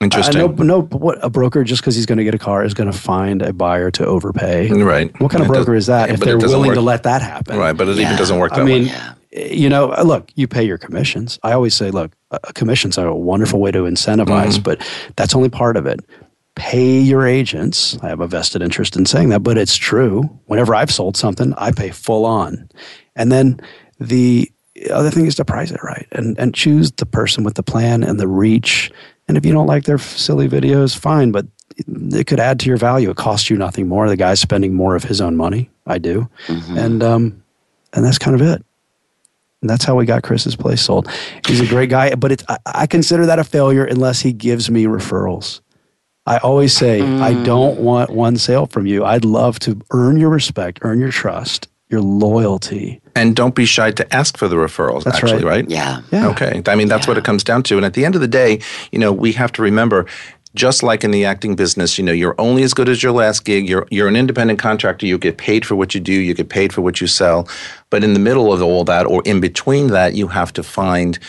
Interesting. 0.01 0.41
Uh, 0.41 0.47
no, 0.47 0.63
no, 0.63 0.81
what 0.81 1.23
a 1.23 1.29
broker 1.29 1.63
just 1.63 1.81
because 1.81 1.95
he's 1.95 2.05
going 2.05 2.17
to 2.17 2.23
get 2.23 2.35
a 2.35 2.39
car 2.39 2.63
is 2.63 2.73
going 2.73 2.91
to 2.91 2.97
find 2.97 3.41
a 3.41 3.53
buyer 3.53 3.89
to 3.91 4.05
overpay. 4.05 4.69
Right. 4.69 5.09
What 5.21 5.31
kind 5.31 5.41
of 5.41 5.47
broker 5.47 5.73
is 5.73 5.87
that? 5.87 6.09
if 6.09 6.19
they're 6.19 6.37
willing 6.37 6.69
work. 6.69 6.75
to 6.75 6.81
let 6.81 7.03
that 7.03 7.21
happen, 7.21 7.57
right? 7.57 7.73
But 7.73 7.87
it 7.87 7.97
yeah. 7.97 8.07
even 8.07 8.17
doesn't 8.17 8.37
work 8.37 8.51
that 8.51 8.61
I 8.61 8.63
mean, 8.63 8.87
way. 8.87 9.53
you 9.53 9.69
know, 9.69 9.93
uh, 9.93 10.03
look, 10.03 10.31
you 10.35 10.47
pay 10.47 10.63
your 10.63 10.77
commissions. 10.77 11.39
I 11.43 11.53
always 11.53 11.73
say, 11.75 11.91
look, 11.91 12.11
uh, 12.31 12.39
commissions 12.53 12.97
are 12.97 13.07
a 13.07 13.15
wonderful 13.15 13.59
way 13.61 13.71
to 13.71 13.83
incentivize, 13.83 14.55
mm-hmm. 14.55 14.63
but 14.63 14.85
that's 15.15 15.33
only 15.33 15.49
part 15.49 15.77
of 15.77 15.85
it 15.85 16.01
pay 16.55 16.99
your 16.99 17.27
agents. 17.27 17.97
I 18.01 18.07
have 18.07 18.21
a 18.21 18.27
vested 18.27 18.61
interest 18.61 18.95
in 18.95 19.05
saying 19.05 19.29
that, 19.29 19.41
but 19.43 19.57
it's 19.57 19.75
true. 19.75 20.23
Whenever 20.45 20.73
I've 20.73 20.91
sold 20.91 21.17
something, 21.17 21.53
I 21.57 21.71
pay 21.71 21.91
full 21.91 22.25
on. 22.25 22.69
And 23.15 23.31
then 23.31 23.59
the 23.99 24.51
other 24.91 25.11
thing 25.11 25.25
is 25.25 25.35
to 25.35 25.45
price 25.45 25.71
it 25.71 25.83
right 25.83 26.07
and, 26.11 26.37
and 26.39 26.53
choose 26.53 26.91
the 26.93 27.05
person 27.05 27.43
with 27.43 27.55
the 27.55 27.63
plan 27.63 28.03
and 28.03 28.19
the 28.19 28.27
reach. 28.27 28.91
And 29.27 29.37
if 29.37 29.45
you 29.45 29.53
don't 29.53 29.67
like 29.67 29.83
their 29.83 29.97
silly 29.97 30.47
videos, 30.47 30.97
fine, 30.97 31.31
but 31.31 31.45
it 31.77 32.27
could 32.27 32.39
add 32.39 32.59
to 32.61 32.67
your 32.67 32.77
value. 32.77 33.09
It 33.09 33.17
costs 33.17 33.49
you 33.49 33.57
nothing 33.57 33.87
more. 33.87 34.07
The 34.07 34.15
guy's 34.15 34.39
spending 34.39 34.73
more 34.73 34.95
of 34.95 35.03
his 35.03 35.19
own 35.19 35.35
money. 35.35 35.69
I 35.85 35.97
do. 35.97 36.29
Mm-hmm. 36.47 36.77
And, 36.77 37.03
um, 37.03 37.43
and 37.93 38.05
that's 38.05 38.17
kind 38.17 38.35
of 38.35 38.41
it. 38.41 38.63
And 39.61 39.69
that's 39.69 39.83
how 39.83 39.95
we 39.95 40.05
got 40.05 40.23
Chris's 40.23 40.55
place 40.55 40.81
sold. 40.81 41.09
He's 41.47 41.59
a 41.59 41.65
great 41.65 41.89
guy, 41.89 42.13
but 42.15 42.31
it's, 42.31 42.43
I, 42.47 42.57
I 42.65 42.87
consider 42.87 43.25
that 43.25 43.39
a 43.39 43.43
failure 43.43 43.83
unless 43.83 44.19
he 44.19 44.31
gives 44.31 44.69
me 44.69 44.85
referrals. 44.85 45.61
I 46.25 46.37
always 46.37 46.75
say, 46.75 47.01
mm. 47.01 47.21
I 47.21 47.33
don't 47.43 47.79
want 47.79 48.09
one 48.09 48.37
sale 48.37 48.65
from 48.65 48.87
you. 48.87 49.05
I'd 49.05 49.25
love 49.25 49.59
to 49.59 49.79
earn 49.91 50.17
your 50.17 50.29
respect, 50.29 50.79
earn 50.81 50.99
your 50.99 51.11
trust, 51.11 51.67
your 51.89 52.01
loyalty. 52.01 52.99
And 53.15 53.35
don't 53.35 53.53
be 53.53 53.65
shy 53.65 53.91
to 53.91 54.13
ask 54.13 54.37
for 54.37 54.47
the 54.47 54.55
referrals, 54.55 55.03
that's 55.03 55.17
actually, 55.17 55.43
right. 55.43 55.61
right? 55.61 55.69
Yeah. 55.69 56.01
yeah. 56.11 56.27
Okay. 56.29 56.61
I 56.65 56.75
mean, 56.75 56.87
that's 56.87 57.05
yeah. 57.05 57.11
what 57.11 57.17
it 57.17 57.23
comes 57.23 57.43
down 57.43 57.63
to. 57.63 57.77
And 57.77 57.85
at 57.85 57.93
the 57.93 58.05
end 58.05 58.15
of 58.15 58.21
the 58.21 58.27
day, 58.27 58.59
you 58.91 58.97
know, 58.97 59.13
we 59.13 59.33
have 59.33 59.51
to 59.53 59.61
remember 59.61 60.07
just 60.55 60.81
like 60.81 61.03
in 61.03 61.11
the 61.11 61.25
acting 61.25 61.55
business, 61.55 61.97
you 61.97 62.03
know, 62.03 62.13
you're 62.13 62.35
only 62.39 62.63
as 62.63 62.73
good 62.73 62.89
as 62.89 63.03
your 63.03 63.11
last 63.11 63.45
gig. 63.45 63.69
You're 63.69 63.85
you're 63.91 64.07
an 64.07 64.15
independent 64.15 64.57
contractor. 64.57 65.05
You 65.05 65.17
get 65.17 65.37
paid 65.37 65.65
for 65.65 65.75
what 65.75 65.93
you 65.93 65.99
do. 65.99 66.13
You 66.13 66.33
get 66.33 66.49
paid 66.49 66.73
for 66.73 66.81
what 66.81 67.01
you 67.01 67.07
sell. 67.07 67.47
But 67.89 68.03
in 68.03 68.13
the 68.13 68.19
middle 68.19 68.51
of 68.51 68.61
all 68.61 68.85
that, 68.85 69.05
or 69.05 69.21
in 69.25 69.41
between 69.41 69.87
that, 69.87 70.15
you 70.15 70.27
have 70.27 70.53
to 70.53 70.63
find 70.63 71.19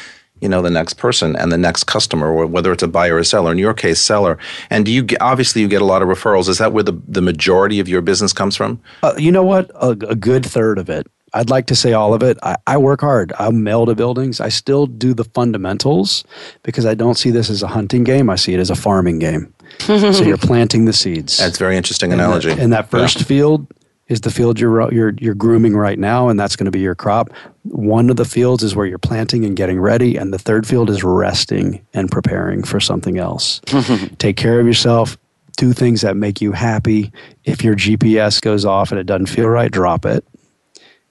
you 0.41 0.49
know 0.49 0.63
the 0.63 0.71
next 0.71 0.95
person 0.95 1.35
and 1.37 1.51
the 1.51 1.59
next 1.59 1.85
customer 1.85 2.31
or 2.31 2.47
whether 2.47 2.73
it's 2.73 2.83
a 2.83 2.89
buyer 2.89 3.17
or 3.17 3.25
seller. 3.25 3.53
In 3.53 3.59
your 3.59 3.75
case 3.75 4.01
seller. 4.01 4.39
And 4.71 4.85
do 4.85 4.93
you 4.93 5.03
get, 5.03 5.21
obviously 5.21 5.63
you 5.63 5.69
get 5.69 5.83
a 5.83 5.85
lot 5.85 6.03
of 6.03 6.09
referrals. 6.09 6.49
Is 6.49 6.59
that 6.59 6.73
where 6.73 6.83
the, 6.83 7.01
the 7.09 7.23
majority 7.23 7.81
of 7.81 7.89
your 7.89 8.03
business 8.03 8.33
comes 8.33 8.57
from? 8.57 8.81
Uh, 9.03 9.15
you 9.17 9.33
know 9.33 9.43
what? 9.43 9.71
A, 9.75 9.91
a, 9.91 10.15
good 10.15 10.45
third 10.45 10.79
of 10.79 10.91
it. 10.91 11.07
I'd 11.35 11.51
like 11.51 11.67
to 11.67 11.77
say 11.77 11.93
all 11.93 12.15
of 12.15 12.23
it. 12.23 12.39
I, 12.43 12.57
I 12.67 12.77
work 12.77 13.01
hard. 13.01 13.33
I'm 13.39 13.63
mail 13.63 13.87
to 13.87 13.95
buildings. 13.95 14.41
I 14.41 14.49
still 14.49 14.87
do 14.87 15.13
the 15.13 15.25
fundamentals 15.25 16.25
because 16.63 16.87
i 16.87 16.95
don't 16.95 17.17
see 17.17 17.31
this 17.31 17.51
as 17.51 17.63
a 17.63 17.67
hunting 17.67 18.05
game. 18.05 18.31
I 18.31 18.37
see 18.37 18.55
it 18.55 18.61
as 18.61 18.71
a 18.71 18.77
farming 18.77 19.19
game. 19.19 19.53
So 19.87 20.23
you're 20.23 20.39
planting 20.39 20.85
the 20.85 20.93
seeds. 20.93 21.39
That's 21.39 21.59
very 21.59 21.77
interesting 21.77 22.13
analogy 22.13 22.51
in 22.51 22.57
that, 22.57 22.65
in 22.65 22.71
that 22.71 22.91
first 22.91 23.19
yeah. 23.19 23.25
field 23.25 23.67
is 24.09 24.21
the 24.21 24.31
field 24.31 24.61
you're 24.61 24.93
you're 24.93 25.15
you're 25.19 25.35
grooming 25.35 25.77
right 25.77 25.99
now, 25.99 26.29
and 26.29 26.39
that's 26.39 26.57
going 26.57 26.67
to 26.67 26.71
be 26.71 26.81
your 26.81 26.95
crop. 26.95 27.33
One 27.65 28.09
of 28.11 28.17
the 28.17 28.25
fields 28.25 28.63
is 28.63 28.77
where 28.77 28.87
you're 28.87 28.99
planting 28.99 29.45
and 29.45 29.57
getting 29.57 29.81
ready, 29.81 30.17
and 30.17 30.33
the 30.33 30.39
third 30.39 30.67
field 30.67 30.91
is 30.91 31.03
resting 31.03 31.85
and 31.93 32.11
preparing 32.11 32.63
for 32.63 32.79
something 32.79 33.19
else. 33.19 33.61
Take 34.19 34.37
care 34.37 34.61
of 34.61 34.67
yourself. 34.67 35.19
Do 35.57 35.73
things 35.73 36.03
that 36.03 36.17
make 36.17 36.41
you 36.41 36.53
happy. 36.53 37.13
If 37.45 37.65
your 37.65 37.75
GPS 37.75 38.41
goes 38.41 38.65
off 38.65 38.93
and 38.93 39.01
it 39.01 39.07
doesn't 39.07 39.27
feel 39.27 39.49
right, 39.49 39.73
drop 39.73 40.07
it, 40.07 40.25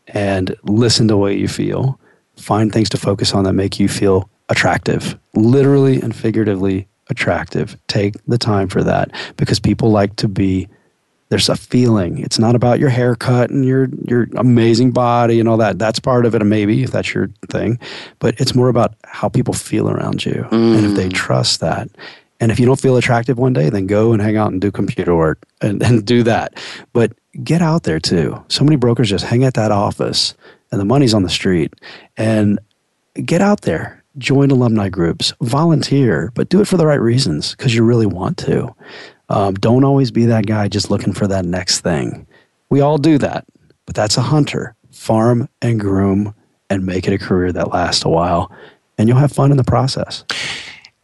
and 0.07 0.55
listen 0.63 1.07
to 1.09 1.17
what 1.17 1.35
you 1.35 1.47
feel. 1.47 1.99
Find 2.37 2.71
things 2.71 2.89
to 2.89 2.97
focus 2.97 3.33
on 3.33 3.45
that 3.45 3.53
make 3.53 3.79
you 3.79 3.87
feel 3.87 4.29
attractive, 4.49 5.17
literally 5.33 6.01
and 6.01 6.15
figuratively 6.15 6.87
attractive. 7.09 7.77
Take 7.87 8.15
the 8.25 8.37
time 8.37 8.67
for 8.67 8.83
that 8.83 9.11
because 9.37 9.59
people 9.59 9.91
like 9.91 10.15
to 10.17 10.27
be 10.27 10.67
there's 11.29 11.49
a 11.49 11.55
feeling. 11.55 12.19
It's 12.19 12.37
not 12.37 12.55
about 12.55 12.79
your 12.79 12.89
haircut 12.89 13.49
and 13.49 13.65
your 13.65 13.89
your 14.05 14.27
amazing 14.35 14.91
body 14.91 15.39
and 15.39 15.49
all 15.49 15.57
that. 15.57 15.79
That's 15.79 15.99
part 15.99 16.25
of 16.25 16.35
it, 16.35 16.43
maybe 16.45 16.83
if 16.83 16.91
that's 16.91 17.13
your 17.13 17.29
thing. 17.49 17.79
But 18.19 18.39
it's 18.39 18.55
more 18.55 18.69
about 18.69 18.95
how 19.05 19.29
people 19.29 19.53
feel 19.53 19.89
around 19.89 20.25
you 20.25 20.47
mm. 20.51 20.77
and 20.77 20.85
if 20.85 20.95
they 20.95 21.09
mm. 21.09 21.13
trust 21.13 21.59
that. 21.61 21.89
And 22.39 22.51
if 22.51 22.59
you 22.59 22.65
don't 22.65 22.79
feel 22.79 22.97
attractive 22.97 23.37
one 23.37 23.53
day, 23.53 23.69
then 23.69 23.87
go 23.87 24.11
and 24.11 24.21
hang 24.21 24.37
out 24.37 24.51
and 24.51 24.59
do 24.59 24.71
computer 24.71 25.15
work 25.15 25.45
and, 25.61 25.81
and 25.81 26.05
do 26.05 26.21
that. 26.23 26.53
But 26.91 27.13
get 27.43 27.61
out 27.61 27.83
there 27.83 27.99
too. 27.99 28.43
So 28.49 28.63
many 28.63 28.75
brokers 28.75 29.09
just 29.09 29.25
hang 29.25 29.45
at 29.45 29.53
that 29.53 29.71
office 29.71 30.35
and 30.71 30.79
the 30.79 30.85
money's 30.85 31.13
on 31.13 31.23
the 31.23 31.29
street. 31.29 31.73
And 32.17 32.59
get 33.23 33.41
out 33.41 33.61
there 33.61 34.03
join 34.17 34.51
alumni 34.51 34.89
groups, 34.89 35.33
volunteer, 35.41 36.31
but 36.35 36.49
do 36.49 36.61
it 36.61 36.67
for 36.67 36.77
the 36.77 36.85
right 36.85 36.99
reasons 36.99 37.51
because 37.51 37.75
you 37.75 37.83
really 37.83 38.05
want 38.05 38.37
to. 38.37 38.73
Um, 39.29 39.55
don't 39.55 39.83
always 39.83 40.11
be 40.11 40.25
that 40.25 40.45
guy 40.45 40.67
just 40.67 40.89
looking 40.89 41.13
for 41.13 41.27
that 41.27 41.45
next 41.45 41.81
thing. 41.81 42.27
We 42.69 42.81
all 42.81 42.97
do 42.97 43.17
that, 43.19 43.45
but 43.85 43.95
that's 43.95 44.17
a 44.17 44.21
hunter. 44.21 44.75
Farm 44.91 45.49
and 45.61 45.79
groom 45.79 46.33
and 46.69 46.85
make 46.85 47.07
it 47.07 47.13
a 47.13 47.17
career 47.17 47.51
that 47.51 47.71
lasts 47.71 48.05
a 48.05 48.09
while, 48.09 48.51
and 48.97 49.07
you'll 49.07 49.17
have 49.17 49.31
fun 49.31 49.51
in 49.51 49.57
the 49.57 49.63
process. 49.63 50.23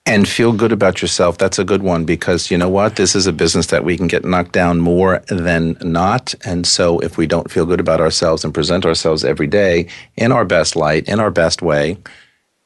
And 0.06 0.28
feel 0.28 0.52
good 0.52 0.72
about 0.72 1.02
yourself. 1.02 1.38
That's 1.38 1.60
a 1.60 1.64
good 1.64 1.84
one 1.84 2.06
because 2.06 2.50
you 2.50 2.58
know 2.58 2.70
what? 2.70 2.96
This 2.96 3.16
is 3.16 3.28
a 3.28 3.34
business 3.34 3.68
that 3.68 3.86
we 3.86 3.98
can 3.98 4.08
get 4.08 4.26
knocked 4.26 4.52
down 4.52 4.80
more 4.80 5.22
than 5.28 5.78
not. 5.82 6.34
And 6.44 6.66
so 6.66 7.00
if 7.00 7.18
we 7.18 7.28
don't 7.28 7.52
feel 7.52 7.68
good 7.68 7.80
about 7.80 8.02
ourselves 8.02 8.44
and 8.44 8.54
present 8.54 8.84
ourselves 8.84 9.24
every 9.24 9.46
day 9.46 9.88
in 10.18 10.32
our 10.32 10.44
best 10.44 10.76
light, 10.76 11.08
in 11.08 11.20
our 11.20 11.30
best 11.30 11.62
way, 11.62 11.98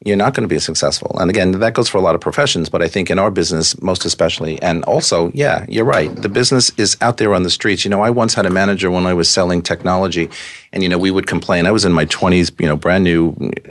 you're 0.03 0.17
not 0.17 0.33
going 0.33 0.47
to 0.47 0.53
be 0.53 0.59
successful. 0.59 1.15
And 1.19 1.29
again, 1.29 1.51
that 1.51 1.73
goes 1.73 1.87
for 1.87 1.97
a 1.97 2.01
lot 2.01 2.15
of 2.15 2.21
professions, 2.21 2.67
but 2.67 2.81
I 2.81 2.87
think 2.87 3.09
in 3.09 3.17
our 3.17 3.31
business, 3.31 3.81
most 3.81 4.03
especially, 4.03 4.61
and 4.61 4.83
also, 4.83 5.31
yeah, 5.33 5.65
you're 5.69 5.85
right. 5.85 6.13
The 6.13 6.27
business 6.27 6.69
is 6.77 6.97
out 6.99 7.17
there 7.17 7.33
on 7.33 7.43
the 7.43 7.49
streets. 7.49 7.85
You 7.85 7.91
know, 7.91 8.01
I 8.01 8.09
once 8.09 8.33
had 8.33 8.45
a 8.45 8.49
manager 8.49 8.91
when 8.91 9.05
I 9.05 9.13
was 9.13 9.29
selling 9.29 9.61
technology, 9.61 10.29
and, 10.73 10.83
you 10.83 10.89
know, 10.89 10.97
we 10.97 11.11
would 11.11 11.27
complain. 11.27 11.65
I 11.65 11.71
was 11.71 11.85
in 11.85 11.93
my 11.93 12.05
20s, 12.05 12.59
you 12.59 12.67
know, 12.67 12.75
brand 12.75 13.05
new 13.05 13.29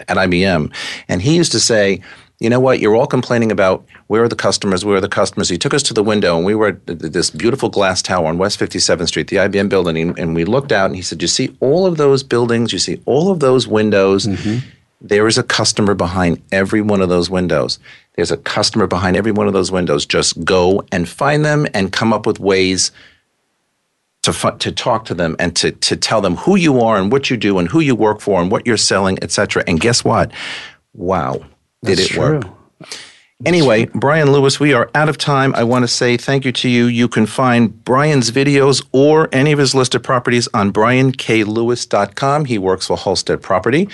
at 0.09 0.17
IBM. 0.17 0.75
And 1.09 1.21
he 1.21 1.37
used 1.37 1.53
to 1.53 1.61
say, 1.61 2.01
you 2.41 2.51
know 2.51 2.59
what? 2.59 2.81
You're 2.81 2.97
all 2.97 3.07
complaining 3.07 3.53
about 3.53 3.87
where 4.09 4.25
are 4.25 4.29
the 4.29 4.35
customers, 4.35 4.85
where 4.85 4.97
are 4.97 5.01
the 5.01 5.09
customers. 5.09 5.49
He 5.49 5.59
took 5.59 5.73
us 5.73 5.83
to 5.85 5.95
the 5.95 6.03
window, 6.03 6.37
and 6.37 6.45
we 6.45 6.55
were 6.55 6.69
at 6.69 6.87
this 6.87 7.31
beautiful 7.31 7.69
glass 7.69 8.03
tower 8.03 8.27
on 8.27 8.39
West 8.39 8.59
57th 8.59 9.09
Street, 9.09 9.29
the 9.29 9.37
IBM 9.37 9.69
building, 9.69 10.19
and 10.19 10.35
we 10.35 10.45
looked 10.45 10.73
out, 10.73 10.87
and 10.87 10.97
he 10.97 11.03
said, 11.03 11.23
You 11.23 11.29
see 11.29 11.57
all 11.61 11.87
of 11.87 11.97
those 11.97 12.23
buildings, 12.23 12.73
you 12.73 12.79
see 12.79 13.01
all 13.05 13.31
of 13.31 13.41
those 13.41 13.69
windows. 13.69 14.27
Mm-hmm 14.27 14.71
there 15.01 15.27
is 15.27 15.39
a 15.39 15.43
customer 15.43 15.95
behind 15.95 16.43
every 16.53 16.81
one 16.81 17.01
of 17.01 17.09
those 17.09 17.29
windows. 17.29 17.79
There's 18.15 18.31
a 18.31 18.37
customer 18.37 18.87
behind 18.87 19.17
every 19.17 19.33
one 19.33 19.47
of 19.47 19.53
those 19.53 19.71
windows. 19.71 20.07
Just 20.07 20.45
go 20.45 20.85
and 20.93 21.09
find 21.09 21.45
them 21.45 21.67
and 21.75 21.93
come 21.93 22.13
up 22.13 22.27
with 22.27 22.39
ways 22.41 22.93
to, 24.23 24.57
to 24.59 24.73
talk 24.73 25.05
to 25.07 25.15
them 25.15 25.37
and 25.39 25.55
to, 25.57 25.73
to 25.73 25.97
tell 25.97 26.21
them 26.21 26.37
who 26.37 26.57
you 26.57 26.81
are 26.81 26.97
and 26.97 27.13
what 27.13 27.29
you 27.29 27.37
do 27.37 27.59
and 27.59 27.69
who 27.69 27.81
you 27.81 27.95
work 27.95 28.21
for 28.21 28.41
and 28.41 28.51
what 28.51 28.67
you're 28.67 28.77
selling, 28.77 29.19
etc. 29.23 29.65
And 29.67 29.79
guess 29.81 30.05
what? 30.05 30.33
Wow, 30.95 31.35
did 31.83 31.99
That's 31.99 32.01
it 32.03 32.09
true. 32.09 32.41
work? 32.41 32.47
Anyway, 33.45 33.87
Brian 33.87 34.33
Lewis, 34.33 34.59
we 34.59 34.73
are 34.73 34.89
out 34.95 35.09
of 35.09 35.19
time. 35.19 35.55
I 35.55 35.65
want 35.65 35.83
to 35.83 35.89
say 35.89 36.17
thank 36.17 36.45
you 36.45 36.53
to 36.53 36.69
you. 36.69 36.87
You 36.87 37.09
can 37.09 37.27
find 37.27 37.85
Brian's 37.85 38.31
videos 38.31 38.87
or 38.93 39.29
any 39.33 39.53
of 39.53 39.59
his 39.59 39.75
listed 39.75 40.03
properties 40.03 40.49
on 40.55 40.73
brianklewis.com. 40.73 42.45
He 42.47 42.59
works 42.59 42.87
for 42.87 42.97
Halstead 42.97 43.43
Property. 43.43 43.89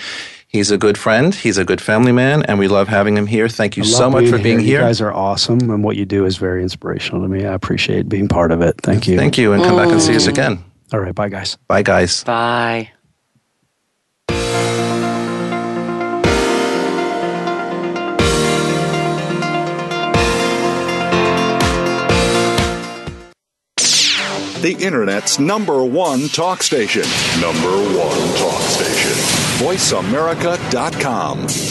He's 0.51 0.69
a 0.69 0.77
good 0.77 0.97
friend. 0.97 1.33
He's 1.33 1.57
a 1.57 1.63
good 1.63 1.79
family 1.79 2.11
man, 2.11 2.43
and 2.43 2.59
we 2.59 2.67
love 2.67 2.89
having 2.89 3.15
him 3.15 3.25
here. 3.25 3.47
Thank 3.47 3.77
you 3.77 3.85
so 3.85 4.09
much 4.09 4.27
for 4.27 4.37
being 4.37 4.59
here. 4.59 4.67
here. 4.67 4.79
You 4.79 4.85
guys 4.85 4.99
are 4.99 5.13
awesome, 5.13 5.71
and 5.71 5.81
what 5.81 5.95
you 5.95 6.05
do 6.05 6.25
is 6.25 6.35
very 6.35 6.61
inspirational 6.61 7.21
to 7.21 7.29
me. 7.29 7.45
I 7.45 7.53
appreciate 7.53 8.09
being 8.09 8.27
part 8.27 8.51
of 8.51 8.59
it. 8.59 8.75
Thank 8.81 9.07
you. 9.07 9.15
Thank 9.15 9.37
you, 9.37 9.53
and 9.53 9.63
come 9.63 9.75
mm. 9.75 9.83
back 9.85 9.93
and 9.93 10.01
see 10.01 10.13
us 10.13 10.25
mm. 10.25 10.31
again. 10.31 10.61
All 10.91 10.99
right. 10.99 11.15
Bye, 11.15 11.29
guys. 11.29 11.57
Bye, 11.69 11.83
guys. 11.83 12.25
Bye. 12.25 12.91
The 24.61 24.75
Internet's 24.79 25.39
number 25.39 25.83
one 25.85 26.27
talk 26.27 26.61
station. 26.61 27.03
Number 27.39 27.71
one 27.97 28.35
talk 28.35 28.61
station 28.63 28.90
voiceamerica.com. 29.61 31.70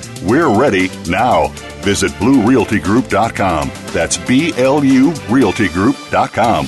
We're 0.23 0.49
ready 0.57 0.89
now. 1.09 1.47
Visit 1.81 2.11
BlueRealtyGroup.com. 2.13 3.71
That's 3.87 4.17
B 4.17 4.53
L 4.57 4.83
U 4.83 5.11
RealtyGroup.com. 5.11 6.67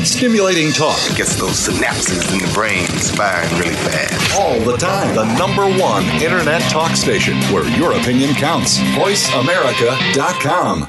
Stimulating 0.00 0.72
talk 0.72 0.98
gets 1.16 1.36
those 1.36 1.68
synapses 1.68 2.32
in 2.32 2.38
the 2.38 2.50
brain 2.54 2.86
firing 2.86 3.50
really 3.58 3.74
fast. 3.74 4.38
All 4.38 4.58
the 4.60 4.76
time. 4.76 5.14
The 5.14 5.24
number 5.38 5.64
one 5.80 6.04
internet 6.22 6.62
talk 6.70 6.94
station 6.94 7.36
where 7.52 7.66
your 7.76 7.92
opinion 7.92 8.34
counts. 8.34 8.78
VoiceAmerica.com. 8.78 10.88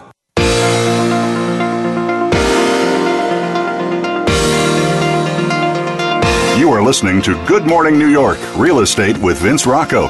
You 6.60 6.72
are 6.72 6.82
listening 6.82 7.22
to 7.24 7.34
Good 7.46 7.66
Morning 7.66 7.98
New 7.98 8.08
York 8.08 8.38
Real 8.58 8.80
Estate 8.80 9.18
with 9.18 9.39
Vince 9.39 9.66
Rocco. 9.66 10.10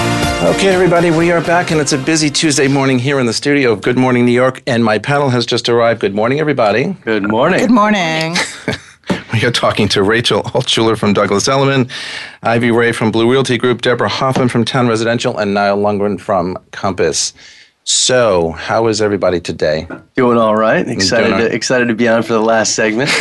Okay, 0.43 0.69
everybody, 0.69 1.11
we 1.11 1.31
are 1.31 1.39
back, 1.39 1.69
and 1.69 1.79
it's 1.79 1.93
a 1.93 1.99
busy 1.99 2.27
Tuesday 2.27 2.67
morning 2.67 2.97
here 2.97 3.19
in 3.19 3.27
the 3.27 3.33
studio 3.33 3.71
of 3.71 3.83
Good 3.83 3.95
Morning 3.95 4.25
New 4.25 4.31
York, 4.31 4.63
and 4.65 4.83
my 4.83 4.97
panel 4.97 5.29
has 5.29 5.45
just 5.45 5.69
arrived. 5.69 6.01
Good 6.01 6.15
morning, 6.15 6.39
everybody. 6.39 6.97
Good 7.05 7.29
morning. 7.29 7.59
Good 7.59 7.69
morning. 7.69 8.35
we 9.33 9.45
are 9.45 9.51
talking 9.51 9.87
to 9.89 10.01
Rachel 10.01 10.41
Altshuler 10.41 10.97
from 10.97 11.13
Douglas 11.13 11.47
Elliman, 11.47 11.91
Ivy 12.41 12.71
Ray 12.71 12.91
from 12.91 13.11
Blue 13.11 13.31
Realty 13.31 13.59
Group, 13.59 13.81
Deborah 13.81 14.09
Hoffman 14.09 14.49
from 14.49 14.65
Town 14.65 14.87
Residential, 14.87 15.37
and 15.37 15.53
Niall 15.53 15.77
Lundgren 15.77 16.19
from 16.19 16.57
Compass. 16.71 17.33
So, 17.83 18.51
how 18.51 18.87
is 18.87 19.01
everybody 19.01 19.39
today? 19.39 19.87
Doing 20.15 20.37
all 20.37 20.55
right. 20.55 20.87
Excited, 20.87 21.35
to, 21.37 21.53
excited 21.53 21.87
to 21.87 21.95
be 21.95 22.07
on 22.07 22.21
for 22.21 22.33
the 22.33 22.39
last 22.39 22.75
segment. 22.75 23.09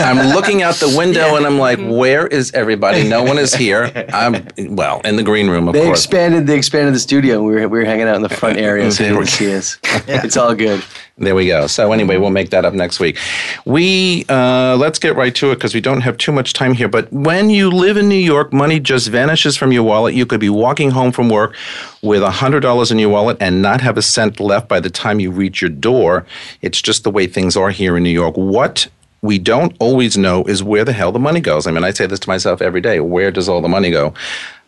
I'm 0.00 0.34
looking 0.34 0.62
out 0.62 0.74
the 0.74 0.94
window 0.96 1.36
and 1.36 1.46
I'm 1.46 1.58
like, 1.58 1.78
where 1.78 2.26
is 2.26 2.52
everybody? 2.52 3.08
No 3.08 3.22
one 3.22 3.38
is 3.38 3.54
here. 3.54 3.90
I'm 4.12 4.46
well 4.68 5.00
in 5.02 5.16
the 5.16 5.22
green 5.22 5.48
room, 5.48 5.66
of 5.66 5.72
they 5.72 5.84
course. 5.84 6.00
expanded. 6.04 6.46
They 6.46 6.58
expanded 6.58 6.94
the 6.94 6.98
studio. 6.98 7.42
We 7.42 7.54
were 7.54 7.68
we 7.68 7.78
were 7.78 7.84
hanging 7.86 8.06
out 8.06 8.16
in 8.16 8.22
the 8.22 8.28
front 8.28 8.58
area, 8.58 8.90
so 8.92 9.04
you 9.04 9.16
could 9.16 9.28
see 9.28 9.54
us. 9.54 9.78
Yeah. 10.06 10.24
It's 10.24 10.36
all 10.36 10.54
good. 10.54 10.84
There 11.18 11.34
we 11.34 11.46
go. 11.46 11.66
So 11.66 11.92
anyway, 11.92 12.18
we'll 12.18 12.28
make 12.28 12.50
that 12.50 12.66
up 12.66 12.74
next 12.74 13.00
week. 13.00 13.16
We 13.64 14.26
uh, 14.28 14.76
let's 14.76 14.98
get 14.98 15.16
right 15.16 15.34
to 15.36 15.50
it 15.50 15.54
because 15.54 15.74
we 15.74 15.80
don't 15.80 16.02
have 16.02 16.18
too 16.18 16.30
much 16.30 16.52
time 16.52 16.74
here. 16.74 16.88
But 16.88 17.10
when 17.10 17.48
you 17.48 17.70
live 17.70 17.96
in 17.96 18.06
New 18.10 18.14
York, 18.14 18.52
money 18.52 18.78
just 18.78 19.08
vanishes 19.08 19.56
from 19.56 19.72
your 19.72 19.82
wallet. 19.82 20.14
You 20.14 20.26
could 20.26 20.40
be 20.40 20.50
walking 20.50 20.90
home 20.90 21.12
from 21.12 21.30
work 21.30 21.56
with 22.02 22.22
hundred 22.22 22.60
dollars 22.60 22.90
in 22.90 22.98
your 22.98 23.05
your 23.06 23.12
wallet 23.12 23.36
and 23.40 23.62
not 23.62 23.80
have 23.80 23.96
a 23.96 24.02
cent 24.02 24.40
left 24.40 24.68
by 24.68 24.80
the 24.80 24.90
time 24.90 25.20
you 25.20 25.30
reach 25.30 25.60
your 25.60 25.70
door. 25.70 26.26
It's 26.62 26.82
just 26.82 27.04
the 27.04 27.10
way 27.10 27.26
things 27.26 27.56
are 27.56 27.70
here 27.70 27.96
in 27.96 28.02
New 28.02 28.10
York. 28.10 28.36
What 28.36 28.88
we 29.22 29.38
don't 29.38 29.74
always 29.78 30.16
know 30.16 30.44
is 30.44 30.62
where 30.62 30.84
the 30.84 30.92
hell 30.92 31.12
the 31.12 31.18
money 31.18 31.40
goes. 31.40 31.66
I 31.66 31.70
mean, 31.70 31.84
I 31.84 31.90
say 31.90 32.06
this 32.06 32.20
to 32.20 32.28
myself 32.28 32.60
every 32.60 32.80
day. 32.80 33.00
Where 33.00 33.30
does 33.30 33.48
all 33.48 33.60
the 33.60 33.68
money 33.68 33.90
go? 33.90 34.14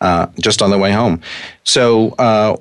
Uh, 0.00 0.26
just 0.40 0.62
on 0.62 0.70
the 0.70 0.78
way 0.78 0.92
home. 0.92 1.20
So 1.64 2.10
uh, 2.18 2.56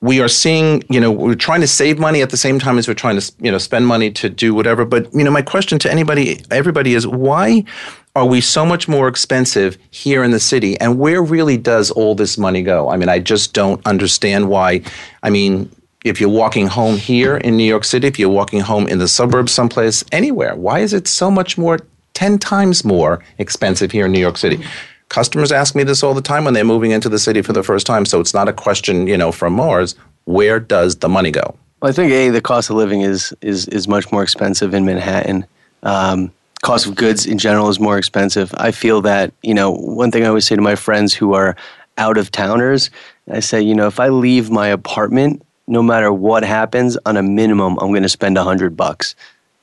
we 0.00 0.20
are 0.20 0.28
seeing, 0.28 0.82
you 0.88 1.00
know, 1.00 1.10
we're 1.10 1.34
trying 1.34 1.60
to 1.60 1.66
save 1.66 1.98
money 1.98 2.22
at 2.22 2.30
the 2.30 2.36
same 2.36 2.58
time 2.58 2.78
as 2.78 2.86
we're 2.88 2.94
trying 2.94 3.18
to, 3.18 3.32
you 3.40 3.50
know, 3.50 3.58
spend 3.58 3.86
money 3.86 4.10
to 4.12 4.28
do 4.28 4.54
whatever. 4.54 4.84
But 4.84 5.12
you 5.12 5.24
know, 5.24 5.30
my 5.30 5.42
question 5.42 5.78
to 5.80 5.90
anybody, 5.90 6.40
everybody 6.50 6.94
is 6.94 7.06
why 7.06 7.64
are 8.16 8.26
we 8.26 8.40
so 8.40 8.64
much 8.64 8.86
more 8.86 9.08
expensive 9.08 9.76
here 9.90 10.22
in 10.22 10.30
the 10.30 10.40
city? 10.40 10.78
And 10.80 10.98
where 10.98 11.22
really 11.22 11.56
does 11.56 11.90
all 11.90 12.14
this 12.14 12.38
money 12.38 12.62
go? 12.62 12.88
I 12.88 12.96
mean, 12.96 13.08
I 13.08 13.18
just 13.18 13.52
don't 13.52 13.84
understand 13.86 14.48
why. 14.48 14.82
I 15.22 15.30
mean, 15.30 15.70
if 16.04 16.20
you're 16.20 16.30
walking 16.30 16.68
home 16.68 16.96
here 16.96 17.36
in 17.38 17.56
New 17.56 17.64
York 17.64 17.84
City, 17.84 18.06
if 18.06 18.18
you're 18.18 18.28
walking 18.28 18.60
home 18.60 18.86
in 18.86 18.98
the 18.98 19.08
suburbs 19.08 19.52
someplace, 19.52 20.04
anywhere, 20.12 20.54
why 20.54 20.80
is 20.80 20.92
it 20.92 21.08
so 21.08 21.30
much 21.30 21.58
more, 21.58 21.78
10 22.12 22.38
times 22.38 22.84
more 22.84 23.24
expensive 23.38 23.90
here 23.90 24.06
in 24.06 24.12
New 24.12 24.20
York 24.20 24.36
City? 24.36 24.64
Customers 25.08 25.50
ask 25.50 25.74
me 25.74 25.82
this 25.82 26.02
all 26.02 26.14
the 26.14 26.22
time 26.22 26.44
when 26.44 26.54
they're 26.54 26.64
moving 26.64 26.92
into 26.92 27.08
the 27.08 27.18
city 27.18 27.42
for 27.42 27.52
the 27.52 27.62
first 27.62 27.86
time. 27.86 28.04
So 28.04 28.20
it's 28.20 28.34
not 28.34 28.48
a 28.48 28.52
question, 28.52 29.06
you 29.08 29.16
know, 29.16 29.32
from 29.32 29.54
Mars. 29.54 29.96
Where 30.24 30.60
does 30.60 30.96
the 30.96 31.08
money 31.08 31.30
go? 31.30 31.56
Well, 31.80 31.90
I 31.90 31.92
think 31.92 32.12
a 32.12 32.30
the 32.30 32.40
cost 32.40 32.70
of 32.70 32.76
living 32.76 33.02
is 33.02 33.34
is 33.42 33.68
is 33.68 33.86
much 33.86 34.10
more 34.10 34.22
expensive 34.22 34.72
in 34.72 34.86
Manhattan. 34.86 35.44
Um, 35.82 36.32
cost 36.64 36.86
of 36.86 36.94
goods 36.96 37.26
in 37.26 37.38
general 37.38 37.68
is 37.68 37.78
more 37.78 37.98
expensive. 37.98 38.52
I 38.56 38.72
feel 38.72 39.02
that 39.02 39.32
you 39.42 39.54
know 39.54 39.70
one 39.70 40.10
thing 40.10 40.24
I 40.24 40.28
always 40.28 40.46
say 40.46 40.56
to 40.56 40.62
my 40.62 40.74
friends 40.74 41.14
who 41.14 41.34
are 41.34 41.54
out 41.98 42.16
of 42.16 42.32
towners, 42.32 42.90
I 43.30 43.40
say 43.40 43.60
you 43.60 43.74
know 43.74 43.86
if 43.86 44.00
I 44.00 44.08
leave 44.08 44.50
my 44.50 44.68
apartment 44.68 45.42
no 45.66 45.82
matter 45.82 46.12
what 46.12 46.44
happens, 46.44 46.98
on 47.06 47.16
a 47.16 47.22
minimum, 47.22 47.78
I'm 47.80 47.88
going 47.88 48.02
to 48.02 48.08
spend 48.08 48.36
a 48.36 48.44
hundred 48.44 48.76
bucks. 48.76 49.14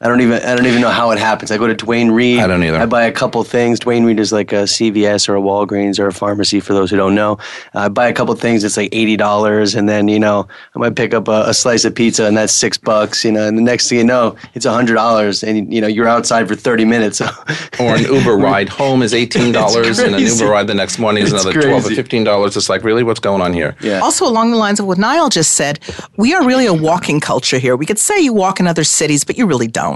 I 0.02 0.08
don't 0.08 0.20
even 0.22 0.42
I 0.42 0.56
don't 0.56 0.66
even 0.66 0.82
know 0.82 0.90
how 0.90 1.12
it 1.12 1.20
happens. 1.20 1.52
I 1.52 1.60
go 1.60 1.68
to 1.68 1.76
Duane 1.76 2.10
Reade. 2.10 2.40
I 2.40 2.48
don't 2.48 2.64
either. 2.64 2.80
I 2.80 2.88
buy 2.88 3.04
a 3.04 3.12
couple 3.12 3.44
things. 3.44 3.80
Duane 3.80 4.04
Reade 4.04 4.20
is 4.20 4.32
like 4.32 4.52
a 4.52 4.64
CVS 4.64 5.30
or 5.30 5.36
a 5.36 5.42
Walgreens 5.42 6.00
or 6.00 6.08
a 6.08 6.14
pharmacy 6.14 6.60
for 6.60 6.74
those 6.74 6.90
who 6.90 6.98
don't 6.98 7.14
know. 7.14 7.38
I 7.76 7.88
buy 7.88 8.08
a 8.08 8.14
couple 8.14 8.34
things. 8.34 8.64
It's 8.64 8.78
like 8.78 8.90
eighty 8.94 9.16
dollars, 9.16 9.76
and 9.76 9.88
then 9.88 10.08
you 10.08 10.20
know 10.20 10.48
I 10.76 10.80
might 10.80 10.96
pick 10.96 11.14
up 11.14 11.28
a, 11.28 11.44
a, 11.50 11.54
slice 11.54 11.86
of 11.86 11.94
pizza, 11.94 12.26
and 12.26 12.36
that's 12.36 12.52
six 12.52 12.80
bucks. 12.80 13.24
You 13.24 13.32
know, 13.32 13.48
and 13.48 13.56
the 13.56 13.62
next 13.62 13.90
thing 13.90 14.00
you 14.00 14.04
know, 14.04 14.36
it's 14.56 14.66
a 14.66 14.74
hundred 14.74 14.96
dollars, 14.96 15.44
and 15.44 15.72
you 15.72 15.80
know 15.80 15.88
you're 15.88 16.08
outside 16.08 16.48
for 16.48 16.56
thirty 16.56 16.84
minutes. 16.84 17.22
or 17.22 17.96
an 17.96 18.02
Uber 18.12 18.38
ride 18.38 18.70
home 18.70 19.04
is 19.04 19.14
eighteen 19.14 19.52
dollars, 19.52 20.00
and 20.00 20.16
an 20.16 20.22
Uber 20.22 20.48
ride 20.48 20.66
the 20.66 20.74
next 20.74 20.98
morning 20.98 21.22
is 21.22 21.32
another 21.32 21.54
twelve 21.54 21.86
or 21.86 21.90
fifteen 21.90 22.24
dollars. 22.24 22.58
It's 22.58 22.70
like 22.70 22.84
really, 22.84 23.04
what's 23.04 23.20
going 23.20 23.42
on 23.42 23.54
here? 23.54 23.76
Yeah. 23.82 24.00
Also, 24.00 24.26
along 24.26 24.50
the 24.50 24.58
lines 24.58 24.80
of 24.80 24.88
what 24.88 24.98
Niall 24.98 25.30
just 25.30 25.54
said, 25.54 25.80
we 26.18 26.34
are 26.34 26.44
really 26.44 26.66
a 26.66 26.74
walking 26.74 27.20
culture 27.20 27.60
here. 27.60 27.76
We 27.76 27.86
could 27.86 28.00
say 28.00 28.20
you 28.20 28.34
walk 28.34 28.60
in 28.60 28.66
other 28.66 28.84
cities, 28.84 29.24
but 29.24 29.38
you 29.38 29.46
really 29.46 29.68
don't. 29.68 29.91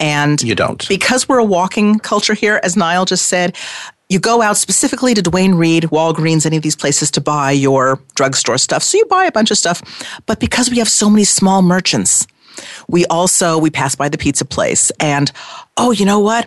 And 0.00 0.42
you 0.42 0.54
don't. 0.54 0.86
Because 0.88 1.28
we're 1.28 1.38
a 1.38 1.44
walking 1.44 1.98
culture 1.98 2.34
here, 2.34 2.60
as 2.62 2.76
Niall 2.76 3.04
just 3.04 3.26
said, 3.26 3.56
you 4.08 4.18
go 4.18 4.42
out 4.42 4.58
specifically 4.58 5.14
to 5.14 5.22
Duane 5.22 5.54
Reade, 5.54 5.84
Walgreens, 5.84 6.44
any 6.44 6.56
of 6.58 6.62
these 6.62 6.76
places 6.76 7.10
to 7.12 7.20
buy 7.20 7.50
your 7.50 7.98
drugstore 8.14 8.58
stuff. 8.58 8.82
So 8.82 8.98
you 8.98 9.06
buy 9.06 9.24
a 9.24 9.32
bunch 9.32 9.50
of 9.50 9.56
stuff. 9.56 9.82
But 10.26 10.38
because 10.38 10.70
we 10.70 10.78
have 10.78 10.88
so 10.88 11.08
many 11.08 11.24
small 11.24 11.62
merchants, 11.62 12.26
we 12.88 13.06
also 13.06 13.56
we 13.56 13.70
pass 13.70 13.94
by 13.94 14.10
the 14.10 14.18
pizza 14.18 14.44
place 14.44 14.92
and 15.00 15.32
oh, 15.78 15.92
you 15.92 16.04
know 16.04 16.20
what? 16.20 16.46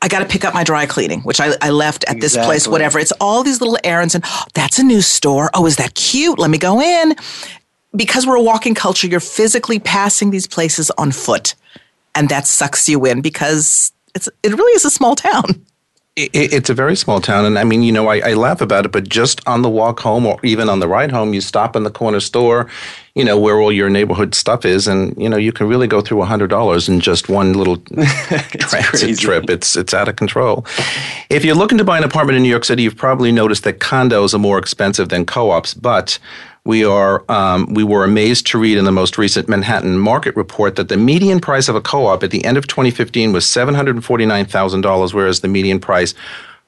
I 0.00 0.08
got 0.08 0.20
to 0.20 0.26
pick 0.26 0.44
up 0.44 0.54
my 0.54 0.62
dry 0.62 0.86
cleaning, 0.86 1.22
which 1.22 1.40
I, 1.40 1.54
I 1.60 1.70
left 1.70 2.04
at 2.04 2.16
exactly. 2.16 2.20
this 2.20 2.36
place, 2.46 2.68
whatever. 2.68 2.98
It's 2.98 3.12
all 3.20 3.42
these 3.42 3.60
little 3.60 3.78
errands, 3.82 4.14
and 4.14 4.22
oh, 4.24 4.44
that's 4.54 4.78
a 4.78 4.84
new 4.84 5.00
store. 5.00 5.50
Oh, 5.54 5.66
is 5.66 5.76
that 5.76 5.94
cute? 5.94 6.38
Let 6.38 6.50
me 6.50 6.58
go 6.58 6.80
in. 6.80 7.16
Because 7.96 8.26
we're 8.26 8.36
a 8.36 8.42
walking 8.42 8.74
culture, 8.74 9.08
you're 9.08 9.18
physically 9.18 9.80
passing 9.80 10.30
these 10.30 10.46
places 10.46 10.90
on 10.98 11.10
foot 11.10 11.56
and 12.14 12.28
that 12.28 12.46
sucks 12.46 12.88
you 12.88 13.04
in 13.04 13.20
because 13.20 13.92
it's 14.14 14.28
it 14.42 14.52
really 14.52 14.72
is 14.72 14.84
a 14.84 14.90
small 14.90 15.16
town. 15.16 15.64
It, 16.16 16.52
it's 16.52 16.68
a 16.68 16.74
very 16.74 16.96
small 16.96 17.20
town, 17.20 17.44
and 17.44 17.56
I 17.56 17.62
mean, 17.62 17.84
you 17.84 17.92
know, 17.92 18.08
I, 18.08 18.30
I, 18.30 18.34
laugh 18.34 18.60
about 18.60 18.84
it, 18.84 18.90
but 18.90 19.08
just 19.08 19.40
on 19.46 19.62
the 19.62 19.70
walk 19.70 20.00
home, 20.00 20.26
or 20.26 20.36
even 20.42 20.68
on 20.68 20.80
the 20.80 20.88
ride 20.88 21.12
home, 21.12 21.32
you 21.32 21.40
stop 21.40 21.76
in 21.76 21.84
the 21.84 21.92
corner 21.92 22.18
store, 22.18 22.68
you 23.14 23.24
know, 23.24 23.38
where 23.38 23.60
all 23.60 23.70
your 23.70 23.88
neighborhood 23.88 24.34
stuff 24.34 24.64
is, 24.64 24.88
and 24.88 25.16
you 25.16 25.28
know, 25.28 25.36
you 25.36 25.52
can 25.52 25.68
really 25.68 25.86
go 25.86 26.00
through 26.00 26.20
a 26.22 26.24
hundred 26.24 26.50
dollars 26.50 26.88
in 26.88 26.98
just 26.98 27.28
one 27.28 27.52
little 27.52 27.76
transit 27.86 28.82
crazy. 28.82 29.14
trip. 29.14 29.48
It's 29.48 29.76
it's 29.76 29.94
out 29.94 30.08
of 30.08 30.16
control. 30.16 30.66
If 31.30 31.44
you're 31.44 31.54
looking 31.54 31.78
to 31.78 31.84
buy 31.84 31.98
an 31.98 32.04
apartment 32.04 32.36
in 32.36 32.42
New 32.42 32.50
York 32.50 32.64
City, 32.64 32.82
you've 32.82 32.96
probably 32.96 33.30
noticed 33.30 33.62
that 33.62 33.78
condos 33.78 34.34
are 34.34 34.38
more 34.38 34.58
expensive 34.58 35.10
than 35.10 35.24
co-ops, 35.24 35.72
but 35.72 36.18
we 36.68 36.84
are 36.84 37.24
um, 37.30 37.72
we 37.72 37.82
were 37.82 38.04
amazed 38.04 38.46
to 38.48 38.58
read 38.58 38.76
in 38.76 38.84
the 38.84 38.92
most 38.92 39.16
recent 39.16 39.48
Manhattan 39.48 39.98
Market 39.98 40.36
Report 40.36 40.76
that 40.76 40.90
the 40.90 40.98
median 40.98 41.40
price 41.40 41.66
of 41.66 41.74
a 41.74 41.80
co-op 41.80 42.22
at 42.22 42.30
the 42.30 42.44
end 42.44 42.58
of 42.58 42.66
2015 42.66 43.32
was 43.32 43.46
seven 43.46 43.74
hundred 43.74 44.04
forty 44.04 44.26
nine 44.26 44.44
thousand 44.44 44.82
dollars, 44.82 45.14
whereas 45.14 45.40
the 45.40 45.48
median 45.48 45.80
price 45.80 46.12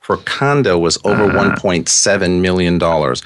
for 0.01 0.17
condo 0.17 0.79
was 0.79 0.97
over 1.05 1.25
uh-huh. 1.25 1.55
1.7 1.55 2.41
million 2.41 2.79
dollars. 2.79 3.23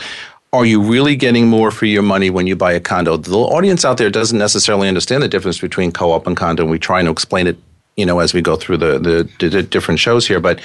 Are 0.52 0.66
you 0.66 0.82
really 0.82 1.14
getting 1.14 1.46
more 1.46 1.70
for 1.70 1.86
your 1.86 2.02
money 2.02 2.28
when 2.28 2.48
you 2.48 2.56
buy 2.56 2.72
a 2.72 2.80
condo? 2.80 3.18
The 3.18 3.38
audience 3.38 3.84
out 3.84 3.98
there 3.98 4.10
doesn't 4.10 4.38
necessarily 4.38 4.88
understand 4.88 5.22
the 5.22 5.28
difference 5.28 5.60
between 5.60 5.92
co-op 5.92 6.26
and 6.26 6.36
condo. 6.36 6.64
And 6.64 6.72
we 6.72 6.80
try 6.80 7.00
to 7.02 7.10
explain 7.10 7.46
it, 7.46 7.56
you 7.96 8.04
know, 8.04 8.18
as 8.18 8.34
we 8.34 8.42
go 8.42 8.56
through 8.56 8.78
the, 8.78 8.98
the, 8.98 9.48
the 9.48 9.62
different 9.62 10.00
shows 10.00 10.26
here. 10.26 10.40
But 10.40 10.60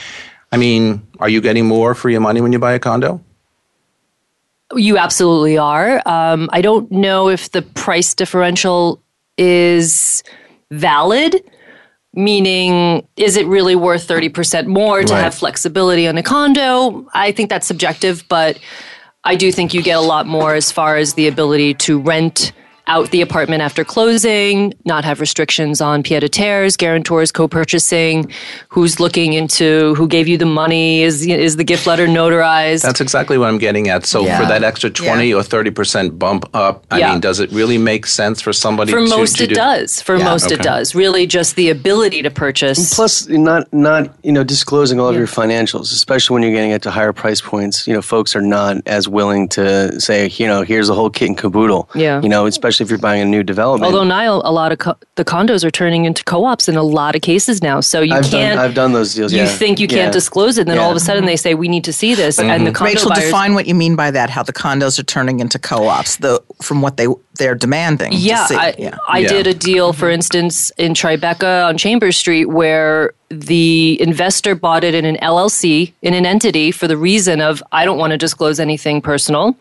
I 0.52 0.58
mean, 0.58 1.06
are 1.20 1.30
you 1.30 1.40
getting 1.40 1.68
more 1.68 1.94
for 1.94 2.10
your 2.10 2.22
money 2.22 2.42
when 2.42 2.52
you 2.52 2.58
buy 2.58 2.74
a 2.74 2.80
condo? 2.80 3.24
You 4.76 4.98
absolutely 4.98 5.58
are. 5.58 6.02
Um, 6.06 6.50
I 6.52 6.62
don't 6.62 6.92
know 6.92 7.30
if 7.30 7.52
the 7.52 7.62
price 7.62 8.14
differential 8.14 9.02
is 9.38 10.24
valid, 10.72 11.44
meaning, 12.14 13.08
is 13.16 13.36
it 13.36 13.48
really 13.48 13.76
worth 13.76 14.08
30% 14.08 14.68
more 14.68 15.02
to 15.02 15.14
right. 15.14 15.24
have 15.24 15.34
flexibility 15.34 16.08
on 16.08 16.18
a 16.18 16.24
condo? 16.24 17.08
I 17.14 17.32
think 17.32 17.50
that's 17.50 17.66
subjective, 17.66 18.24
but 18.30 18.60
I 19.24 19.36
do 19.36 19.52
think 19.52 19.74
you 19.74 19.82
get 19.82 19.98
a 19.98 20.02
lot 20.02 20.28
more 20.28 20.54
as 20.54 20.72
far 20.72 20.98
as 20.98 21.14
the 21.14 21.28
ability 21.28 21.74
to 21.76 22.00
rent 22.00 22.52
out 22.90 23.12
the 23.12 23.22
apartment 23.22 23.62
after 23.62 23.86
closing, 23.86 24.74
not 24.84 25.06
have 25.06 25.22
restrictions 25.22 25.80
on 25.80 26.04
pied 26.04 26.24
a 26.24 26.30
terres, 26.30 26.76
guarantors, 26.76 27.32
co-purchasing, 27.32 28.30
who's 28.68 29.00
looking 29.00 29.34
into 29.34 29.94
who 29.96 30.08
gave 30.08 30.28
you 30.28 30.38
the 30.38 30.46
money, 30.46 31.04
is 31.04 31.26
is 31.26 31.56
the 31.56 31.64
gift 31.64 31.86
letter 31.88 32.08
notarized? 32.08 32.82
That's 32.82 33.00
exactly 33.00 33.38
what 33.38 33.48
I'm 33.48 33.60
getting 33.60 33.90
at. 33.90 34.06
So 34.06 34.26
yeah. 34.26 34.40
for 34.40 34.46
that 34.48 34.64
extra 34.64 34.90
20 34.90 35.30
yeah. 35.30 35.36
or 35.36 35.42
30% 35.42 36.18
bump 36.18 36.50
up, 36.54 36.86
I 36.90 37.00
yeah. 37.00 37.12
mean, 37.12 37.22
does 37.22 37.40
it 37.40 37.52
really 37.52 37.78
make 37.78 38.08
sense 38.08 38.42
for 38.42 38.52
somebody 38.52 38.92
to 38.92 38.98
for 38.98 39.06
to, 39.06 39.18
most 39.18 39.38
to 39.38 39.44
it 39.44 39.50
do? 39.50 39.56
does. 39.56 40.02
For 40.02 40.18
most 40.18 40.46
okay. 40.46 40.56
it 40.56 40.62
does. 40.62 40.96
Really 40.96 41.28
just 41.28 41.56
the 41.56 41.70
ability 41.70 42.24
to 42.24 42.32
purchase. 42.32 42.94
Plus 42.96 43.28
not 43.28 43.72
not, 43.72 44.14
you 44.24 44.32
know, 44.32 44.44
disclosing 44.44 45.00
all 45.00 45.10
of 45.10 45.16
your 45.16 45.28
financials, 45.28 45.94
especially 45.94 46.34
when 46.34 46.44
you're 46.44 46.52
getting 46.52 46.72
it 46.72 46.82
to 46.82 46.92
higher 46.92 47.14
price 47.14 47.40
points, 47.40 47.88
you 47.88 47.94
know, 47.94 48.02
folks 48.02 48.36
are 48.36 48.42
not 48.42 48.78
as 48.88 49.08
willing 49.08 49.48
to 49.50 50.00
say, 50.02 50.28
you 50.30 50.48
know, 50.48 50.64
here's 50.64 50.88
the 50.88 50.96
whole 50.96 51.12
kit 51.12 51.30
and 51.30 51.38
caboodle. 51.38 51.88
Yeah. 51.94 52.22
You 52.22 52.30
know, 52.30 52.48
especially 52.48 52.79
especially 52.80 52.96
if 52.96 53.00
you're 53.00 53.02
buying 53.02 53.22
a 53.22 53.26
new 53.26 53.44
development. 53.44 53.92
Although 53.92 54.06
Niall, 54.06 54.42
a 54.46 54.52
lot 54.52 54.72
of 54.72 54.80
co- 54.80 54.98
the 55.16 55.26
condos 55.26 55.64
are 55.64 55.72
turning 55.72 56.06
into 56.06 56.24
co-ops 56.24 56.70
in 56.70 56.76
a 56.76 56.84
lot 56.84 57.16
of 57.16 57.22
cases 57.22 57.62
now, 57.62 57.80
so 57.80 58.02
you 58.02 58.14
I've 58.14 58.26
can't. 58.26 58.58
Done, 58.58 58.66
I've 58.66 58.76
done 58.76 58.94
those 58.94 59.14
deals. 59.14 59.34
You 59.34 59.40
yeah. 59.40 59.48
think 59.48 59.80
you 59.80 59.88
can't 59.88 60.08
yeah. 60.08 60.12
disclose 60.12 60.58
it, 60.58 60.62
and 60.62 60.70
then 60.70 60.78
yeah. 60.78 60.84
all 60.84 60.92
of 60.92 60.98
a 60.98 61.00
sudden 61.00 61.26
they 61.26 61.36
say 61.36 61.54
we 61.56 61.68
need 61.68 61.84
to 61.86 61.94
see 61.94 62.16
this, 62.16 62.38
mm-hmm. 62.38 62.50
and 62.50 62.68
the 62.68 62.72
condo 62.72 62.94
Rachel, 62.94 63.10
buyers, 63.10 63.26
define 63.26 63.54
what 63.54 63.68
you 63.68 63.76
mean 63.76 63.96
by 63.96 64.12
that. 64.12 64.30
How 64.30 64.44
the 64.44 64.54
condos 64.54 65.00
are 65.00 65.04
turning 65.04 65.40
into 65.40 65.60
co-ops, 65.60 66.18
the 66.18 66.42
from 66.62 66.82
what 66.82 66.98
they 66.98 67.08
they're 67.36 67.56
demanding. 67.56 68.12
Yeah, 68.14 68.48
I, 68.50 68.76
yeah. 68.78 68.98
I 69.08 69.24
did 69.24 69.48
a 69.48 69.54
deal, 69.54 69.94
for 69.94 70.10
instance, 70.10 70.72
in 70.72 70.94
Tribeca 70.94 71.68
on 71.68 71.78
Chambers 71.78 72.18
Street, 72.18 72.46
where 72.46 73.14
the 73.30 73.98
investor 74.02 74.56
bought 74.56 74.84
it 74.84 74.96
in 74.96 75.06
an 75.06 75.18
LLC, 75.18 75.94
in 76.02 76.14
an 76.14 76.26
entity, 76.26 76.72
for 76.72 76.88
the 76.88 76.98
reason 76.98 77.42
of 77.42 77.62
I 77.72 77.86
don't 77.86 77.98
want 77.98 78.12
to 78.12 78.18
disclose 78.18 78.60
anything 78.60 79.02
personal 79.02 79.56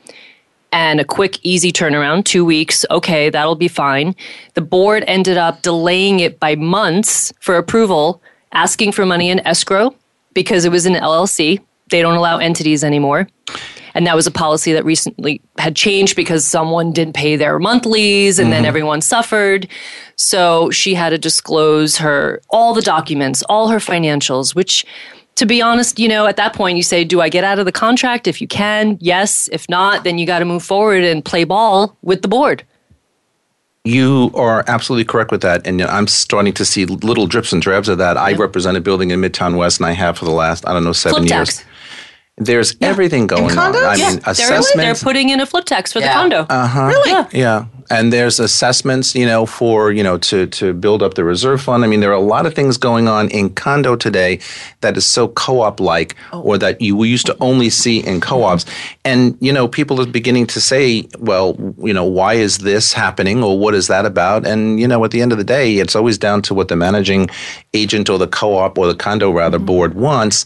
and 0.73 1.01
a 1.01 1.05
quick, 1.05 1.39
easy 1.43 1.73
turnaround, 1.73 2.25
two 2.25 2.45
weeks, 2.45 2.85
okay, 2.91 3.31
that'll 3.31 3.55
be 3.55 3.69
fine. 3.69 4.15
The 4.55 4.61
board 4.61 5.05
ended 5.07 5.37
up 5.37 5.63
delaying 5.63 6.21
it 6.21 6.39
by 6.39 6.57
months 6.57 7.33
for 7.41 7.57
approval, 7.57 8.23
asking 8.53 8.93
for 8.93 9.07
money 9.07 9.31
in 9.31 9.41
escrow 9.47 9.95
because 10.35 10.65
it 10.65 10.73
was 10.73 10.87
an 10.87 10.95
LLC. 10.95 11.61
They 11.91 12.03
don't 12.03 12.17
allow 12.17 12.39
entities 12.39 12.85
anymore. 12.85 13.29
And 13.95 14.07
that 14.07 14.15
was 14.15 14.27
a 14.27 14.31
policy 14.31 14.73
that 14.75 14.85
recently 14.85 15.41
had 15.57 15.75
changed 15.75 16.15
because 16.15 16.45
someone 16.45 16.93
didn't 16.93 17.15
pay 17.15 17.37
their 17.37 17.59
monthlies 17.59 18.39
and 18.39 18.47
mm-hmm. 18.47 18.53
then 18.53 18.65
everyone 18.65 19.01
suffered. 19.01 19.67
So 20.17 20.71
she 20.71 20.95
had 20.95 21.11
to 21.11 21.19
disclose 21.19 21.97
her 21.97 22.41
all 22.51 22.75
the 22.75 22.83
documents, 22.83 23.43
all 23.49 23.69
her 23.69 23.79
financials, 23.79 24.55
which 24.55 24.85
to 25.39 25.47
be 25.47 25.63
honest, 25.63 26.01
you 26.01 26.09
know, 26.09 26.27
at 26.27 26.37
that 26.37 26.53
point 26.53 26.77
you 26.77 26.83
say, 26.83 27.05
do 27.05 27.21
I 27.21 27.29
get 27.29 27.45
out 27.45 27.61
of 27.61 27.65
the 27.65 27.71
contract? 27.71 28.27
If 28.27 28.41
you 28.41 28.49
can, 28.49 28.99
yes. 29.01 29.49
If 29.53 29.69
not, 29.69 30.03
then 30.03 30.19
you 30.19 30.27
got 30.27 30.41
to 30.41 30.45
move 30.45 30.65
forward 30.65 31.05
and 31.05 31.25
play 31.25 31.45
ball 31.45 31.97
with 32.03 32.23
the 32.23 32.29
board. 32.29 32.65
You 33.85 34.33
are 34.35 34.65
absolutely 34.67 35.05
correct 35.05 35.31
with 35.31 35.41
that. 35.43 35.65
And 35.65 35.81
I'm 35.83 36.09
starting 36.09 36.53
to 36.55 36.65
see 36.65 36.87
little 36.87 37.29
drips 37.29 37.53
and 37.53 37.63
drabs 37.63 37.89
of 37.89 37.99
that. 37.99 38.17
I 38.17 38.33
represent 38.33 38.77
a 38.77 38.81
building 38.81 39.13
in 39.13 39.21
Midtown 39.21 39.57
West, 39.57 39.79
and 39.79 39.87
I 39.87 39.93
have 39.93 40.19
for 40.19 40.25
the 40.25 40.33
last, 40.33 40.67
I 40.67 40.73
don't 40.73 40.83
know, 40.83 40.93
seven 40.93 41.21
Flip 41.21 41.31
years. 41.31 41.59
Tax. 41.59 41.65
There's 42.39 42.77
yeah. 42.81 42.89
everything 42.89 43.27
going 43.27 43.57
on. 43.59 43.75
I 43.75 43.95
yeah. 43.95 44.11
mean, 44.11 44.19
assessments. 44.25 44.73
They're, 44.75 44.85
they're 44.85 44.95
putting 44.95 45.29
in 45.31 45.41
a 45.41 45.47
flip 45.47 45.65
tax 45.65 45.93
for 45.93 46.01
yeah. 46.01 46.09
the 46.09 46.13
condo. 46.15 46.47
Uh 46.49 46.67
huh. 46.67 46.87
Really? 46.87 47.11
Yeah. 47.11 47.29
yeah 47.33 47.67
and 47.91 48.13
there's 48.13 48.39
assessments, 48.39 49.15
you 49.15 49.27
know, 49.27 49.47
for 49.47 49.93
you 49.93 50.03
know 50.03 50.19
to 50.19 50.47
to 50.49 50.73
build 50.75 51.03
up 51.03 51.15
the 51.15 51.25
reserve 51.25 51.63
fund. 51.63 51.85
I 51.85 51.87
mean, 51.87 52.01
there 52.01 52.11
are 52.11 52.15
a 52.15 52.21
lot 52.21 52.47
of 52.47 52.55
things 52.55 52.77
going 52.77 53.09
on 53.09 53.29
in 53.31 53.51
condo 53.51 53.97
today 53.97 54.41
that 54.81 54.97
is 54.97 55.07
so 55.07 55.29
co-op 55.29 55.81
like, 55.81 56.15
oh. 56.33 56.43
or 56.43 56.59
that 56.59 56.81
you 56.81 57.03
used 57.05 57.27
to 57.27 57.37
only 57.41 57.71
see 57.71 58.05
in 58.05 58.21
co-ops. 58.21 58.67
And 59.05 59.37
you 59.41 59.53
know, 59.53 59.69
people 59.69 60.01
are 60.01 60.07
beginning 60.07 60.47
to 60.49 60.61
say, 60.61 61.09
well, 61.19 61.57
you 61.79 61.95
know, 61.95 62.05
why 62.05 62.35
is 62.35 62.59
this 62.59 62.93
happening, 62.93 63.43
or 63.43 63.59
what 63.59 63.75
is 63.75 63.89
that 63.89 64.05
about? 64.05 64.47
And 64.47 64.79
you 64.79 64.89
know, 64.89 65.05
at 65.05 65.11
the 65.11 65.23
end 65.23 65.33
of 65.33 65.39
the 65.39 65.45
day, 65.45 65.77
it's 65.77 65.97
always 65.97 66.19
down 66.19 66.43
to 66.43 66.55
what 66.55 66.69
the 66.69 66.77
managing 66.77 67.29
agent 67.75 68.11
or 68.11 68.19
the 68.19 68.29
co-op 68.29 68.79
or 68.79 68.87
the 68.87 68.95
condo 68.95 69.31
rather 69.31 69.59
mm-hmm. 69.59 69.67
board 69.67 69.95
wants 69.95 70.45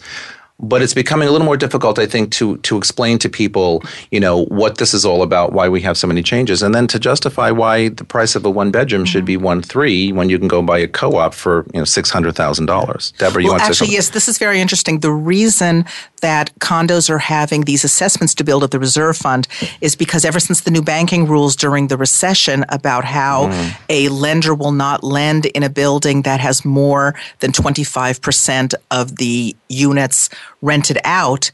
but 0.63 0.81
it's 0.81 0.95
becoming 0.95 1.29
a 1.29 1.31
little 1.33 1.45
more 1.45 1.57
difficult, 1.57 1.99
I 1.99 2.07
think, 2.07 2.31
to 2.33 2.57
to 2.59 2.77
explain 2.79 3.19
to 3.19 3.29
people, 3.29 3.83
you 4.11 4.21
know, 4.21 4.45
what 4.45 4.79
this 4.79 4.95
is 4.95 5.05
all 5.05 5.23
about, 5.23 5.53
why 5.53 5.69
we 5.69 5.81
have 5.83 5.97
so 5.97 6.07
many 6.07 6.23
changes, 6.23 6.63
and 6.63 6.75
then 6.75 6.87
to 6.89 6.99
justify 6.99 7.51
why 7.51 7.89
the 7.89 8.05
price 8.05 8.37
of 8.37 8.45
a 8.45 8.51
one 8.51 8.71
bedroom 8.71 9.03
mm-hmm. 9.03 9.07
should 9.07 9.25
be 9.25 9.37
one 9.37 9.61
three 9.61 10.13
when 10.13 10.29
you 10.29 10.39
can 10.39 10.49
go 10.49 10.63
buy 10.63 10.79
a 10.79 10.87
co 10.87 11.17
op 11.17 11.35
for 11.35 11.67
you 11.75 11.81
know 11.81 11.85
six 11.85 12.11
hundred 12.11 12.37
thousand 12.37 12.67
dollars. 12.67 13.13
Deborah, 13.19 13.43
you 13.43 13.49
well, 13.49 13.59
want 13.59 13.71
actually, 13.71 13.89
to 13.89 13.93
yes, 13.93 14.11
this 14.11 14.29
is 14.29 14.39
very 14.39 14.61
interesting. 14.61 15.01
The 15.01 15.11
reason 15.13 15.85
that 16.21 16.57
condos 16.61 17.11
are 17.11 17.19
having 17.19 17.63
these 17.63 17.83
assessments 17.83 18.33
to 18.35 18.45
build 18.45 18.63
up 18.63 18.71
the 18.71 18.79
reserve 18.79 19.17
fund 19.17 19.49
is 19.81 19.97
because 19.97 20.25
ever 20.25 20.39
since 20.39 20.61
the 20.61 20.71
new 20.71 20.83
banking 20.83 21.27
rules 21.27 21.57
during 21.57 21.89
the 21.89 21.97
recession 21.97 22.65
about 22.69 23.05
how 23.05 23.49
mm. 23.49 23.77
a 23.89 24.09
lender 24.11 24.55
will 24.55 24.71
not 24.71 25.03
lend 25.03 25.47
in 25.47 25.65
a 25.65 25.69
building 25.69 26.23
that 26.23 26.39
has 26.39 26.65
more 26.65 27.17
than 27.41 27.51
twenty 27.51 27.83
five 27.83 28.23
percent 28.23 28.75
of 28.93 29.17
the 29.17 29.57
units 29.69 30.31
rented 30.61 30.99
out 31.05 31.51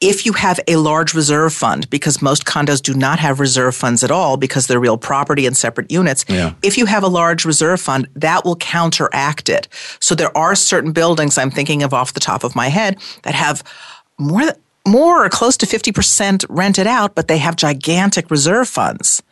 if 0.00 0.24
you 0.24 0.32
have 0.32 0.60
a 0.68 0.76
large 0.76 1.12
reserve 1.12 1.52
fund, 1.52 1.90
because 1.90 2.22
most 2.22 2.44
condos 2.44 2.80
do 2.80 2.94
not 2.94 3.18
have 3.18 3.40
reserve 3.40 3.74
funds 3.74 4.04
at 4.04 4.12
all 4.12 4.36
because 4.36 4.68
they're 4.68 4.78
real 4.78 4.96
property 4.96 5.44
and 5.44 5.56
separate 5.56 5.90
units, 5.90 6.24
yeah. 6.28 6.54
if 6.62 6.78
you 6.78 6.86
have 6.86 7.02
a 7.02 7.08
large 7.08 7.44
reserve 7.44 7.80
fund, 7.80 8.06
that 8.14 8.44
will 8.44 8.56
counteract 8.56 9.48
it. 9.48 9.66
So 9.98 10.14
there 10.14 10.36
are 10.36 10.54
certain 10.54 10.92
buildings 10.92 11.36
I'm 11.36 11.50
thinking 11.50 11.82
of 11.82 11.92
off 11.92 12.14
the 12.14 12.20
top 12.20 12.44
of 12.44 12.54
my 12.54 12.68
head 12.68 12.98
that 13.24 13.34
have 13.34 13.64
more 14.18 14.52
more 14.88 15.24
or 15.24 15.28
close 15.28 15.56
to 15.58 15.66
50% 15.66 16.44
rented 16.48 16.86
out, 16.86 17.14
but 17.14 17.28
they 17.28 17.38
have 17.38 17.56
gigantic 17.56 18.30
reserve 18.30 18.68
funds. 18.68 19.22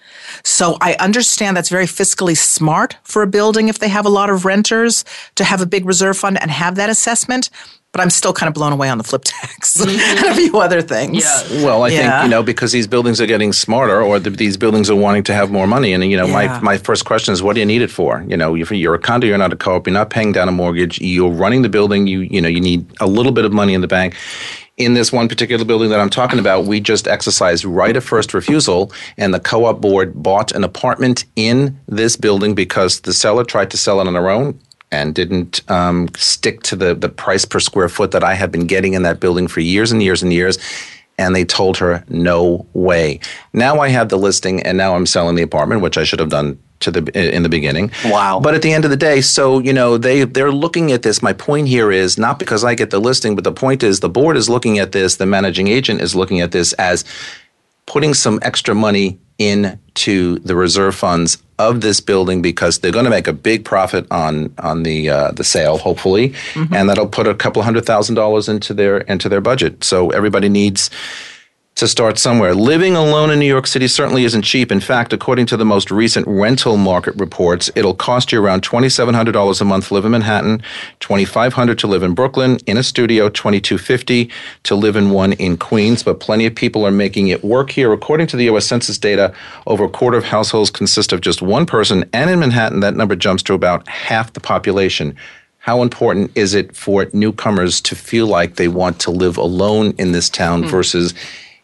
So 0.44 0.76
I 0.80 0.94
understand 0.94 1.56
that's 1.56 1.68
very 1.68 1.86
fiscally 1.86 2.36
smart 2.36 2.96
for 3.02 3.22
a 3.22 3.26
building 3.26 3.68
if 3.68 3.78
they 3.78 3.88
have 3.88 4.06
a 4.06 4.10
lot 4.10 4.30
of 4.30 4.44
renters 4.44 5.04
to 5.34 5.44
have 5.44 5.60
a 5.60 5.66
big 5.66 5.84
reserve 5.84 6.16
fund 6.16 6.40
and 6.40 6.50
have 6.50 6.76
that 6.76 6.90
assessment 6.90 7.50
but 7.96 8.02
I'm 8.02 8.10
still 8.10 8.34
kind 8.34 8.46
of 8.46 8.52
blown 8.52 8.72
away 8.72 8.90
on 8.90 8.98
the 8.98 9.04
flip 9.04 9.22
tax 9.24 9.80
and 9.80 9.90
a 9.90 10.34
few 10.34 10.58
other 10.58 10.82
things. 10.82 11.24
Yeah. 11.24 11.64
Well, 11.64 11.84
I 11.84 11.88
yeah. 11.88 12.20
think 12.20 12.24
you 12.24 12.30
know 12.30 12.42
because 12.42 12.70
these 12.70 12.86
buildings 12.86 13.22
are 13.22 13.26
getting 13.26 13.54
smarter, 13.54 14.02
or 14.02 14.18
the, 14.18 14.28
these 14.28 14.58
buildings 14.58 14.90
are 14.90 14.94
wanting 14.94 15.22
to 15.24 15.34
have 15.34 15.50
more 15.50 15.66
money. 15.66 15.94
And 15.94 16.04
you 16.04 16.16
know, 16.18 16.26
yeah. 16.26 16.32
my 16.32 16.60
my 16.60 16.76
first 16.76 17.06
question 17.06 17.32
is, 17.32 17.42
what 17.42 17.54
do 17.54 17.60
you 17.60 17.66
need 17.66 17.80
it 17.80 17.90
for? 17.90 18.22
You 18.28 18.36
know, 18.36 18.54
if 18.54 18.70
you're 18.70 18.94
a 18.94 18.98
condo, 18.98 19.26
you're 19.26 19.38
not 19.38 19.54
a 19.54 19.56
co-op, 19.56 19.86
you're 19.86 19.94
not 19.94 20.10
paying 20.10 20.32
down 20.32 20.46
a 20.46 20.52
mortgage, 20.52 21.00
you're 21.00 21.30
running 21.30 21.62
the 21.62 21.70
building. 21.70 22.06
You 22.06 22.20
you 22.20 22.42
know, 22.42 22.48
you 22.48 22.60
need 22.60 22.86
a 23.00 23.06
little 23.06 23.32
bit 23.32 23.46
of 23.46 23.54
money 23.54 23.72
in 23.72 23.80
the 23.80 23.88
bank 23.88 24.14
in 24.76 24.94
this 24.94 25.10
one 25.10 25.28
particular 25.28 25.64
building 25.64 25.90
that 25.90 26.00
I'm 26.00 26.10
talking 26.10 26.38
about, 26.38 26.66
we 26.66 26.80
just 26.80 27.08
exercised 27.08 27.64
right 27.64 27.96
of 27.96 28.04
first 28.04 28.34
refusal, 28.34 28.92
and 29.16 29.32
the 29.32 29.40
co 29.40 29.64
op 29.64 29.80
board 29.80 30.22
bought 30.22 30.52
an 30.52 30.64
apartment 30.64 31.24
in 31.34 31.78
this 31.88 32.16
building 32.16 32.54
because 32.54 33.00
the 33.00 33.12
seller 33.12 33.44
tried 33.44 33.70
to 33.70 33.78
sell 33.78 34.00
it 34.00 34.06
on 34.06 34.14
her 34.14 34.28
own 34.28 34.58
and 34.92 35.14
didn't 35.14 35.68
um, 35.70 36.08
stick 36.16 36.62
to 36.62 36.76
the, 36.76 36.94
the 36.94 37.08
price 37.08 37.44
per 37.44 37.58
square 37.58 37.88
foot 37.88 38.12
that 38.12 38.22
I 38.22 38.34
had 38.34 38.52
been 38.52 38.66
getting 38.66 38.94
in 38.94 39.02
that 39.02 39.18
building 39.18 39.48
for 39.48 39.60
years 39.60 39.90
and 39.90 40.02
years 40.02 40.22
and 40.22 40.32
years. 40.32 40.58
And 41.18 41.34
they 41.34 41.44
told 41.44 41.78
her, 41.78 42.04
no 42.08 42.66
way. 42.74 43.20
Now 43.54 43.80
I 43.80 43.88
have 43.88 44.10
the 44.10 44.18
listing 44.18 44.62
and 44.62 44.76
now 44.76 44.94
I'm 44.94 45.06
selling 45.06 45.34
the 45.34 45.42
apartment, 45.42 45.80
which 45.80 45.96
I 45.96 46.04
should 46.04 46.20
have 46.20 46.28
done 46.28 46.58
to 46.80 46.90
the 46.90 47.34
in 47.36 47.42
the 47.42 47.48
beginning. 47.48 47.90
Wow. 48.04 48.40
But 48.40 48.54
at 48.54 48.62
the 48.62 48.72
end 48.72 48.84
of 48.84 48.90
the 48.90 48.96
day, 48.96 49.20
so 49.20 49.58
you 49.58 49.72
know, 49.72 49.98
they 49.98 50.24
they're 50.24 50.52
looking 50.52 50.92
at 50.92 51.02
this. 51.02 51.22
My 51.22 51.32
point 51.32 51.68
here 51.68 51.90
is 51.90 52.18
not 52.18 52.38
because 52.38 52.64
I 52.64 52.74
get 52.74 52.90
the 52.90 53.00
listing, 53.00 53.34
but 53.34 53.44
the 53.44 53.52
point 53.52 53.82
is 53.82 54.00
the 54.00 54.08
board 54.08 54.36
is 54.36 54.48
looking 54.48 54.78
at 54.78 54.92
this, 54.92 55.16
the 55.16 55.26
managing 55.26 55.68
agent 55.68 56.00
is 56.00 56.14
looking 56.14 56.40
at 56.40 56.52
this 56.52 56.72
as 56.74 57.04
putting 57.86 58.14
some 58.14 58.38
extra 58.42 58.74
money 58.74 59.18
into 59.38 60.38
the 60.40 60.56
reserve 60.56 60.94
funds 60.94 61.42
of 61.58 61.80
this 61.80 62.00
building 62.00 62.42
because 62.42 62.78
they're 62.78 62.92
going 62.92 63.04
to 63.04 63.10
make 63.10 63.28
a 63.28 63.32
big 63.32 63.64
profit 63.64 64.06
on 64.10 64.52
on 64.58 64.82
the 64.82 65.08
uh, 65.08 65.30
the 65.32 65.44
sale, 65.44 65.78
hopefully, 65.78 66.30
mm-hmm. 66.52 66.74
and 66.74 66.88
that'll 66.88 67.08
put 67.08 67.26
a 67.26 67.34
couple 67.34 67.62
hundred 67.62 67.84
thousand 67.84 68.14
dollars 68.14 68.48
into 68.48 68.74
their 68.74 68.98
into 68.98 69.28
their 69.28 69.40
budget. 69.40 69.82
So 69.84 70.10
everybody 70.10 70.48
needs 70.48 70.90
to 71.76 71.86
start 71.86 72.18
somewhere. 72.18 72.54
Living 72.54 72.96
alone 72.96 73.30
in 73.30 73.38
New 73.38 73.46
York 73.46 73.66
City 73.66 73.86
certainly 73.86 74.24
isn't 74.24 74.42
cheap. 74.42 74.72
In 74.72 74.80
fact, 74.80 75.12
according 75.12 75.44
to 75.46 75.58
the 75.58 75.64
most 75.64 75.90
recent 75.90 76.26
rental 76.26 76.78
market 76.78 77.14
reports, 77.16 77.70
it'll 77.76 77.94
cost 77.94 78.32
you 78.32 78.42
around 78.42 78.62
$2,700 78.62 79.60
a 79.60 79.64
month 79.64 79.88
to 79.88 79.94
live 79.94 80.06
in 80.06 80.12
Manhattan, 80.12 80.62
$2,500 81.00 81.76
to 81.76 81.86
live 81.86 82.02
in 82.02 82.14
Brooklyn, 82.14 82.56
in 82.66 82.78
a 82.78 82.82
studio, 82.82 83.28
$2,250 83.28 84.30
to 84.62 84.74
live 84.74 84.96
in 84.96 85.10
one 85.10 85.34
in 85.34 85.58
Queens. 85.58 86.02
But 86.02 86.18
plenty 86.18 86.46
of 86.46 86.54
people 86.54 86.86
are 86.86 86.90
making 86.90 87.28
it 87.28 87.44
work 87.44 87.70
here. 87.70 87.92
According 87.92 88.28
to 88.28 88.38
the 88.38 88.44
U.S. 88.44 88.66
Census 88.66 88.96
data, 88.96 89.34
over 89.66 89.84
a 89.84 89.90
quarter 89.90 90.16
of 90.16 90.24
households 90.24 90.70
consist 90.70 91.12
of 91.12 91.20
just 91.20 91.42
one 91.42 91.66
person, 91.66 92.08
and 92.14 92.30
in 92.30 92.40
Manhattan, 92.40 92.80
that 92.80 92.96
number 92.96 93.14
jumps 93.14 93.42
to 93.44 93.54
about 93.54 93.86
half 93.86 94.32
the 94.32 94.40
population. 94.40 95.14
How 95.58 95.82
important 95.82 96.30
is 96.36 96.54
it 96.54 96.74
for 96.74 97.08
newcomers 97.12 97.82
to 97.82 97.94
feel 97.96 98.28
like 98.28 98.54
they 98.54 98.68
want 98.68 98.98
to 99.00 99.10
live 99.10 99.36
alone 99.36 99.92
in 99.98 100.12
this 100.12 100.30
town 100.30 100.62
mm. 100.62 100.70
versus 100.70 101.12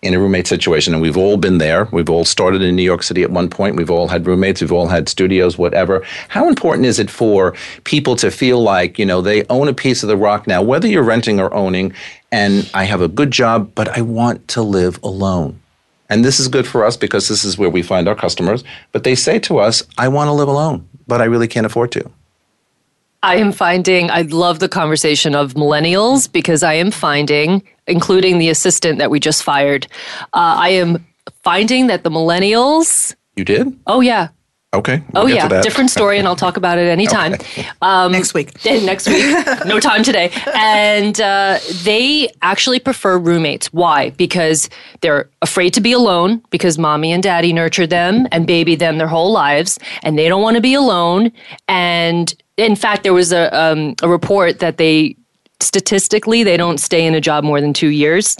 in 0.03 0.15
a 0.15 0.19
roommate 0.19 0.49
situation. 0.49 0.93
And 0.93 1.01
we've 1.01 1.17
all 1.17 1.37
been 1.37 1.59
there. 1.59 1.89
We've 1.93 2.11
all 2.11 2.25
started 2.25 2.61
in 2.61 2.75
New 2.75 2.83
York 2.83 3.05
City 3.05 3.23
at 3.23 3.31
one 3.31 3.49
point. 3.49 3.77
We've 3.77 3.91
all 3.91 4.09
had 4.09 4.27
roommates. 4.27 4.61
We've 4.61 4.73
all 4.73 4.89
had 4.89 5.09
studios, 5.09 5.57
whatever. 5.57 6.05
How 6.29 6.49
important 6.49 6.87
is 6.87 6.99
it 6.99 7.09
for 7.09 7.55
people 7.85 8.17
to 8.17 8.31
feel 8.31 8.61
like, 8.61 8.99
you 8.99 9.07
know, 9.07 9.21
they 9.21 9.45
own 9.49 9.69
a 9.69 9.75
piece 9.75 10.03
of 10.03 10.09
the 10.09 10.17
rock 10.17 10.49
now, 10.49 10.61
whether 10.61 10.89
you're 10.89 11.05
renting 11.05 11.39
or 11.39 11.55
owning, 11.55 11.95
and 12.33 12.69
I 12.75 12.85
have 12.85 13.01
a 13.01 13.09
good 13.09 13.31
job, 13.31 13.73
but 13.77 13.89
I 13.97 14.01
want 14.01 14.49
to 14.49 14.63
live 14.63 14.99
alone? 15.05 15.61
And 16.09 16.25
this 16.25 16.41
is 16.41 16.49
good 16.49 16.67
for 16.67 16.85
us 16.85 16.97
because 16.97 17.29
this 17.29 17.45
is 17.45 17.57
where 17.57 17.71
we 17.71 17.81
find 17.81 18.09
our 18.09 18.15
customers. 18.15 18.65
But 18.91 19.05
they 19.05 19.15
say 19.15 19.39
to 19.41 19.59
us, 19.59 19.85
I 19.97 20.09
want 20.09 20.29
to 20.29 20.33
live 20.33 20.49
alone, 20.49 20.87
but 21.07 21.21
I 21.21 21.25
really 21.25 21.49
can't 21.49 21.65
afford 21.65 21.93
to. 21.93 22.11
I 23.23 23.37
am 23.37 23.53
finding, 23.53 24.11
I 24.11 24.23
love 24.23 24.59
the 24.59 24.69
conversation 24.69 25.37
of 25.37 25.55
millennials 25.55 26.31
because 26.31 26.65
I 26.65 26.75
am 26.75 26.91
finding, 26.91 27.63
including 27.87 28.39
the 28.39 28.49
assistant 28.49 28.99
that 28.99 29.11
we 29.11 29.21
just 29.21 29.43
fired, 29.43 29.87
uh, 30.33 30.57
I 30.59 30.71
am 30.71 31.07
finding 31.43 31.89
that 31.89 32.05
the 32.05 32.11
millennials. 32.11 33.15
You 33.37 33.45
did? 33.45 33.79
Oh, 33.87 34.01
yeah. 34.01 34.29
Okay. 34.75 35.03
We'll 35.13 35.25
oh 35.25 35.27
yeah, 35.27 35.61
different 35.61 35.91
story, 35.91 36.19
and 36.19 36.27
I'll 36.27 36.37
talk 36.37 36.57
about 36.57 36.79
it 36.79 36.89
anytime. 36.89 37.35
Okay. 37.43 37.69
Um, 37.83 38.13
next 38.13 38.33
week. 38.35 38.53
Next 38.65 39.07
week. 39.09 39.25
no 39.67 39.79
time 39.81 40.03
today. 40.03 40.33
And 40.55 41.21
uh, 41.21 41.59
they 41.83 42.31
actually 42.41 42.79
prefer 42.79 43.19
roommates. 43.19 43.73
Why? 43.73 44.11
Because 44.11 44.71
they're 45.01 45.29
afraid 45.43 45.75
to 45.75 45.81
be 45.81 45.93
alone 45.93 46.43
because 46.51 46.79
mommy 46.79 47.13
and 47.13 47.23
daddy 47.23 47.53
nurtured 47.53 47.91
them 47.91 48.27
and 48.33 48.47
baby 48.47 48.75
them 48.77 48.99
their 48.99 49.09
whole 49.09 49.33
lives, 49.33 49.79
and 50.03 50.19
they 50.19 50.29
don't 50.29 50.43
want 50.43 50.57
to 50.57 50.63
be 50.63 50.75
alone. 50.75 51.33
And 51.69 52.35
in 52.57 52.77
fact, 52.77 53.03
there 53.03 53.15
was 53.15 53.33
a, 53.33 53.55
um, 53.59 53.95
a 54.03 54.09
report 54.09 54.61
that 54.61 54.79
they 54.79 55.17
statistically 55.63 56.43
they 56.43 56.57
don't 56.57 56.79
stay 56.79 57.07
in 57.07 57.15
a 57.15 57.21
job 57.21 57.45
more 57.45 57.61
than 57.61 57.73
two 57.73 57.89
years. 57.89 58.37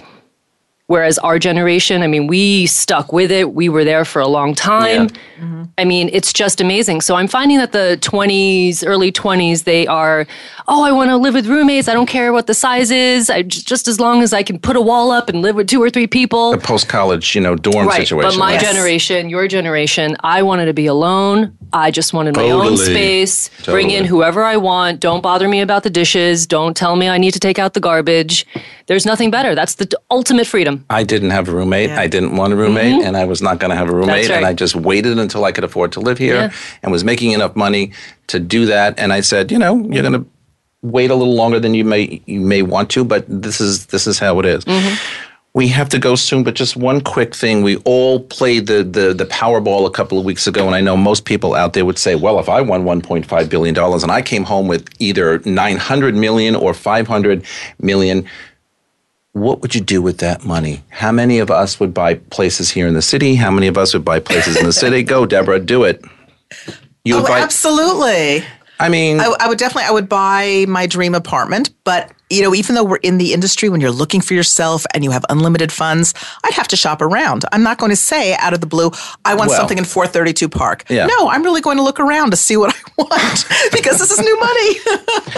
Whereas 0.93 1.17
our 1.19 1.39
generation, 1.39 2.03
I 2.03 2.07
mean, 2.07 2.27
we 2.27 2.67
stuck 2.67 3.15
with 3.15 3.31
it. 3.31 3.55
We 3.55 3.71
were 3.71 3.83
there 3.83 4.05
for 4.05 4.21
a 4.21 4.27
long 4.27 4.55
time. 4.55 5.05
Yeah. 5.05 5.45
Mm-hmm. 5.45 5.63
I 5.79 5.85
mean, 5.87 6.11
it's 6.13 6.35
just 6.35 6.61
amazing. 6.61 7.01
So 7.01 7.15
I'm 7.15 7.29
finding 7.29 7.57
that 7.59 7.73
the 7.73 7.97
20s, 8.03 8.85
early 8.87 9.11
20s, 9.11 9.65
they 9.65 9.87
are, 9.87 10.27
oh, 10.69 10.85
I 10.85 10.93
want 10.93 11.09
to 11.09 11.17
live 11.17 11.33
with 11.33 11.47
roommates. 11.47 11.89
I 11.89 11.95
don't 11.95 12.09
care 12.09 12.31
what 12.33 12.47
the 12.47 12.53
size 12.53 12.91
is. 12.91 13.31
I, 13.31 13.41
just 13.41 13.89
as 13.89 14.01
long 14.01 14.23
as 14.23 14.35
I 14.35 14.43
can 14.43 14.59
put 14.59 14.77
a 14.77 14.83
wall 14.83 15.11
up 15.11 15.31
and 15.31 15.41
live 15.41 15.57
with 15.57 15.67
two 15.67 15.83
or 15.83 15.89
three 15.89 16.07
people. 16.07 16.53
The 16.53 16.59
post 16.59 16.89
college, 16.89 17.35
you 17.35 17.41
know, 17.41 17.55
dorm 17.55 17.87
right. 17.87 18.07
situation. 18.07 18.31
But 18.31 18.39
my 18.39 18.53
yes. 18.53 18.71
generation, 18.71 19.31
your 19.31 19.49
generation, 19.49 20.17
I 20.21 20.43
wanted 20.43 20.67
to 20.67 20.75
be 20.75 20.85
alone. 20.85 21.57
I 21.73 21.91
just 21.91 22.13
wanted 22.13 22.37
my 22.37 22.43
totally. 22.43 22.69
own 22.69 22.77
space. 22.77 23.49
Totally. 23.49 23.75
Bring 23.75 23.91
in 23.91 24.05
whoever 24.05 24.43
I 24.43 24.57
want. 24.57 25.01
Don't 25.01 25.23
bother 25.23 25.49
me 25.49 25.61
about 25.61 25.83
the 25.83 25.91
dishes. 25.91 26.47
Don't 26.47 26.77
tell 26.77 26.97
me 26.97 27.09
I 27.09 27.19
need 27.19 27.33
to 27.33 27.41
take 27.41 27.59
out 27.59 27.75
the 27.75 27.81
garbage. 27.81 28.47
There's 28.87 29.07
nothing 29.07 29.31
better. 29.31 29.55
That's 29.55 29.77
the 29.77 29.89
ultimate 30.11 30.47
freedom. 30.47 30.85
I 30.91 31.03
didn't 31.03 31.31
have 31.31 31.49
a 31.49 31.53
roommate. 31.53 31.91
Yeah. 31.91 32.01
I 32.01 32.07
didn't 32.07 32.37
want 32.37 32.53
a 32.53 32.57
roommate, 32.57 32.95
mm-hmm. 32.95 33.07
and 33.07 33.17
I 33.17 33.25
was 33.25 33.41
not 33.41 33.59
going 33.59 33.71
to 33.71 33.77
have 33.77 33.89
a 33.89 33.95
roommate. 33.95 34.29
Right. 34.29 34.37
And 34.37 34.47
I 34.47 34.53
just 34.53 34.77
waited 34.77 35.19
until 35.19 35.45
I 35.45 35.53
could 35.53 35.65
afford 35.65 35.93
to 35.93 36.01
live 36.01 36.19
here 36.19 36.35
yeah. 36.35 36.53
and 36.83 36.93
was 36.93 37.05
making 37.05 37.33
enough 37.33 37.57
money 37.57 37.93
to 38.29 38.39
do 38.39 38.67
that. 38.67 38.99
And 38.99 39.13
I 39.13 39.21
said, 39.21 39.51
you 39.51 39.59
know, 39.59 39.77
you're 39.89 40.03
going 40.03 40.25
to 40.25 40.27
wait 40.83 41.11
a 41.11 41.15
little 41.15 41.35
longer 41.35 41.61
than 41.61 41.75
you 41.75 41.85
may 41.85 42.21
you 42.27 42.41
may 42.41 42.63
want 42.63 42.91
to, 42.91 43.05
but 43.05 43.25
this 43.29 43.61
is 43.61 43.87
this 43.87 44.07
is 44.07 44.19
how 44.19 44.39
it 44.41 44.47
is. 44.47 44.65
Mm-hmm. 44.65 45.32
We 45.55 45.69
have 45.69 45.91
to 45.91 45.99
go 45.99 46.15
soon, 46.15 46.45
but 46.45 46.55
just 46.55 46.77
one 46.77 47.03
quick 47.03 47.35
thing. 47.35 47.63
We 47.63 47.77
all 47.79 48.21
played 48.21 48.67
the, 48.67 48.83
the, 48.83 49.13
the 49.13 49.27
Powerball 49.27 49.87
a 49.87 49.91
couple 49.91 50.19
of 50.19 50.25
weeks 50.25 50.47
ago, 50.47 50.65
and 50.67 50.75
I 50.75 50.81
know 50.81 50.97
most 50.97 51.27
people 51.27 51.55
out 51.55 51.75
there 51.75 51.85
would 51.85 51.99
say, 51.99 52.15
well, 52.15 52.39
if 52.39 52.49
I 52.49 52.63
won 52.63 52.85
$1.5 52.85 53.51
billion 53.51 53.77
and 53.77 54.11
I 54.11 54.23
came 54.23 54.45
home 54.45 54.67
with 54.67 54.89
either 54.99 55.41
900 55.41 56.15
million 56.15 56.55
or 56.55 56.73
500 56.73 57.45
million, 57.79 58.27
what 59.33 59.61
would 59.61 59.75
you 59.75 59.81
do 59.83 60.01
with 60.01 60.19
that 60.19 60.45
money? 60.45 60.83
How 60.89 61.13
many 61.13 61.39
of 61.39 61.51
us 61.51 61.79
would 61.81 61.93
buy 61.93 62.15
places 62.15 62.71
here 62.71 62.87
in 62.87 62.95
the 62.95 63.03
city? 63.03 63.35
How 63.35 63.51
many 63.51 63.67
of 63.67 63.77
us 63.77 63.93
would 63.93 64.05
buy 64.05 64.21
places 64.21 64.57
in 64.57 64.65
the 64.65 64.73
city? 64.73 65.03
Go, 65.13 65.27
Deborah, 65.27 65.61
do 65.61 65.85
it. 65.85 66.03
You 67.05 67.17
would 67.17 67.25
oh, 67.25 67.29
buy- 67.29 67.41
absolutely. 67.41 68.45
I 68.83 68.89
mean, 68.89 69.21
I, 69.21 69.33
I, 69.41 69.49
would 69.49 69.59
definitely, 69.59 69.89
I 69.89 69.93
would 69.93 70.09
buy 70.09 70.65
my 70.69 70.87
dream 70.87 71.15
apartment, 71.15 71.71
but 71.85 72.13
you 72.31 72.43
know, 72.43 72.55
even 72.55 72.75
though 72.75 72.83
we're 72.83 72.97
in 72.97 73.19
the 73.19 73.33
industry, 73.33 73.69
when 73.69 73.81
you're 73.81 73.93
looking 73.93 74.21
for 74.21 74.35
yourself 74.35 74.87
and 74.95 75.05
you 75.05 75.11
have 75.11 75.25
unlimited 75.29 75.71
funds, 75.71 76.15
I'd 76.45 76.55
have 76.55 76.67
to 76.69 76.77
shop 76.77 77.03
around. 77.03 77.45
I'm 77.53 77.63
not 77.63 77.79
going 77.79 77.91
to 77.91 77.97
say 77.97 78.35
out 78.37 78.55
of 78.55 78.61
the 78.61 78.67
blue, 78.67 78.91
I 79.25 79.35
want 79.35 79.51
well, 79.51 79.59
something 79.59 79.79
in 79.79 79.85
432 79.85 80.49
Park. 80.49 80.85
Yeah. 80.89 81.07
No, 81.07 81.29
I'm 81.29 81.43
really 81.43 81.61
going 81.61 81.77
to 81.77 81.83
look 81.83 82.01
around 82.01 82.31
to 82.31 82.37
see 82.37 82.57
what 82.57 82.75
I 82.75 82.81
want 82.99 83.45
because 83.73 83.99
this 83.99 84.11
is 84.11 84.19
new 84.19 84.41
money. 84.41 84.75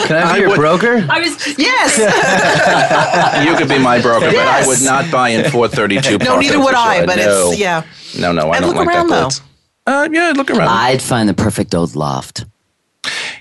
Can 0.06 0.16
I 0.16 0.34
be 0.34 0.40
your 0.40 0.50
would, 0.50 0.56
broker? 0.56 1.04
I 1.10 1.20
was 1.20 1.58
yes. 1.58 1.98
you 3.46 3.56
could 3.56 3.68
be 3.68 3.78
my 3.78 4.00
broker, 4.00 4.30
yes. 4.30 4.34
but 4.34 4.46
I 4.46 4.66
would 4.66 4.82
not 4.82 5.10
buy 5.10 5.30
in 5.30 5.50
432 5.50 6.18
Park. 6.18 6.30
No, 6.30 6.38
neither 6.38 6.60
would 6.60 6.74
I. 6.74 7.04
But 7.04 7.16
no. 7.16 7.50
it's 7.50 7.58
yeah. 7.58 7.84
No, 8.18 8.32
no, 8.32 8.50
I 8.50 8.56
and 8.56 8.64
don't 8.64 8.76
look 8.76 8.86
like 8.86 8.96
around, 8.96 9.08
that. 9.08 9.40
Though. 9.86 9.92
Uh, 9.92 10.08
yeah, 10.10 10.32
look 10.34 10.50
around. 10.50 10.68
I'd 10.68 11.02
find 11.02 11.28
the 11.28 11.34
perfect 11.34 11.74
old 11.74 11.96
loft. 11.96 12.46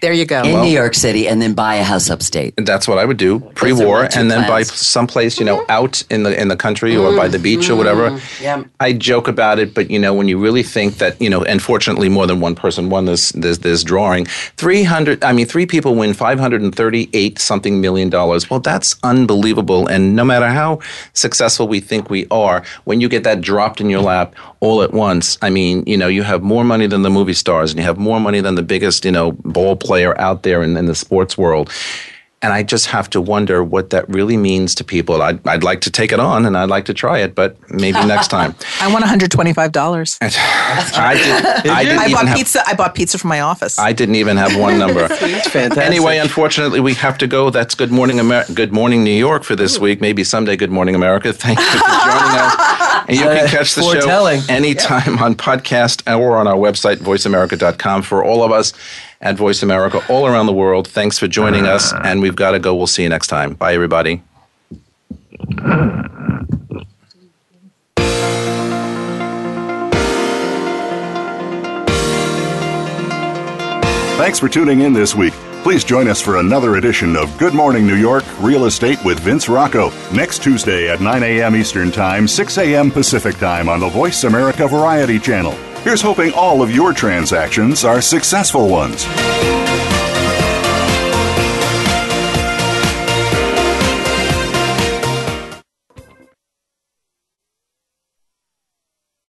There 0.03 0.11
you 0.11 0.25
go. 0.25 0.41
In 0.41 0.51
well, 0.51 0.65
New 0.65 0.69
York 0.69 0.95
City, 0.95 1.29
and 1.29 1.41
then 1.41 1.53
buy 1.53 1.75
a 1.75 1.83
house 1.85 2.09
upstate. 2.09 2.55
That's 2.57 2.89
what 2.89 2.97
I 2.97 3.05
would 3.05 3.15
do 3.15 3.39
pre-war, 3.55 4.09
and 4.13 4.29
then 4.29 4.45
buy 4.49 4.63
someplace 4.63 5.39
you 5.39 5.45
know 5.45 5.59
mm-hmm. 5.59 5.71
out 5.71 6.03
in 6.09 6.23
the 6.23 6.37
in 6.37 6.49
the 6.49 6.57
country 6.57 6.91
mm-hmm. 6.91 7.15
or 7.15 7.15
by 7.15 7.29
the 7.29 7.39
beach 7.39 7.61
mm-hmm. 7.61 7.73
or 7.75 7.75
whatever. 7.77 8.09
Mm-hmm. 8.09 8.43
Yeah. 8.43 8.63
I 8.81 8.91
joke 8.91 9.29
about 9.29 9.59
it, 9.59 9.73
but 9.73 9.89
you 9.89 9.97
know 9.97 10.13
when 10.13 10.27
you 10.27 10.37
really 10.37 10.61
think 10.61 10.97
that 10.97 11.21
you 11.21 11.29
know, 11.29 11.45
and 11.45 11.61
fortunately 11.61 12.09
more 12.09 12.27
than 12.27 12.41
one 12.41 12.53
person 12.53 12.89
won 12.89 13.05
this 13.05 13.31
this 13.31 13.59
this 13.59 13.81
drawing. 13.81 14.25
Three 14.57 14.83
hundred, 14.83 15.23
I 15.23 15.31
mean, 15.31 15.45
three 15.45 15.65
people 15.65 15.95
win 15.95 16.13
five 16.13 16.37
hundred 16.37 16.63
and 16.63 16.75
thirty-eight 16.75 17.39
something 17.39 17.79
million 17.79 18.09
dollars. 18.09 18.49
Well, 18.49 18.59
that's 18.59 18.97
unbelievable. 19.03 19.87
And 19.87 20.17
no 20.17 20.25
matter 20.25 20.49
how 20.49 20.81
successful 21.13 21.69
we 21.69 21.79
think 21.79 22.09
we 22.09 22.27
are, 22.29 22.65
when 22.83 22.99
you 22.99 23.07
get 23.07 23.23
that 23.23 23.39
dropped 23.39 23.79
in 23.79 23.89
your 23.89 24.01
lap 24.01 24.35
all 24.59 24.81
at 24.81 24.91
once, 24.91 25.37
I 25.41 25.49
mean, 25.49 25.85
you 25.87 25.95
know, 25.95 26.09
you 26.09 26.23
have 26.23 26.43
more 26.43 26.65
money 26.65 26.87
than 26.87 27.03
the 27.03 27.09
movie 27.09 27.33
stars, 27.33 27.71
and 27.71 27.79
you 27.79 27.85
have 27.85 27.97
more 27.97 28.19
money 28.19 28.41
than 28.41 28.55
the 28.55 28.63
biggest, 28.63 29.05
you 29.05 29.11
know, 29.11 29.31
ball 29.31 29.77
players 29.77 29.92
player 29.93 30.19
out 30.19 30.41
there 30.41 30.63
in, 30.63 30.75
in 30.75 30.87
the 30.87 30.95
sports 30.95 31.37
world. 31.37 31.71
And 32.41 32.51
I 32.51 32.63
just 32.63 32.87
have 32.87 33.09
to 33.11 33.21
wonder 33.21 33.63
what 33.63 33.91
that 33.91 34.09
really 34.09 34.37
means 34.37 34.73
to 34.75 34.83
people. 34.83 35.21
I'd, 35.21 35.47
I'd 35.47 35.63
like 35.63 35.81
to 35.81 35.91
take 35.91 36.11
it 36.11 36.19
on 36.19 36.47
and 36.47 36.57
I'd 36.57 36.67
like 36.67 36.85
to 36.85 36.93
try 36.93 37.19
it, 37.19 37.35
but 37.35 37.55
maybe 37.69 38.03
next 38.13 38.29
time. 38.29 38.55
I 38.81 38.91
want 38.91 39.05
$125. 39.05 40.17
I, 40.21 41.13
did, 41.13 41.71
I, 41.71 42.05
I 42.05 42.11
bought 42.11 42.27
have, 42.27 42.37
pizza. 42.39 42.67
I 42.67 42.73
bought 42.73 42.95
pizza 42.95 43.19
from 43.19 43.29
my 43.29 43.41
office. 43.41 43.77
I 43.77 43.93
didn't 43.93 44.15
even 44.15 44.35
have 44.37 44.59
one 44.59 44.79
number. 44.79 45.07
It's 45.21 45.49
fantastic. 45.49 45.85
Anyway, 45.85 46.17
unfortunately, 46.17 46.79
we 46.79 46.95
have 46.95 47.17
to 47.19 47.27
go. 47.27 47.51
That's 47.51 47.75
Good 47.75 47.91
Morning 47.91 48.17
Amer- 48.19 48.45
Good 48.53 48.73
Morning 48.73 49.03
New 49.03 49.19
York 49.27 49.43
for 49.43 49.55
this 49.55 49.77
week. 49.79 50.01
Maybe 50.01 50.23
someday 50.23 50.55
Good 50.57 50.71
Morning 50.71 50.95
America. 50.95 51.31
Thank 51.31 51.59
you 51.59 51.65
for 51.65 51.77
joining 51.77 52.35
us. 52.41 52.53
And 53.07 53.17
you 53.17 53.23
can 53.23 53.47
catch 53.47 53.75
the 53.75 53.83
show 53.83 54.25
anytime 54.53 55.17
on 55.19 55.35
podcast 55.35 55.97
or 56.07 56.37
on 56.37 56.47
our 56.47 56.55
website, 56.55 56.97
voiceamerica.com. 56.97 58.01
For 58.01 58.23
all 58.23 58.43
of 58.43 58.51
us, 58.51 58.73
at 59.23 59.35
Voice 59.35 59.63
America 59.63 60.03
all 60.09 60.27
around 60.27 60.45
the 60.45 60.53
world. 60.53 60.87
Thanks 60.87 61.17
for 61.17 61.27
joining 61.27 61.65
us, 61.65 61.93
and 62.03 62.21
we've 62.21 62.35
got 62.35 62.51
to 62.51 62.59
go. 62.59 62.75
We'll 62.75 62.85
see 62.85 63.01
you 63.03 63.09
next 63.09 63.27
time. 63.27 63.55
Bye, 63.55 63.73
everybody. 63.73 64.21
Thanks 74.17 74.39
for 74.39 74.47
tuning 74.47 74.81
in 74.81 74.93
this 74.93 75.15
week. 75.15 75.33
Please 75.63 75.83
join 75.83 76.07
us 76.07 76.21
for 76.21 76.37
another 76.37 76.75
edition 76.75 77.15
of 77.15 77.35
Good 77.37 77.53
Morning 77.53 77.87
New 77.87 77.95
York 77.95 78.23
Real 78.39 78.65
Estate 78.65 79.03
with 79.03 79.19
Vince 79.19 79.49
Rocco 79.49 79.91
next 80.13 80.43
Tuesday 80.43 80.89
at 80.89 81.01
9 81.01 81.23
a.m. 81.23 81.55
Eastern 81.55 81.91
Time, 81.91 82.27
6 82.27 82.57
a.m. 82.57 82.91
Pacific 82.91 83.37
Time 83.37 83.69
on 83.69 83.79
the 83.79 83.89
Voice 83.89 84.25
America 84.25 84.67
Variety 84.67 85.19
Channel. 85.19 85.57
Here's 85.83 86.01
hoping 86.01 86.31
all 86.31 86.61
of 86.61 86.71
your 86.71 86.93
transactions 86.93 87.83
are 87.83 87.99
successful 87.99 88.69
ones. 88.69 89.05